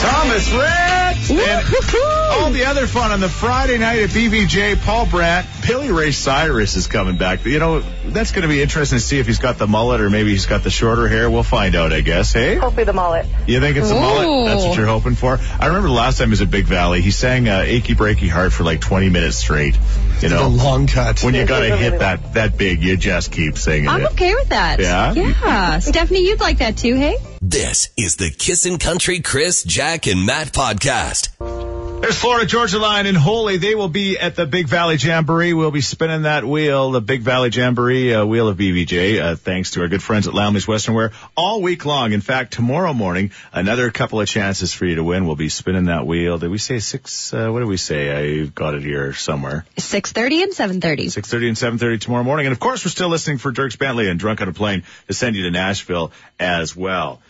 Thomas 0.02 0.50
Rhett's 0.50 1.30
and 1.30 1.40
all 2.32 2.50
the 2.50 2.64
other 2.64 2.88
fun 2.88 3.12
on 3.12 3.20
the 3.20 3.28
Friday 3.28 3.78
night 3.78 4.00
at 4.00 4.10
BVJ. 4.10 4.82
Paul 4.82 5.06
Brandt, 5.06 5.46
Billy 5.64 5.92
Ray 5.92 6.10
Cyrus 6.10 6.76
is 6.76 6.88
coming 6.88 7.16
back. 7.16 7.44
You 7.44 7.60
know, 7.60 7.84
that's 8.12 8.32
going 8.32 8.42
to 8.42 8.48
be 8.48 8.62
interesting 8.62 8.98
to 8.98 9.04
see 9.04 9.18
if 9.18 9.26
he's 9.26 9.38
got 9.38 9.58
the 9.58 9.66
mullet 9.66 10.00
or 10.00 10.10
maybe 10.10 10.30
he's 10.30 10.46
got 10.46 10.62
the 10.62 10.70
shorter 10.70 11.08
hair. 11.08 11.30
We'll 11.30 11.42
find 11.42 11.74
out, 11.74 11.92
I 11.92 12.00
guess. 12.00 12.32
Hey, 12.32 12.56
Hopefully 12.56 12.84
the 12.84 12.92
mullet. 12.92 13.26
you 13.46 13.60
think 13.60 13.76
it's 13.76 13.90
a 13.90 13.94
mullet? 13.94 14.46
That's 14.46 14.64
what 14.64 14.76
you're 14.76 14.86
hoping 14.86 15.14
for. 15.14 15.38
I 15.58 15.66
remember 15.66 15.88
the 15.88 15.94
last 15.94 16.18
time 16.18 16.28
he 16.28 16.32
was 16.32 16.40
at 16.42 16.50
Big 16.50 16.66
Valley, 16.66 17.00
he 17.00 17.10
sang 17.10 17.48
uh, 17.48 17.60
"Achy 17.66 17.94
Breaky 17.94 18.28
Heart" 18.28 18.52
for 18.52 18.64
like 18.64 18.80
20 18.80 19.08
minutes 19.10 19.36
straight. 19.36 19.74
You 20.20 20.28
the 20.28 20.36
know, 20.36 20.48
long 20.48 20.86
cut. 20.86 21.22
when 21.24 21.34
you 21.34 21.40
Yeah, 21.40 21.46
got 21.46 21.60
to 21.60 21.76
hit 21.76 21.98
that 21.98 22.34
that 22.34 22.56
big, 22.56 22.82
you 22.82 22.96
just 22.96 23.32
keep 23.32 23.58
singing 23.58 23.88
I'm 23.88 24.02
it. 24.02 24.12
okay 24.12 24.34
with 24.34 24.50
that. 24.50 24.78
Yeah? 24.80 25.12
Yeah. 25.12 25.78
Stephanie, 25.80 26.26
you'd 26.26 26.40
like 26.40 26.58
that 26.58 26.76
too, 26.76 26.94
hey? 26.96 27.16
This 27.40 27.90
is 27.96 28.16
the 28.16 28.30
Kissin' 28.30 28.78
Country 28.78 29.20
Chris, 29.20 29.64
Jack, 29.64 30.06
and 30.06 30.24
Matt 30.24 30.52
podcast. 30.52 31.71
There's 32.02 32.18
Florida 32.18 32.46
Georgia 32.46 32.80
Line 32.80 33.06
in 33.06 33.14
Holy. 33.14 33.58
They 33.58 33.76
will 33.76 33.88
be 33.88 34.18
at 34.18 34.34
the 34.34 34.44
Big 34.44 34.66
Valley 34.66 34.96
Jamboree. 34.96 35.52
We'll 35.52 35.70
be 35.70 35.80
spinning 35.80 36.22
that 36.22 36.44
wheel, 36.44 36.90
the 36.90 37.00
Big 37.00 37.20
Valley 37.20 37.50
Jamboree 37.50 38.12
uh, 38.12 38.26
wheel 38.26 38.48
of 38.48 38.58
BVJ, 38.58 39.20
uh, 39.22 39.36
thanks 39.36 39.70
to 39.70 39.82
our 39.82 39.88
good 39.88 40.02
friends 40.02 40.26
at 40.26 40.34
Lammle's 40.34 40.66
Western 40.66 40.96
Wear 40.96 41.12
all 41.36 41.62
week 41.62 41.84
long. 41.84 42.10
In 42.10 42.20
fact, 42.20 42.54
tomorrow 42.54 42.92
morning, 42.92 43.30
another 43.52 43.88
couple 43.92 44.20
of 44.20 44.26
chances 44.26 44.72
for 44.72 44.84
you 44.84 44.96
to 44.96 45.04
win. 45.04 45.26
We'll 45.26 45.36
be 45.36 45.48
spinning 45.48 45.84
that 45.84 46.04
wheel. 46.04 46.38
Did 46.38 46.50
we 46.50 46.58
say 46.58 46.80
six? 46.80 47.32
Uh, 47.32 47.50
what 47.50 47.60
did 47.60 47.68
we 47.68 47.76
say? 47.76 48.40
I've 48.40 48.52
got 48.52 48.74
it 48.74 48.82
here 48.82 49.12
somewhere. 49.12 49.64
6.30 49.76 50.42
and 50.42 50.82
7.30. 50.82 51.04
6.30 51.04 51.48
and 51.62 51.78
7.30 51.78 52.00
tomorrow 52.00 52.24
morning. 52.24 52.46
And 52.46 52.52
of 52.52 52.58
course, 52.58 52.84
we're 52.84 52.90
still 52.90 53.10
listening 53.10 53.38
for 53.38 53.52
Dierks 53.52 53.78
Bentley 53.78 54.08
and 54.08 54.18
Drunk 54.18 54.40
on 54.40 54.48
a 54.48 54.52
Plane 54.52 54.82
to 55.06 55.14
send 55.14 55.36
you 55.36 55.44
to 55.44 55.52
Nashville 55.52 56.10
as 56.40 56.74
well. 56.74 57.20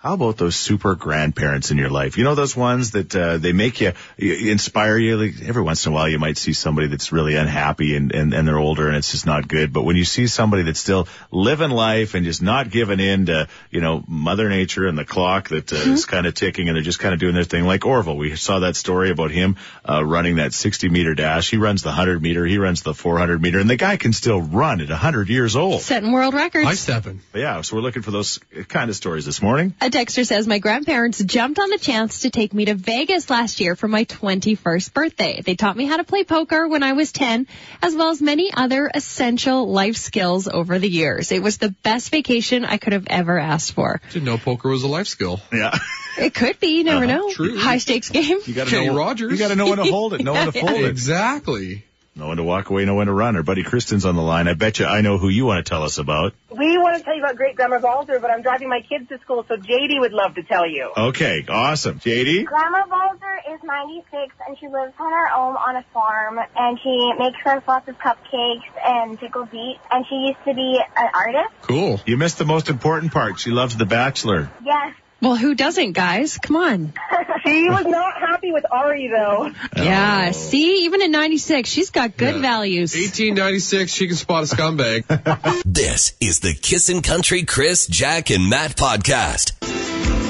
How 0.00 0.14
about 0.14 0.36
those 0.36 0.54
super 0.54 0.94
grandparents 0.94 1.72
in 1.72 1.76
your 1.76 1.90
life? 1.90 2.18
You 2.18 2.22
know 2.22 2.36
those 2.36 2.56
ones 2.56 2.92
that 2.92 3.16
uh, 3.16 3.38
they 3.38 3.52
make 3.52 3.80
you, 3.80 3.94
you 4.16 4.52
inspire 4.52 4.96
you. 4.96 5.16
Like 5.16 5.42
every 5.42 5.62
once 5.62 5.84
in 5.84 5.90
a 5.90 5.94
while, 5.94 6.08
you 6.08 6.20
might 6.20 6.38
see 6.38 6.52
somebody 6.52 6.86
that's 6.86 7.10
really 7.10 7.34
unhappy 7.34 7.96
and, 7.96 8.12
and 8.12 8.32
and 8.32 8.46
they're 8.46 8.60
older 8.60 8.86
and 8.86 8.96
it's 8.96 9.10
just 9.10 9.26
not 9.26 9.48
good. 9.48 9.72
But 9.72 9.82
when 9.82 9.96
you 9.96 10.04
see 10.04 10.28
somebody 10.28 10.62
that's 10.62 10.78
still 10.78 11.08
living 11.32 11.70
life 11.70 12.14
and 12.14 12.24
just 12.24 12.40
not 12.40 12.70
giving 12.70 13.00
in 13.00 13.26
to 13.26 13.48
you 13.72 13.80
know 13.80 14.04
Mother 14.06 14.48
Nature 14.48 14.86
and 14.86 14.96
the 14.96 15.04
clock 15.04 15.48
that 15.48 15.72
uh, 15.72 15.76
is 15.76 16.06
kind 16.06 16.28
of 16.28 16.34
ticking 16.34 16.68
and 16.68 16.76
they're 16.76 16.84
just 16.84 17.00
kind 17.00 17.12
of 17.12 17.18
doing 17.18 17.34
their 17.34 17.42
thing, 17.42 17.64
like 17.64 17.84
Orville. 17.84 18.16
We 18.16 18.36
saw 18.36 18.60
that 18.60 18.76
story 18.76 19.10
about 19.10 19.32
him 19.32 19.56
uh, 19.84 20.04
running 20.04 20.36
that 20.36 20.54
60 20.54 20.90
meter 20.90 21.16
dash. 21.16 21.50
He 21.50 21.56
runs 21.56 21.82
the 21.82 21.88
100 21.88 22.22
meter, 22.22 22.46
he 22.46 22.58
runs 22.58 22.82
the 22.82 22.94
400 22.94 23.42
meter, 23.42 23.58
and 23.58 23.68
the 23.68 23.74
guy 23.74 23.96
can 23.96 24.12
still 24.12 24.40
run 24.40 24.80
at 24.80 24.90
100 24.90 25.28
years 25.28 25.56
old. 25.56 25.80
Setting 25.80 26.12
world 26.12 26.34
records. 26.34 26.66
High 26.66 26.74
stepping. 26.74 27.20
Yeah, 27.34 27.62
so 27.62 27.74
we're 27.74 27.82
looking 27.82 28.02
for 28.02 28.12
those 28.12 28.38
kind 28.68 28.90
of 28.90 28.94
stories 28.94 29.26
this 29.26 29.42
morning. 29.42 29.74
A 29.88 29.90
texter 29.90 30.26
says, 30.26 30.46
my 30.46 30.58
grandparents 30.58 31.24
jumped 31.24 31.58
on 31.58 31.70
the 31.70 31.78
chance 31.78 32.20
to 32.20 32.28
take 32.28 32.52
me 32.52 32.66
to 32.66 32.74
Vegas 32.74 33.30
last 33.30 33.58
year 33.58 33.74
for 33.74 33.88
my 33.88 34.04
21st 34.04 34.92
birthday. 34.92 35.40
They 35.40 35.54
taught 35.54 35.78
me 35.78 35.86
how 35.86 35.96
to 35.96 36.04
play 36.04 36.24
poker 36.24 36.68
when 36.68 36.82
I 36.82 36.92
was 36.92 37.10
10, 37.10 37.46
as 37.80 37.96
well 37.96 38.10
as 38.10 38.20
many 38.20 38.52
other 38.52 38.90
essential 38.94 39.66
life 39.66 39.96
skills 39.96 40.46
over 40.46 40.78
the 40.78 40.90
years. 40.90 41.32
It 41.32 41.42
was 41.42 41.56
the 41.56 41.70
best 41.70 42.10
vacation 42.10 42.66
I 42.66 42.76
could 42.76 42.92
have 42.92 43.06
ever 43.06 43.38
asked 43.38 43.72
for. 43.72 44.02
Didn't 44.12 44.26
know 44.26 44.36
poker 44.36 44.68
was 44.68 44.82
a 44.82 44.88
life 44.88 45.06
skill. 45.06 45.40
Yeah. 45.50 45.74
It 46.18 46.34
could 46.34 46.58
be, 46.58 46.78
you 46.78 46.82
never 46.82 47.04
uh-huh. 47.04 47.16
know. 47.16 47.30
true. 47.30 47.56
High 47.56 47.78
stakes 47.78 48.08
game. 48.10 48.38
You 48.44 48.52
gotta 48.52 48.72
know 48.72 48.96
Rogers. 48.96 49.30
You 49.30 49.38
gotta 49.38 49.54
know 49.54 49.68
when 49.68 49.76
to 49.76 49.84
hold 49.84 50.14
it, 50.14 50.24
know 50.24 50.32
when 50.32 50.50
to 50.50 50.52
fold 50.60 50.72
it, 50.72 50.86
Exactly. 50.86 51.84
Know 52.18 52.28
when 52.28 52.36
to 52.36 52.42
walk 52.42 52.68
away, 52.70 52.84
know 52.84 52.96
when 52.96 53.06
to 53.06 53.12
run. 53.12 53.36
Our 53.36 53.42
buddy 53.42 53.62
Kristen's 53.62 54.04
on 54.04 54.16
the 54.16 54.22
line. 54.22 54.48
I 54.48 54.54
bet 54.54 54.78
you 54.78 54.86
I 54.86 55.00
know 55.00 55.18
who 55.18 55.28
you 55.28 55.46
want 55.46 55.64
to 55.64 55.68
tell 55.68 55.84
us 55.84 55.98
about. 55.98 56.34
We 56.50 56.76
want 56.76 56.98
to 56.98 57.04
tell 57.04 57.14
you 57.14 57.22
about 57.22 57.36
Great 57.36 57.56
Grandma 57.56 57.78
Balzer, 57.78 58.18
but 58.18 58.30
I'm 58.30 58.42
driving 58.42 58.68
my 58.68 58.80
kids 58.80 59.08
to 59.08 59.18
school, 59.20 59.44
so 59.46 59.56
JD 59.56 60.00
would 60.00 60.12
love 60.12 60.34
to 60.34 60.42
tell 60.42 60.68
you. 60.68 60.90
Okay, 60.96 61.44
awesome. 61.48 62.00
JD? 62.00 62.44
Grandma 62.44 62.86
Balzer 62.86 63.40
is 63.54 63.60
96 63.62 64.34
and 64.46 64.58
she 64.58 64.66
lives 64.66 64.92
on 64.98 65.12
her 65.12 65.32
own 65.32 65.56
on 65.56 65.76
a 65.76 65.84
farm 65.94 66.38
and 66.56 66.78
she 66.82 67.12
makes 67.18 67.38
us 67.46 67.62
lots 67.68 67.88
of 67.88 67.96
cupcakes 67.98 68.68
and 68.84 69.18
pickled 69.18 69.50
beets 69.50 69.80
and 69.90 70.04
she 70.08 70.16
used 70.16 70.44
to 70.44 70.54
be 70.54 70.80
an 70.96 71.08
artist. 71.14 71.54
Cool. 71.62 72.00
You 72.04 72.16
missed 72.16 72.38
the 72.38 72.44
most 72.44 72.68
important 72.68 73.12
part. 73.12 73.38
She 73.38 73.50
loves 73.50 73.76
The 73.76 73.86
Bachelor. 73.86 74.50
Yes. 74.64 74.94
Well, 75.20 75.34
who 75.36 75.54
doesn't, 75.56 75.92
guys? 75.92 76.38
Come 76.38 76.56
on. 76.56 76.92
She 77.46 77.70
was 77.70 77.86
not 77.86 78.14
happy 78.20 78.52
with 78.52 78.64
Ari, 78.70 79.08
though. 79.08 79.50
Yeah. 79.76 80.32
See, 80.32 80.84
even 80.84 81.00
at 81.02 81.08
96, 81.08 81.70
she's 81.70 81.90
got 81.90 82.16
good 82.16 82.34
Yeah. 82.34 82.40
values. 82.42 82.94
1896, 82.94 83.92
she 83.92 84.08
can 84.08 84.16
spot 84.16 84.42
a 84.42 84.46
scumbag. 84.54 85.62
This 85.64 86.12
is 86.20 86.40
the 86.40 86.52
Kissin' 86.52 87.00
Country 87.00 87.44
Chris, 87.44 87.86
Jack, 87.86 88.30
and 88.30 88.50
Matt 88.50 88.76
podcast. 88.76 89.52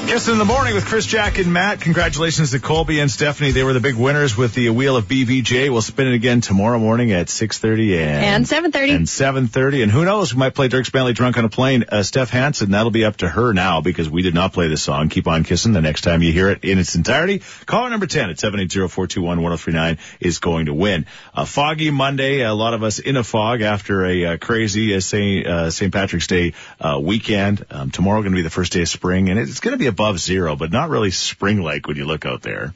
Kiss 0.09 0.27
in 0.27 0.39
the 0.39 0.43
morning 0.45 0.73
with 0.73 0.87
Chris, 0.87 1.05
Jack, 1.05 1.37
and 1.37 1.53
Matt. 1.53 1.81
Congratulations 1.81 2.49
to 2.49 2.59
Colby 2.59 2.99
and 2.99 3.11
Stephanie. 3.11 3.51
They 3.51 3.63
were 3.63 3.73
the 3.73 3.79
big 3.79 3.93
winners 3.93 4.35
with 4.35 4.55
the 4.55 4.71
wheel 4.71 4.97
of 4.97 5.05
BVJ. 5.05 5.69
We'll 5.69 5.83
spin 5.83 6.07
it 6.07 6.15
again 6.15 6.41
tomorrow 6.41 6.79
morning 6.79 7.11
at 7.11 7.27
6.30 7.27 7.99
and... 7.99 8.47
And 8.49 8.73
7:30. 8.73 8.95
And 8.95 9.05
7.30. 9.05 9.83
And 9.83 9.91
who 9.91 10.05
knows, 10.05 10.33
we 10.33 10.39
might 10.39 10.55
play 10.55 10.67
Dierks 10.67 10.91
Bentley 10.91 11.13
Drunk 11.13 11.37
on 11.37 11.45
a 11.45 11.49
Plane. 11.49 11.85
Uh, 11.89 12.01
Steph 12.01 12.31
Hansen, 12.31 12.71
that'll 12.71 12.89
be 12.89 13.05
up 13.05 13.17
to 13.17 13.29
her 13.29 13.53
now 13.53 13.81
because 13.81 14.09
we 14.09 14.23
did 14.23 14.33
not 14.33 14.51
play 14.51 14.67
this 14.67 14.81
song. 14.81 15.09
Keep 15.09 15.27
on 15.27 15.43
kissing 15.43 15.73
the 15.73 15.81
next 15.81 16.01
time 16.01 16.23
you 16.23 16.33
hear 16.33 16.49
it 16.49 16.63
in 16.65 16.79
its 16.79 16.95
entirety. 16.95 17.43
Caller 17.67 17.91
number 17.91 18.07
10 18.07 18.31
at 18.31 18.37
780-421-1039 18.37 19.99
is 20.19 20.39
going 20.39 20.65
to 20.65 20.73
win. 20.73 21.05
A 21.35 21.45
foggy 21.45 21.91
Monday. 21.91 22.41
A 22.41 22.55
lot 22.55 22.73
of 22.73 22.81
us 22.81 22.97
in 22.97 23.15
a 23.15 23.23
fog 23.23 23.61
after 23.61 24.03
a 24.05 24.25
uh, 24.25 24.37
crazy 24.37 24.95
uh, 24.95 25.01
St. 25.01 25.45
Uh, 25.45 25.69
Patrick's 25.91 26.25
Day 26.25 26.53
uh, 26.81 26.99
weekend. 26.99 27.63
Um, 27.69 27.91
tomorrow 27.91 28.21
going 28.21 28.31
to 28.31 28.37
be 28.37 28.41
the 28.41 28.49
first 28.49 28.73
day 28.73 28.81
of 28.81 28.89
spring 28.89 29.29
and 29.29 29.37
it's 29.37 29.59
going 29.59 29.73
to 29.73 29.77
be 29.77 29.98
above 29.99 30.17
zero, 30.19 30.55
but 30.55 30.71
not 30.71 30.89
really 30.89 31.11
spring-like 31.11 31.85
when 31.85 31.97
you 31.97 32.05
look 32.05 32.25
out 32.25 32.41
there. 32.41 32.73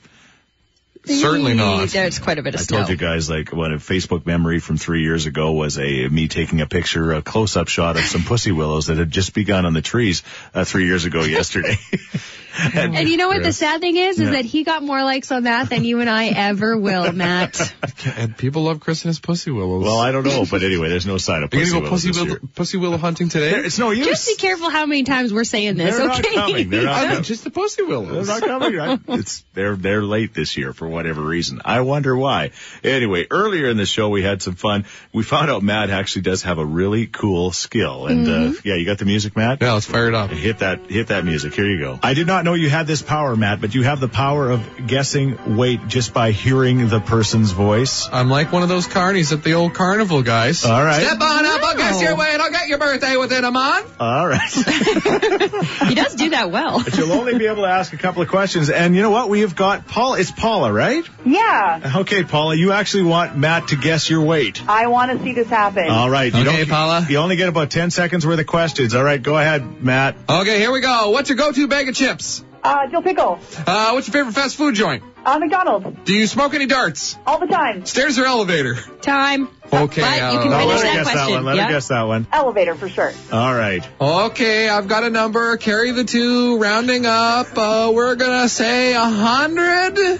Certainly 1.05 1.53
not. 1.53 1.89
There's 1.89 2.19
quite 2.19 2.37
a 2.37 2.43
bit 2.43 2.53
of 2.55 2.61
I 2.61 2.63
snow. 2.63 2.77
I 2.77 2.79
told 2.81 2.89
you 2.91 2.97
guys 2.97 3.29
like 3.29 3.51
when 3.53 3.73
a 3.73 3.77
Facebook 3.77 4.25
memory 4.25 4.59
from 4.59 4.77
three 4.77 5.03
years 5.03 5.25
ago 5.25 5.51
was 5.51 5.77
a 5.77 6.07
me 6.07 6.27
taking 6.27 6.61
a 6.61 6.65
picture, 6.65 7.13
a 7.13 7.21
close 7.21 7.57
up 7.57 7.67
shot 7.67 7.97
of 7.97 8.03
some 8.03 8.23
pussy 8.23 8.51
willows 8.51 8.87
that 8.87 8.97
had 8.97 9.11
just 9.11 9.33
begun 9.33 9.65
on 9.65 9.73
the 9.73 9.81
trees 9.81 10.23
uh, 10.53 10.63
three 10.63 10.85
years 10.85 11.05
ago 11.05 11.23
yesterday. 11.23 11.77
and, 12.75 12.95
And 12.95 13.09
you 13.09 13.17
know 13.17 13.27
what 13.29 13.41
the 13.43 13.51
sad 13.53 13.81
thing 13.81 13.97
is? 13.97 14.19
Is 14.19 14.25
Yeah. 14.25 14.31
that 14.31 14.45
he 14.45 14.63
got 14.63 14.83
more 14.83 15.03
likes 15.03 15.31
on 15.31 15.43
that 15.43 15.69
than 15.69 15.83
you 15.83 15.99
and 16.01 16.09
I 16.09 16.27
ever 16.27 16.77
will, 16.77 17.11
Matt. 17.13 17.73
And 18.17 18.37
people 18.37 18.63
love 18.63 18.79
Chris 18.79 19.03
and 19.03 19.09
his 19.09 19.19
pussy 19.19 19.51
willows. 19.51 19.83
well, 19.83 19.97
I 19.99 20.11
don't 20.11 20.25
know, 20.25 20.45
but 20.49 20.63
anyway, 20.63 20.89
there's 20.89 21.05
no 21.07 21.17
sign 21.17 21.43
of 21.43 21.53
Are 21.53 21.57
you 21.57 21.61
pussy 21.63 21.71
gonna 21.71 21.81
go 21.81 21.83
willows 21.85 21.89
pussy 22.01 22.07
this 22.09 22.17
willow, 22.17 22.29
year. 22.29 22.39
pussy 22.55 22.77
willow 22.77 22.97
hunting 22.97 23.29
today? 23.29 23.51
There- 23.51 23.65
It's 23.65 23.79
no 23.79 23.91
use. 23.91 24.05
Just 24.07 24.27
be 24.27 24.35
careful 24.35 24.69
how 24.69 24.85
many 24.85 25.03
times 25.03 25.33
we're 25.33 25.43
saying 25.43 25.75
this, 25.77 25.97
They're 25.97 26.07
not 26.07 26.19
okay? 26.19 26.33
coming. 26.35 26.69
They're 26.69 26.83
not 26.83 27.07
coming. 27.07 27.23
just 27.23 27.43
the 27.43 27.49
pussy 27.49 27.81
They're 27.81 27.87
willows. 27.87 28.27
not 28.27 28.41
coming. 28.41 28.79
I- 28.79 28.99
It's 29.23 29.43
they're 29.53 29.75
they're 29.75 30.03
late 30.03 30.33
this 30.33 30.57
year 30.57 30.73
for 30.73 30.87
whatever 30.87 31.21
reason. 31.21 31.61
I 31.65 31.81
wonder 31.81 32.15
why. 32.15 32.51
Anyway, 32.83 33.27
earlier 33.31 33.69
in 33.69 33.77
the 33.77 33.85
show 33.85 34.09
we 34.09 34.21
had 34.23 34.41
some 34.41 34.55
fun. 34.55 34.85
We 35.13 35.23
found 35.23 35.49
out 35.49 35.63
Matt 35.63 35.89
actually 35.89 36.23
does 36.23 36.43
have 36.43 36.57
a 36.57 36.65
really 36.65 37.07
cool 37.07 37.51
skill, 37.51 38.07
and 38.07 38.27
uh, 38.27 38.59
yeah, 38.63 38.75
you 38.75 38.85
got 38.85 38.97
the 38.97 39.05
music, 39.05 39.35
Matt. 39.35 39.61
Yeah, 39.61 39.73
let's 39.73 39.85
fire 39.85 40.07
it 40.07 40.15
up. 40.15 40.29
Hit 40.31 40.59
that, 40.59 40.89
hit 40.89 41.07
that 41.07 41.25
music. 41.25 41.53
Here 41.53 41.65
you 41.65 41.79
go. 41.79 41.99
I 42.01 42.13
did 42.13 42.27
not 42.27 42.42
know 42.43 42.53
you 42.53 42.69
had 42.69 42.85
this 42.87 43.01
power, 43.01 43.35
Matt, 43.35 43.59
but 43.61 43.73
you 43.73 43.83
have 43.83 43.99
the 43.99 44.07
power 44.07 44.49
of 44.51 44.87
guessing 44.87 45.55
weight 45.57 45.87
just 45.87 46.13
by 46.13 46.31
hearing 46.31 46.87
the 46.89 46.99
person's 46.99 47.51
voice. 47.51 48.07
I'm 48.11 48.29
like 48.29 48.51
one 48.51 48.63
of 48.63 48.69
those 48.69 48.87
carnies 48.87 49.31
at 49.31 49.43
the 49.43 49.53
old 49.53 49.73
carnival, 49.73 50.21
guys. 50.23 50.65
All 50.65 50.83
right. 50.83 51.01
Step 51.03 51.19
on 51.21 51.45
up, 51.45 51.63
I'll 51.63 51.75
guess 51.77 52.01
your 52.01 52.15
weight, 52.15 52.39
I'll 52.39 52.51
get 52.51 52.67
your 52.67 52.77
birthday 52.77 53.17
within 53.17 53.43
a 53.45 53.51
month. 53.51 53.91
All 53.99 54.27
right. 54.27 54.41
He 55.83 55.95
does 55.95 56.15
do 56.15 56.29
that 56.31 56.49
well. 56.51 56.83
but 56.83 56.97
you'll 56.97 57.11
only 57.11 57.37
be 57.37 57.45
able 57.47 57.63
to 57.63 57.69
ask 57.69 57.93
a 57.93 57.97
couple 57.97 58.21
of 58.21 58.27
questions. 58.29 58.69
And 58.69 58.95
you 58.95 59.01
know 59.01 59.09
what? 59.09 59.29
We 59.29 59.41
have 59.41 59.55
got 59.55 59.87
Paula. 59.87 60.19
It's 60.19 60.31
Paula, 60.31 60.71
right? 60.71 61.03
Yeah, 61.25 61.93
Okay, 61.97 62.23
Paula, 62.23 62.55
you 62.55 62.71
actually 62.71 63.03
want 63.03 63.37
Matt 63.37 63.69
to 63.69 63.75
guess 63.75 64.09
your 64.09 64.21
weight. 64.21 64.61
I 64.67 64.87
want 64.87 65.11
to 65.11 65.23
see 65.23 65.33
this 65.33 65.47
happen. 65.49 65.89
All 65.89 66.09
right. 66.09 66.33
You 66.33 66.41
Okay, 66.41 66.57
don't- 66.59 66.69
Paula. 66.69 67.05
You 67.09 67.17
only 67.17 67.35
get 67.35 67.49
about 67.49 67.69
10 67.71 67.91
seconds 67.91 68.25
worth 68.25 68.39
of 68.39 68.47
questions. 68.47 68.93
All 68.95 69.03
right, 69.03 69.21
go 69.21 69.37
ahead, 69.37 69.81
Matt. 69.83 70.15
Okay, 70.29 70.59
here 70.59 70.71
we 70.71 70.81
go. 70.81 71.09
What's 71.11 71.29
your 71.29 71.37
go-to 71.37 71.67
bag 71.67 71.87
of 71.89 71.95
chips? 71.95 72.32
Uh, 72.63 72.87
Jill 72.87 73.01
Pickle. 73.01 73.39
Uh, 73.67 73.91
what's 73.91 74.07
your 74.07 74.13
favorite 74.13 74.33
fast 74.33 74.55
food 74.55 74.73
joint? 74.75 75.03
Uh, 75.25 75.37
McDonald's. 75.39 75.85
Do 76.05 76.13
you 76.13 76.27
smoke 76.27 76.53
any 76.53 76.65
darts? 76.65 77.17
All 77.25 77.39
the 77.39 77.47
time. 77.47 77.85
Stairs 77.85 78.17
or 78.19 78.25
elevator? 78.25 78.75
Time. 79.01 79.47
Okay, 79.71 80.01
But 80.01 80.17
you 80.17 80.39
uh, 80.39 80.43
can 80.43 80.51
finish 80.51 80.51
let 80.51 80.59
her 80.59 80.83
that 80.83 80.93
guess 80.93 81.05
that 81.07 81.13
question. 81.13 81.33
one. 81.33 81.45
Let 81.45 81.55
yeah. 81.55 81.65
her 81.65 81.71
guess 81.71 81.87
that 81.89 82.01
one. 82.03 82.27
Elevator 82.31 82.75
for 82.75 82.89
sure. 82.89 83.11
All 83.31 83.53
right. 83.55 83.87
Okay, 83.99 84.69
I've 84.69 84.87
got 84.87 85.03
a 85.03 85.09
number. 85.09 85.57
Carry 85.57 85.91
the 85.91 86.03
two, 86.03 86.57
rounding 86.59 87.05
up. 87.05 87.57
Uh, 87.57 87.91
we're 87.93 88.15
gonna 88.15 88.47
say 88.49 88.93
a 88.93 88.99
hundred 89.03 90.19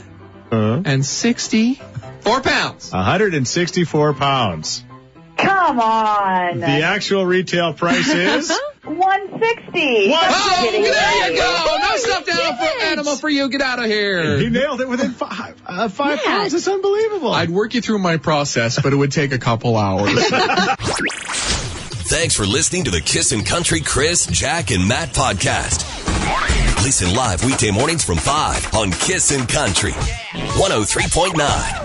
Uh, 0.51 0.82
and 0.86 1.06
sixty-four 1.06 2.41
pounds. 2.41 2.91
164 2.91 4.13
pounds. 4.13 4.84
Come 5.38 5.80
on. 5.80 6.59
The 6.59 6.65
actual 6.84 7.26
retail 7.26 7.74
price 7.74 8.07
is 8.09 8.51
160. 8.86 10.09
What? 10.09 10.23
Oh, 10.27 10.69
there 10.71 11.31
you 11.31 11.38
go. 11.38 11.77
No 11.79 11.95
stuffed 11.97 12.25
did 12.25 12.36
animal 12.38 12.57
for, 12.57 12.63
it. 12.65 12.84
animal 12.84 13.15
for 13.15 13.29
you. 13.29 13.49
Get 13.49 13.61
out 13.61 13.79
of 13.79 13.86
here. 13.86 14.38
he 14.38 14.49
nailed 14.49 14.81
it 14.81 14.89
within 14.89 15.11
five, 15.11 15.55
uh, 15.65 15.88
five 15.89 16.19
Yeah. 16.23 16.31
pounds. 16.39 16.53
It's 16.53 16.67
unbelievable. 16.67 17.34
I'd 17.34 17.49
work 17.49 17.73
you 17.73 17.81
through 17.81 17.99
my 17.99 18.17
process, 18.17 18.79
but 18.81 18.91
it 18.93 18.95
would 18.97 19.11
take 19.11 19.31
a 19.31 19.38
couple 19.39 19.77
hours. 19.77 20.11
Thanks 22.05 22.36
for 22.36 22.45
listening 22.45 22.84
to 22.84 22.91
the 22.91 23.01
Kissin' 23.01 23.43
Country 23.43 23.79
Chris, 23.79 24.25
Jack, 24.27 24.69
and 24.71 24.88
Matt 24.88 25.13
podcast. 25.13 25.84
Listen 26.84 27.15
live 27.15 27.43
weekday 27.45 27.71
mornings 27.71 28.03
from 28.03 28.17
5 28.17 28.75
on 28.75 28.91
Kissin' 28.91 29.47
Country 29.47 29.93
103.9. 29.93 31.82